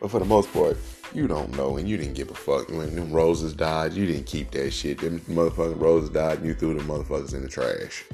But 0.00 0.12
for 0.12 0.20
the 0.20 0.26
most 0.26 0.52
part, 0.52 0.76
you 1.14 1.26
don't 1.26 1.54
know 1.56 1.76
and 1.76 1.88
you 1.88 1.96
didn't 1.96 2.14
give 2.14 2.30
a 2.30 2.34
fuck. 2.34 2.68
When 2.68 2.94
them 2.94 3.12
roses 3.12 3.52
died, 3.52 3.92
you 3.92 4.06
didn't 4.06 4.26
keep 4.26 4.50
that 4.52 4.70
shit. 4.72 5.00
Them 5.00 5.20
motherfucking 5.20 5.80
roses 5.80 6.10
died 6.10 6.38
and 6.38 6.46
you 6.46 6.54
threw 6.54 6.74
the 6.74 6.82
motherfuckers 6.82 7.34
in 7.34 7.42
the 7.42 7.48
trash. 7.48 8.04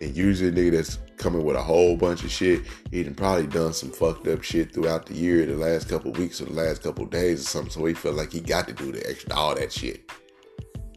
And 0.00 0.16
usually 0.16 0.50
a 0.50 0.52
nigga 0.52 0.76
that's 0.76 0.98
coming 1.16 1.44
with 1.44 1.56
a 1.56 1.62
whole 1.62 1.96
bunch 1.96 2.24
of 2.24 2.30
shit, 2.30 2.62
he 2.90 3.02
done 3.02 3.14
probably 3.14 3.46
done 3.46 3.72
some 3.72 3.90
fucked 3.90 4.26
up 4.28 4.42
shit 4.42 4.72
throughout 4.72 5.06
the 5.06 5.14
year, 5.14 5.44
the 5.46 5.54
last 5.54 5.88
couple 5.88 6.12
weeks 6.12 6.40
or 6.40 6.46
the 6.46 6.52
last 6.52 6.82
couple 6.82 7.04
days 7.06 7.40
or 7.40 7.44
something. 7.44 7.70
So 7.70 7.84
he 7.84 7.94
felt 7.94 8.16
like 8.16 8.32
he 8.32 8.40
got 8.40 8.68
to 8.68 8.74
do 8.74 8.92
the 8.92 9.08
extra 9.08 9.34
all 9.34 9.54
that 9.54 9.72
shit. 9.72 10.10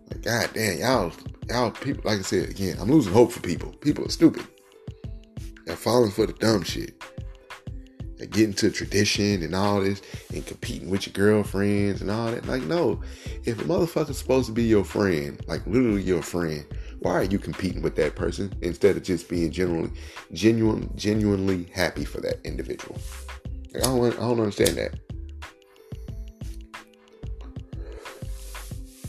Like, 0.10 0.22
god 0.24 0.50
damn, 0.54 0.80
y'all 0.80 1.12
y'all 1.50 1.72
people 1.72 2.04
like 2.06 2.20
I 2.20 2.24
said 2.24 2.50
again, 2.50 2.78
I'm 2.80 2.92
losing 2.92 3.14
hope 3.14 3.32
for 3.32 3.42
people. 3.42 3.72
People 3.74 4.06
are 4.06 4.10
stupid. 4.10 4.46
They're 5.66 5.76
falling 5.76 6.12
for 6.12 6.26
the 6.26 6.34
dumb 6.34 6.64
shit 6.64 7.02
getting 8.28 8.54
to 8.54 8.70
tradition 8.70 9.42
and 9.44 9.56
all 9.56 9.82
this 9.82 10.02
and 10.34 10.46
competing 10.46 10.90
with 10.90 11.08
your 11.08 11.14
girlfriends 11.14 12.02
and 12.02 12.12
all 12.12 12.32
that. 12.32 12.46
Like, 12.46 12.64
no, 12.64 13.02
if 13.46 13.62
a 13.62 13.64
motherfucker's 13.64 14.18
supposed 14.18 14.48
to 14.48 14.52
be 14.52 14.64
your 14.64 14.84
friend, 14.84 15.40
like 15.48 15.66
literally 15.66 16.02
your 16.02 16.22
friend, 16.22 16.66
why 17.00 17.14
are 17.14 17.24
you 17.24 17.40
competing 17.40 17.82
with 17.82 17.96
that 17.96 18.16
person 18.16 18.54
instead 18.62 18.98
of 18.98 19.04
just 19.04 19.30
being 19.30 19.52
genuinely, 19.52 19.92
genuine, 20.34 20.92
genuinely 20.96 21.66
happy 21.74 22.04
for 22.04 22.20
that 22.22 22.40
individual? 22.44 22.98
Like, 23.74 23.84
I 23.84 23.88
don't, 23.88 24.14
I 24.14 24.20
don't 24.20 24.40
understand 24.40 24.78
that. 24.78 25.00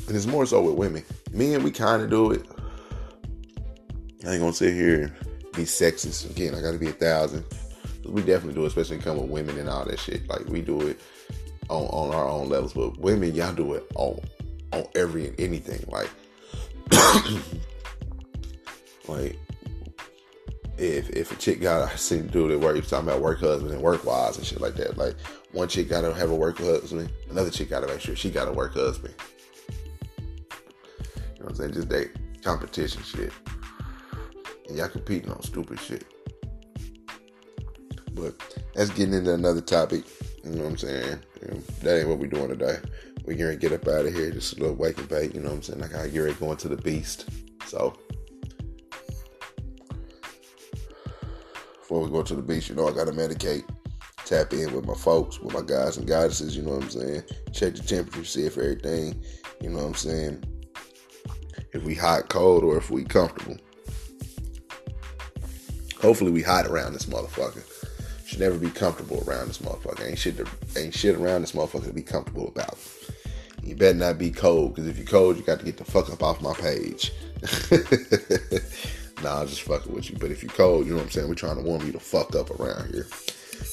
And 0.07 0.17
it's 0.17 0.27
more 0.27 0.47
so 0.47 0.63
with 0.63 0.75
women. 0.75 1.05
Men, 1.33 1.63
we 1.63 1.71
kind 1.71 2.03
of 2.03 2.11
do 2.11 2.33
it. 2.33 2.45
I 4.27 4.33
ain't 4.33 4.41
gonna 4.41 4.53
sit 4.53 4.75
here 4.75 5.03
and 5.03 5.53
be 5.53 5.63
sexist 5.63 6.29
again. 6.29 6.55
I 6.55 6.61
gotta 6.61 6.79
be 6.79 6.89
a 6.89 6.93
thousand 6.93 7.45
we 8.11 8.23
definitely 8.23 8.55
do, 8.55 8.65
it, 8.65 8.69
especially 8.69 8.99
come 8.99 9.19
with 9.19 9.31
women 9.31 9.59
and 9.59 9.69
all 9.69 9.85
that 9.85 9.99
shit. 9.99 10.29
Like 10.29 10.47
we 10.49 10.61
do 10.61 10.81
it 10.89 11.01
on 11.69 11.85
on 11.87 12.15
our 12.15 12.29
own 12.29 12.49
levels, 12.49 12.73
but 12.73 12.99
women, 12.99 13.35
y'all 13.35 13.55
do 13.55 13.75
it 13.75 13.87
on 13.95 14.21
on 14.73 14.85
every 14.95 15.29
and 15.29 15.41
anything. 15.41 15.85
Like 15.89 16.11
like 19.09 19.39
if 20.77 21.11
if 21.11 21.33
a 21.33 21.37
chick 21.37 21.61
got 21.61 21.91
I 21.91 21.95
seen 21.97 22.27
dude 22.27 22.51
at 22.51 22.61
work, 22.61 22.85
talking 22.87 23.09
about 23.09 23.21
work 23.21 23.39
husband 23.41 23.73
and 23.73 23.83
work 23.83 24.05
wives 24.05 24.39
and 24.39 24.47
shit 24.47 24.61
like 24.61 24.75
that. 24.75 24.99
Like 24.99 25.15
one 25.53 25.69
chick 25.69 25.89
gotta 25.89 26.13
have 26.13 26.31
a 26.31 26.37
work 26.37 26.59
husband, 26.59 27.11
another 27.31 27.51
chick 27.51 27.71
gotta 27.71 27.87
make 27.87 28.01
sure 28.01 28.17
she 28.17 28.31
got 28.31 28.49
a 28.49 28.53
work 28.53 28.75
husband. 28.75 29.15
You 29.69 30.57
know 31.41 31.45
what 31.45 31.51
I'm 31.51 31.55
saying? 31.57 31.73
Just 31.73 31.89
that 31.91 32.11
competition 32.43 33.03
shit. 33.03 33.33
And 34.69 34.77
y'all 34.77 34.89
competing 34.89 35.31
on 35.31 35.43
stupid 35.43 35.79
shit. 35.81 36.05
But 38.15 38.35
that's 38.75 38.91
getting 38.91 39.15
into 39.15 39.35
another 39.35 39.61
topic. 39.61 40.05
You 40.45 40.51
know 40.51 40.65
what 40.65 40.71
I'm 40.71 40.77
saying? 40.79 41.21
You 41.43 41.49
know, 41.49 41.61
that 41.83 41.99
ain't 41.99 42.09
what 42.09 42.19
we're 42.19 42.27
doing 42.27 42.49
today. 42.49 42.79
We're 43.25 43.37
gonna 43.37 43.57
get 43.57 43.73
up 43.73 43.87
out 43.87 44.07
of 44.07 44.15
here, 44.15 44.31
just 44.31 44.57
a 44.57 44.61
little 44.61 44.77
wake 44.77 44.99
and 44.99 45.09
bake. 45.09 45.35
You 45.35 45.41
know 45.41 45.51
what 45.51 45.57
I'm 45.57 45.63
saying? 45.63 45.81
Like 45.81 45.95
I 45.95 46.09
get 46.09 46.21
ready 46.21 46.35
going 46.35 46.57
to 46.59 46.69
the 46.69 46.77
beast. 46.77 47.29
So 47.67 47.97
before 51.81 52.01
we 52.01 52.11
go 52.11 52.23
to 52.23 52.35
the 52.35 52.43
beast, 52.43 52.69
you 52.69 52.75
know 52.75 52.89
I 52.89 52.93
gotta 52.93 53.13
medicate. 53.13 53.65
Tap 54.25 54.53
in 54.53 54.73
with 54.73 54.87
my 54.87 54.95
folks, 54.95 55.41
with 55.41 55.53
my 55.53 55.63
guys 55.63 55.97
and 55.97 56.07
goddesses. 56.07 56.57
You 56.57 56.63
know 56.63 56.77
what 56.77 56.85
I'm 56.85 56.91
saying? 56.91 57.23
Check 57.53 57.75
the 57.75 57.83
temperature, 57.83 58.25
see 58.25 58.47
if 58.47 58.59
everything. 58.59 59.23
You 59.61 59.71
know 59.71 59.79
what 59.79 59.87
I'm 59.87 59.95
saying? 59.95 60.45
If 61.73 61.83
we 61.83 61.95
hot, 61.95 62.29
cold, 62.29 62.65
or 62.65 62.77
if 62.77 62.91
we 62.91 63.05
comfortable. 63.05 63.57
Hopefully 66.01 66.31
we 66.31 66.43
hot 66.43 66.67
around 66.67 66.95
this 66.95 67.07
motherfucker 67.07 67.70
should 68.41 68.53
never 68.53 68.59
be 68.59 68.71
comfortable 68.71 69.23
around 69.27 69.49
this 69.49 69.59
motherfucker. 69.59 70.09
Ain't 70.09 70.19
shit, 70.19 70.37
to, 70.39 70.47
ain't 70.77 70.95
shit 70.95 71.17
around 71.17 71.43
this 71.43 71.53
motherfucker 71.53 71.87
to 71.87 71.93
be 71.93 72.03
comfortable 72.03 72.49
about. 72.49 72.79
You 73.63 73.77
better 73.77 73.99
not 73.99 74.19
be 74.19 74.31
cold, 74.31 74.75
because 74.75 74.89
if 74.89 74.97
you're 74.97 75.07
cold, 75.07 75.37
you 75.37 75.43
got 75.43 75.59
to 75.59 75.65
get 75.65 75.77
the 75.77 75.85
fuck 75.85 76.11
up 76.11 76.23
off 76.23 76.41
my 76.41 76.55
page. 76.55 77.13
nah, 79.23 79.43
I'm 79.43 79.47
just 79.47 79.63
fucking 79.63 79.93
with 79.93 80.11
you. 80.11 80.17
But 80.19 80.31
if 80.31 80.43
you're 80.43 80.53
cold, 80.53 80.87
you 80.87 80.93
know 80.93 80.99
what 80.99 81.05
I'm 81.05 81.11
saying? 81.11 81.29
We're 81.29 81.35
trying 81.35 81.57
to 81.57 81.63
warm 81.63 81.85
you 81.85 81.93
the 81.93 82.01
fuck 82.01 82.35
up 82.35 82.51
around 82.59 82.91
here. 82.91 83.07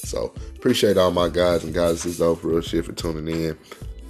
So 0.04 0.34
appreciate 0.56 0.98
all 0.98 1.10
my 1.10 1.30
guys 1.30 1.64
and 1.64 1.72
guys. 1.72 2.02
This 2.02 2.16
is 2.16 2.20
all 2.20 2.34
for 2.34 2.48
real 2.48 2.60
shit 2.60 2.84
for 2.84 2.92
tuning 2.92 3.34
in. 3.34 3.58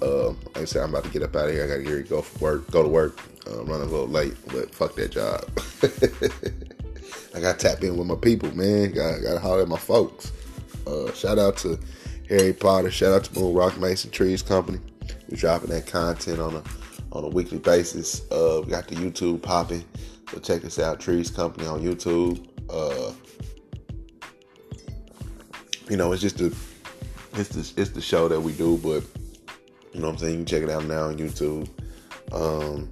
Uh, 0.01 0.29
like 0.29 0.57
I 0.57 0.65
said, 0.65 0.83
I'm 0.83 0.89
about 0.89 1.05
to 1.05 1.09
get 1.09 1.23
up 1.23 1.35
out 1.35 1.47
of 1.47 1.53
here. 1.53 1.63
I 1.63 1.67
gotta 1.67 1.83
get 1.83 1.91
to 1.91 2.03
go 2.03 2.21
for 2.21 2.39
work, 2.39 2.71
go 2.71 2.83
to 2.83 2.89
work. 2.89 3.19
Uh, 3.49 3.63
running 3.63 3.87
a 3.87 3.91
little 3.91 4.07
late, 4.07 4.35
but 4.47 4.75
fuck 4.75 4.95
that 4.95 5.11
job. 5.11 5.43
I 7.35 7.39
got 7.39 7.57
to 7.57 7.67
tap 7.67 7.83
in 7.83 7.97
with 7.97 8.05
my 8.05 8.15
people, 8.15 8.55
man. 8.55 8.91
Got 8.91 9.23
got 9.23 9.33
to 9.33 9.39
holler 9.39 9.61
at 9.63 9.67
my 9.67 9.77
folks. 9.77 10.31
Uh, 10.89 11.13
shout 11.13 11.37
out 11.37 11.57
to 11.57 11.79
Harry 12.29 12.53
Potter. 12.53 12.89
Shout 12.89 13.13
out 13.13 13.23
to 13.25 13.39
Moon 13.39 13.53
Rock 13.53 13.77
Mason 13.77 14.09
Trees 14.09 14.41
Company. 14.41 14.79
We're 15.29 15.37
dropping 15.37 15.69
that 15.69 15.85
content 15.85 16.39
on 16.39 16.55
a 16.55 16.63
on 17.11 17.23
a 17.23 17.27
weekly 17.27 17.59
basis. 17.59 18.21
Uh, 18.31 18.61
we 18.63 18.71
got 18.71 18.87
the 18.87 18.95
YouTube 18.95 19.41
popping. 19.41 19.83
So 20.31 20.39
check 20.39 20.63
us 20.65 20.79
out, 20.79 20.99
Trees 20.99 21.29
Company 21.29 21.67
on 21.67 21.81
YouTube. 21.81 22.47
Uh, 22.69 23.13
you 25.89 25.97
know, 25.97 26.11
it's 26.11 26.21
just 26.21 26.39
a 26.41 26.53
it's 27.33 27.49
the 27.49 27.81
it's 27.81 27.91
the 27.91 28.01
show 28.01 28.27
that 28.27 28.39
we 28.39 28.53
do, 28.53 28.77
but 28.77 29.03
you 29.93 30.01
know 30.01 30.07
what 30.07 30.13
I'm 30.13 30.17
saying. 30.17 30.39
You 30.39 30.45
check 30.45 30.63
it 30.63 30.69
out 30.69 30.85
now 30.85 31.05
on 31.05 31.17
YouTube. 31.17 31.69
Um, 32.31 32.89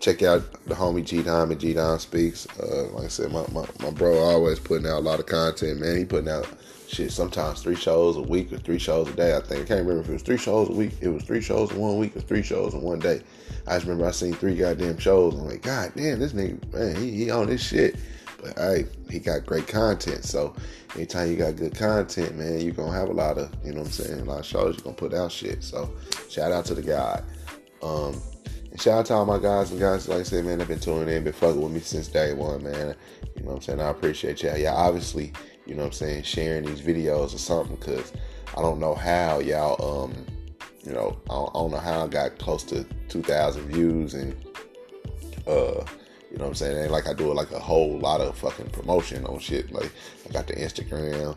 check 0.00 0.22
out 0.22 0.42
the 0.66 0.74
homie 0.74 1.04
G 1.04 1.22
Dime 1.22 1.50
and 1.50 1.60
G 1.60 1.74
Dime 1.74 1.98
Speaks. 1.98 2.46
Uh, 2.58 2.88
like 2.92 3.04
I 3.04 3.08
said, 3.08 3.32
my, 3.32 3.44
my, 3.52 3.66
my 3.80 3.90
bro 3.90 4.18
always 4.18 4.58
putting 4.58 4.86
out 4.86 4.98
a 4.98 5.00
lot 5.00 5.20
of 5.20 5.26
content, 5.26 5.80
man. 5.80 5.96
He 5.96 6.04
putting 6.04 6.30
out 6.30 6.46
shit 6.92 7.10
sometimes 7.10 7.62
three 7.62 7.74
shows 7.74 8.16
a 8.16 8.22
week 8.22 8.52
or 8.52 8.58
three 8.58 8.78
shows 8.78 9.08
a 9.08 9.12
day. 9.12 9.34
I 9.34 9.40
think 9.40 9.62
I 9.62 9.64
can't 9.64 9.80
remember 9.80 10.02
if 10.02 10.08
it 10.08 10.12
was 10.12 10.22
three 10.22 10.36
shows 10.36 10.68
a 10.68 10.72
week. 10.72 10.92
It 11.00 11.08
was 11.08 11.24
three 11.24 11.40
shows 11.40 11.70
in 11.70 11.78
one 11.78 11.98
week 11.98 12.16
or 12.16 12.20
three 12.20 12.42
shows 12.42 12.74
in 12.74 12.82
one 12.82 12.98
day. 12.98 13.22
I 13.66 13.74
just 13.74 13.86
remember 13.86 14.06
I 14.06 14.10
seen 14.10 14.34
three 14.34 14.56
goddamn 14.56 14.98
shows. 14.98 15.34
I'm 15.34 15.46
like, 15.46 15.62
God 15.62 15.92
damn, 15.96 16.18
this 16.18 16.32
nigga, 16.32 16.72
man, 16.72 16.96
he, 16.96 17.10
he 17.12 17.30
on 17.30 17.46
this 17.46 17.66
shit. 17.66 17.96
But 18.42 18.58
hey, 18.58 18.86
he 19.08 19.20
got 19.20 19.46
great 19.46 19.68
content. 19.68 20.24
So 20.24 20.54
anytime 20.94 21.30
you 21.30 21.36
got 21.36 21.56
good 21.56 21.74
content, 21.74 22.36
man, 22.36 22.60
you're 22.60 22.74
gonna 22.74 22.92
have 22.92 23.08
a 23.08 23.12
lot 23.12 23.38
of, 23.38 23.52
you 23.64 23.72
know 23.72 23.80
what 23.80 23.86
I'm 23.86 23.92
saying, 23.92 24.20
a 24.20 24.24
lot 24.24 24.40
of 24.40 24.46
shows 24.46 24.76
you're 24.76 24.84
gonna 24.84 24.96
put 24.96 25.14
out 25.14 25.32
shit. 25.32 25.62
So 25.62 25.90
shout 26.28 26.52
out 26.52 26.64
to 26.66 26.74
the 26.74 26.82
guy. 26.82 27.22
Um, 27.82 28.20
and 28.70 28.80
shout 28.80 29.00
out 29.00 29.06
to 29.06 29.14
all 29.14 29.26
my 29.26 29.38
guys 29.38 29.70
and 29.70 29.78
guys, 29.78 30.08
like 30.08 30.20
I 30.20 30.22
said, 30.24 30.44
man, 30.44 30.58
they've 30.58 30.68
been 30.68 30.80
tuning 30.80 31.14
in, 31.14 31.24
been 31.24 31.32
fucking 31.32 31.60
with 31.60 31.72
me 31.72 31.80
since 31.80 32.08
day 32.08 32.34
one, 32.34 32.64
man. 32.64 32.96
You 33.36 33.42
know 33.42 33.50
what 33.50 33.56
I'm 33.56 33.62
saying? 33.62 33.80
I 33.80 33.88
appreciate 33.88 34.42
y'all. 34.42 34.56
Yeah, 34.56 34.74
obviously, 34.74 35.32
you 35.66 35.74
know 35.74 35.82
what 35.82 35.88
I'm 35.88 35.92
saying, 35.92 36.22
sharing 36.24 36.64
these 36.64 36.80
videos 36.80 37.34
or 37.34 37.38
something, 37.38 37.76
because 37.76 38.12
I 38.56 38.62
don't 38.62 38.78
know 38.78 38.94
how 38.94 39.40
y'all, 39.40 40.04
um, 40.04 40.26
you 40.84 40.92
know, 40.92 41.16
I 41.30 41.34
don't, 41.34 41.50
I 41.50 41.52
don't 41.52 41.70
know 41.70 41.78
how 41.78 42.04
I 42.04 42.08
got 42.08 42.38
close 42.38 42.64
to 42.64 42.84
2,000 43.08 43.62
views 43.66 44.14
and, 44.14 44.34
uh, 45.46 45.84
you 46.32 46.38
know 46.38 46.44
what 46.44 46.48
I'm 46.48 46.54
saying? 46.54 46.78
It 46.78 46.82
ain't 46.84 46.90
like 46.90 47.06
I 47.06 47.12
do 47.12 47.32
like 47.34 47.50
a 47.52 47.58
whole 47.58 47.98
lot 47.98 48.22
of 48.22 48.36
fucking 48.38 48.70
promotion 48.70 49.26
on 49.26 49.38
shit. 49.38 49.70
Like 49.70 49.92
I 50.26 50.32
got 50.32 50.46
the 50.46 50.54
Instagram, 50.54 51.36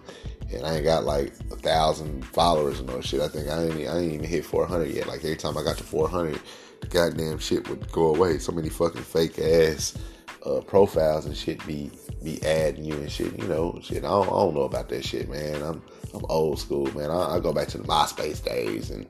and 0.53 0.65
I 0.65 0.75
ain't 0.75 0.85
got 0.85 1.03
like 1.03 1.33
a 1.51 1.57
thousand 1.57 2.25
followers 2.25 2.79
and 2.79 2.87
no 2.87 3.01
shit. 3.01 3.19
I 3.19 3.27
think 3.27 3.49
I 3.49 3.61
ain't 3.61 3.89
I 3.89 3.97
ain't 3.97 4.13
even 4.13 4.25
hit 4.25 4.45
400 4.45 4.85
yet. 4.85 5.07
Like 5.07 5.17
every 5.17 5.35
time 5.35 5.57
I 5.57 5.63
got 5.63 5.77
to 5.79 5.83
400, 5.83 6.39
the 6.79 6.87
goddamn 6.87 7.39
shit 7.39 7.67
would 7.67 7.91
go 7.91 8.15
away. 8.15 8.37
So 8.37 8.53
many 8.53 8.69
fucking 8.69 9.01
fake 9.01 9.37
ass 9.37 9.97
uh, 10.45 10.61
profiles 10.61 11.25
and 11.25 11.35
shit 11.35 11.65
be 11.65 11.91
be 12.23 12.43
adding 12.45 12.85
you 12.85 12.95
and 12.95 13.11
shit. 13.11 13.37
You 13.37 13.47
know, 13.47 13.79
shit. 13.81 14.03
I 14.03 14.07
don't, 14.09 14.27
I 14.27 14.31
don't 14.31 14.53
know 14.53 14.61
about 14.61 14.89
that 14.89 15.03
shit, 15.03 15.29
man. 15.29 15.61
I'm 15.61 15.81
I'm 16.13 16.25
old 16.29 16.59
school, 16.59 16.85
man. 16.95 17.11
I, 17.11 17.35
I 17.35 17.39
go 17.39 17.53
back 17.53 17.67
to 17.69 17.77
the 17.77 17.83
MySpace 17.83 18.43
days 18.43 18.91
and 18.91 19.05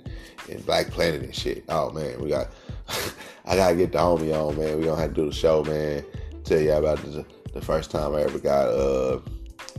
and 0.49 0.65
Black 0.65 0.87
Planet 0.87 1.21
and 1.21 1.35
shit. 1.35 1.63
Oh 1.69 1.91
man, 1.91 2.21
we 2.21 2.29
got. 2.29 2.47
I 3.45 3.55
gotta 3.55 3.75
get 3.75 3.91
the 3.91 3.99
homie 3.99 4.33
on, 4.33 4.57
man. 4.57 4.77
We 4.77 4.85
gonna 4.85 4.99
have 4.99 5.11
to 5.11 5.15
do 5.15 5.29
the 5.29 5.35
show, 5.35 5.63
man. 5.63 6.03
Tell 6.43 6.59
y'all 6.59 6.77
about 6.77 6.97
the, 6.99 7.25
the 7.53 7.61
first 7.61 7.91
time 7.91 8.15
I 8.15 8.21
ever 8.21 8.39
got. 8.39 8.67
uh 8.67 9.19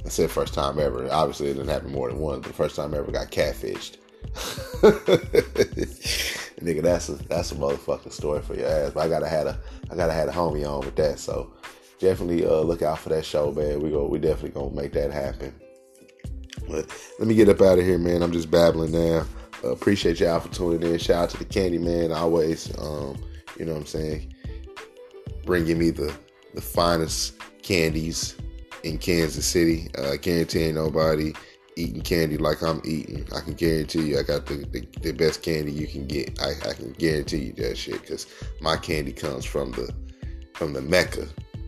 I 0.05 0.09
said 0.09 0.31
first 0.31 0.55
time 0.55 0.79
ever. 0.79 1.11
Obviously, 1.11 1.49
it 1.49 1.55
didn't 1.55 1.69
happen 1.69 1.91
more 1.91 2.09
than 2.09 2.21
once. 2.21 2.47
The 2.47 2.53
first 2.53 2.77
time 2.77 2.95
I 2.95 2.99
ever 2.99 3.11
got 3.11 3.33
catfished. 3.33 3.97
Nigga, 6.61 6.83
that's 6.83 7.09
a 7.09 7.15
that's 7.29 7.53
a 7.53 7.55
motherfucking 7.55 8.13
story 8.13 8.43
for 8.43 8.55
your 8.55 8.67
ass. 8.67 8.93
But 8.93 9.01
I 9.01 9.09
gotta 9.09 9.29
have 9.29 9.47
a 9.47 9.59
I 9.91 9.97
gotta 9.97 10.13
have 10.13 10.29
a 10.29 10.33
homie 10.33 10.69
on 10.69 10.81
with 10.81 10.97
that. 10.97 11.19
So 11.19 11.53
definitely 11.99 12.47
uh, 12.47 12.61
look 12.61 12.83
out 12.83 12.99
for 12.99 13.11
that 13.11 13.25
show, 13.25 13.53
man. 13.53 13.81
We 13.81 13.91
go 13.91 14.07
we 14.07 14.19
definitely 14.19 14.61
gonna 14.61 14.75
make 14.75 14.93
that 14.93 15.13
happen. 15.13 15.55
But 16.69 16.91
let 17.19 17.29
me 17.29 17.35
get 17.35 17.49
up 17.49 17.61
out 17.61 17.79
of 17.79 17.85
here, 17.85 17.99
man. 17.99 18.23
I'm 18.23 18.33
just 18.33 18.51
babbling 18.51 18.93
now. 18.93 19.27
Uh, 19.63 19.71
appreciate 19.71 20.21
y'all 20.21 20.41
for 20.41 20.53
tuning 20.53 20.83
in. 20.83 20.99
Shout 20.99 21.25
out 21.25 21.31
to 21.31 21.39
the 21.39 21.45
Candy 21.45 21.79
Man, 21.79 22.13
always. 22.13 22.77
Um, 22.79 23.17
you 23.59 23.65
know 23.65 23.73
what 23.73 23.81
I'm 23.81 23.87
saying? 23.87 24.35
Bringing 25.45 25.79
me 25.79 25.91
the 25.91 26.15
the 26.55 26.61
finest 26.61 27.35
candies 27.63 28.37
in 28.83 28.99
Kansas 28.99 29.47
City. 29.47 29.89
Uh, 29.99 30.17
guarantee 30.17 30.73
nobody 30.73 31.33
eating 31.77 32.01
candy 32.01 32.39
like 32.39 32.63
I'm 32.63 32.81
eating. 32.85 33.27
I 33.35 33.41
can 33.41 33.55
guarantee 33.55 34.09
you, 34.09 34.19
I 34.19 34.23
got 34.23 34.47
the, 34.47 34.57
the, 34.57 34.89
the 35.01 35.13
best 35.13 35.43
candy 35.43 35.71
you 35.71 35.87
can 35.87 36.07
get. 36.07 36.41
I, 36.41 36.53
I 36.69 36.73
can 36.73 36.93
guarantee 36.93 37.45
you 37.45 37.53
that 37.55 37.77
shit 37.77 38.01
because 38.01 38.27
my 38.61 38.77
candy 38.77 39.13
comes 39.13 39.45
from 39.45 39.73
the 39.73 39.93
from 40.55 40.73
the 40.73 40.81
mecca, 40.81 41.27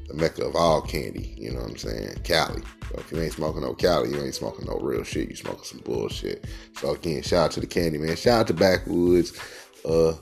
the 0.08 0.14
mecca 0.14 0.46
of 0.46 0.56
all 0.56 0.80
candy. 0.80 1.34
You 1.36 1.52
know 1.52 1.60
what 1.60 1.70
I'm 1.70 1.76
saying? 1.76 2.20
Cali. 2.24 2.62
So 2.90 2.98
if 2.98 3.12
you 3.12 3.20
ain't 3.20 3.34
smoking 3.34 3.60
no 3.60 3.74
Cali, 3.74 4.10
you 4.10 4.22
ain't 4.22 4.34
smoking 4.34 4.66
no 4.66 4.78
real 4.78 5.04
shit. 5.04 5.28
You 5.28 5.36
smoking 5.36 5.64
some 5.64 5.80
bullshit. 5.80 6.46
So 6.78 6.94
again, 6.94 7.22
shout 7.22 7.44
out 7.44 7.50
to 7.52 7.60
the 7.60 7.66
candy 7.66 7.98
man. 7.98 8.16
Shout 8.16 8.40
out 8.40 8.46
to 8.48 8.54
Backwoods. 8.54 9.38
Uh, 9.84 10.14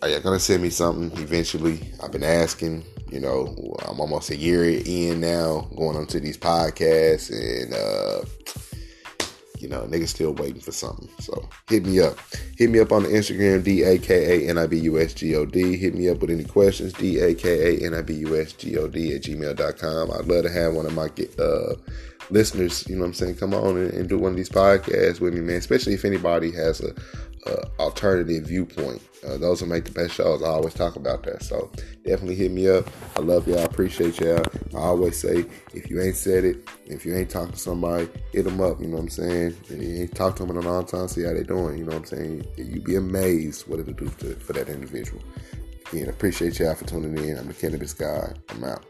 are 0.00 0.08
you 0.08 0.20
gonna 0.20 0.38
send 0.38 0.62
me 0.62 0.70
something 0.70 1.10
eventually? 1.20 1.92
I've 2.02 2.12
been 2.12 2.22
asking. 2.24 2.84
You 3.10 3.20
know, 3.20 3.76
I'm 3.86 4.00
almost 4.00 4.30
a 4.30 4.36
year 4.36 4.64
in 4.64 5.20
now, 5.20 5.68
going 5.76 5.96
on 5.96 6.06
to 6.08 6.20
these 6.20 6.38
podcasts, 6.38 7.30
and 7.30 7.74
uh, 7.74 8.24
you 9.58 9.68
know, 9.68 9.82
niggas 9.82 10.08
still 10.08 10.32
waiting 10.32 10.60
for 10.60 10.72
something. 10.72 11.08
So 11.18 11.48
hit 11.68 11.84
me 11.84 12.00
up. 12.00 12.18
Hit 12.56 12.70
me 12.70 12.80
up 12.80 12.92
on 12.92 13.02
the 13.02 13.08
Instagram, 13.08 13.62
D 13.64 13.82
A 13.82 13.98
K 13.98 14.46
A 14.46 14.50
N 14.50 14.58
I 14.58 14.66
B 14.66 14.78
U 14.78 14.98
S 14.98 15.12
G 15.12 15.34
O 15.34 15.44
D. 15.44 15.76
Hit 15.76 15.94
me 15.94 16.08
up 16.08 16.20
with 16.20 16.30
any 16.30 16.44
questions, 16.44 16.92
D 16.92 17.18
A 17.18 17.34
K 17.34 17.76
A 17.76 17.86
N 17.86 17.94
I 17.94 18.02
B 18.02 18.14
U 18.14 18.40
S 18.40 18.52
G 18.52 18.78
O 18.78 18.88
D 18.88 19.14
at 19.14 19.22
gmail.com. 19.22 20.10
I'd 20.12 20.26
love 20.26 20.44
to 20.44 20.50
have 20.50 20.74
one 20.74 20.86
of 20.86 20.94
my 20.94 21.10
uh, 21.38 21.74
listeners, 22.30 22.86
you 22.88 22.96
know 22.96 23.02
what 23.02 23.08
I'm 23.08 23.14
saying, 23.14 23.36
come 23.36 23.54
on 23.54 23.76
and, 23.76 23.92
and, 23.92 24.08
do 24.08 24.18
one 24.18 24.30
of 24.32 24.36
these 24.36 24.48
podcasts 24.48 25.20
with 25.20 25.34
me, 25.34 25.40
man. 25.40 25.56
Especially 25.56 25.94
if 25.94 26.04
anybody 26.04 26.52
has 26.52 26.80
a, 26.80 26.94
a 27.46 27.66
alternative 27.78 28.46
viewpoint. 28.46 29.02
Uh, 29.26 29.36
those 29.36 29.60
will 29.60 29.68
make 29.68 29.84
the 29.84 29.92
best 29.92 30.14
shows. 30.14 30.42
I 30.42 30.46
always 30.46 30.74
talk 30.74 30.96
about 30.96 31.22
that. 31.24 31.42
So 31.42 31.70
definitely 32.04 32.36
hit 32.36 32.50
me 32.52 32.68
up. 32.68 32.88
I 33.16 33.20
love 33.20 33.46
y'all. 33.46 33.58
I 33.58 33.62
appreciate 33.64 34.18
y'all. 34.20 34.44
I 34.74 34.78
always 34.78 35.18
say 35.18 35.44
if 35.74 35.90
you 35.90 36.00
ain't 36.00 36.16
said 36.16 36.44
it, 36.44 36.68
if 36.86 37.04
you 37.04 37.14
ain't 37.14 37.30
talked 37.30 37.52
to 37.52 37.58
somebody, 37.58 38.08
hit 38.32 38.44
them 38.44 38.60
up. 38.60 38.80
You 38.80 38.88
know 38.88 38.96
what 38.96 39.02
I'm 39.02 39.08
saying? 39.10 39.56
And 39.68 39.82
you 39.82 40.02
ain't 40.02 40.14
talked 40.14 40.38
to 40.38 40.46
them 40.46 40.56
in 40.56 40.64
a 40.64 40.68
long 40.68 40.86
time. 40.86 41.08
See 41.08 41.22
how 41.22 41.34
they 41.34 41.42
doing. 41.42 41.78
You 41.78 41.84
know 41.84 41.98
what 41.98 42.12
I'm 42.12 42.18
saying? 42.18 42.46
You'd 42.56 42.84
be 42.84 42.96
amazed 42.96 43.68
what 43.68 43.80
it'll 43.80 43.92
do 43.92 44.08
to, 44.08 44.34
for 44.36 44.52
that 44.54 44.68
individual. 44.68 45.22
Again, 45.92 46.08
appreciate 46.08 46.58
y'all 46.58 46.74
for 46.74 46.86
tuning 46.86 47.16
in. 47.18 47.36
I'm 47.36 47.48
the 47.48 47.54
cannabis 47.54 47.92
guy. 47.92 48.32
I'm 48.50 48.64
out. 48.64 48.84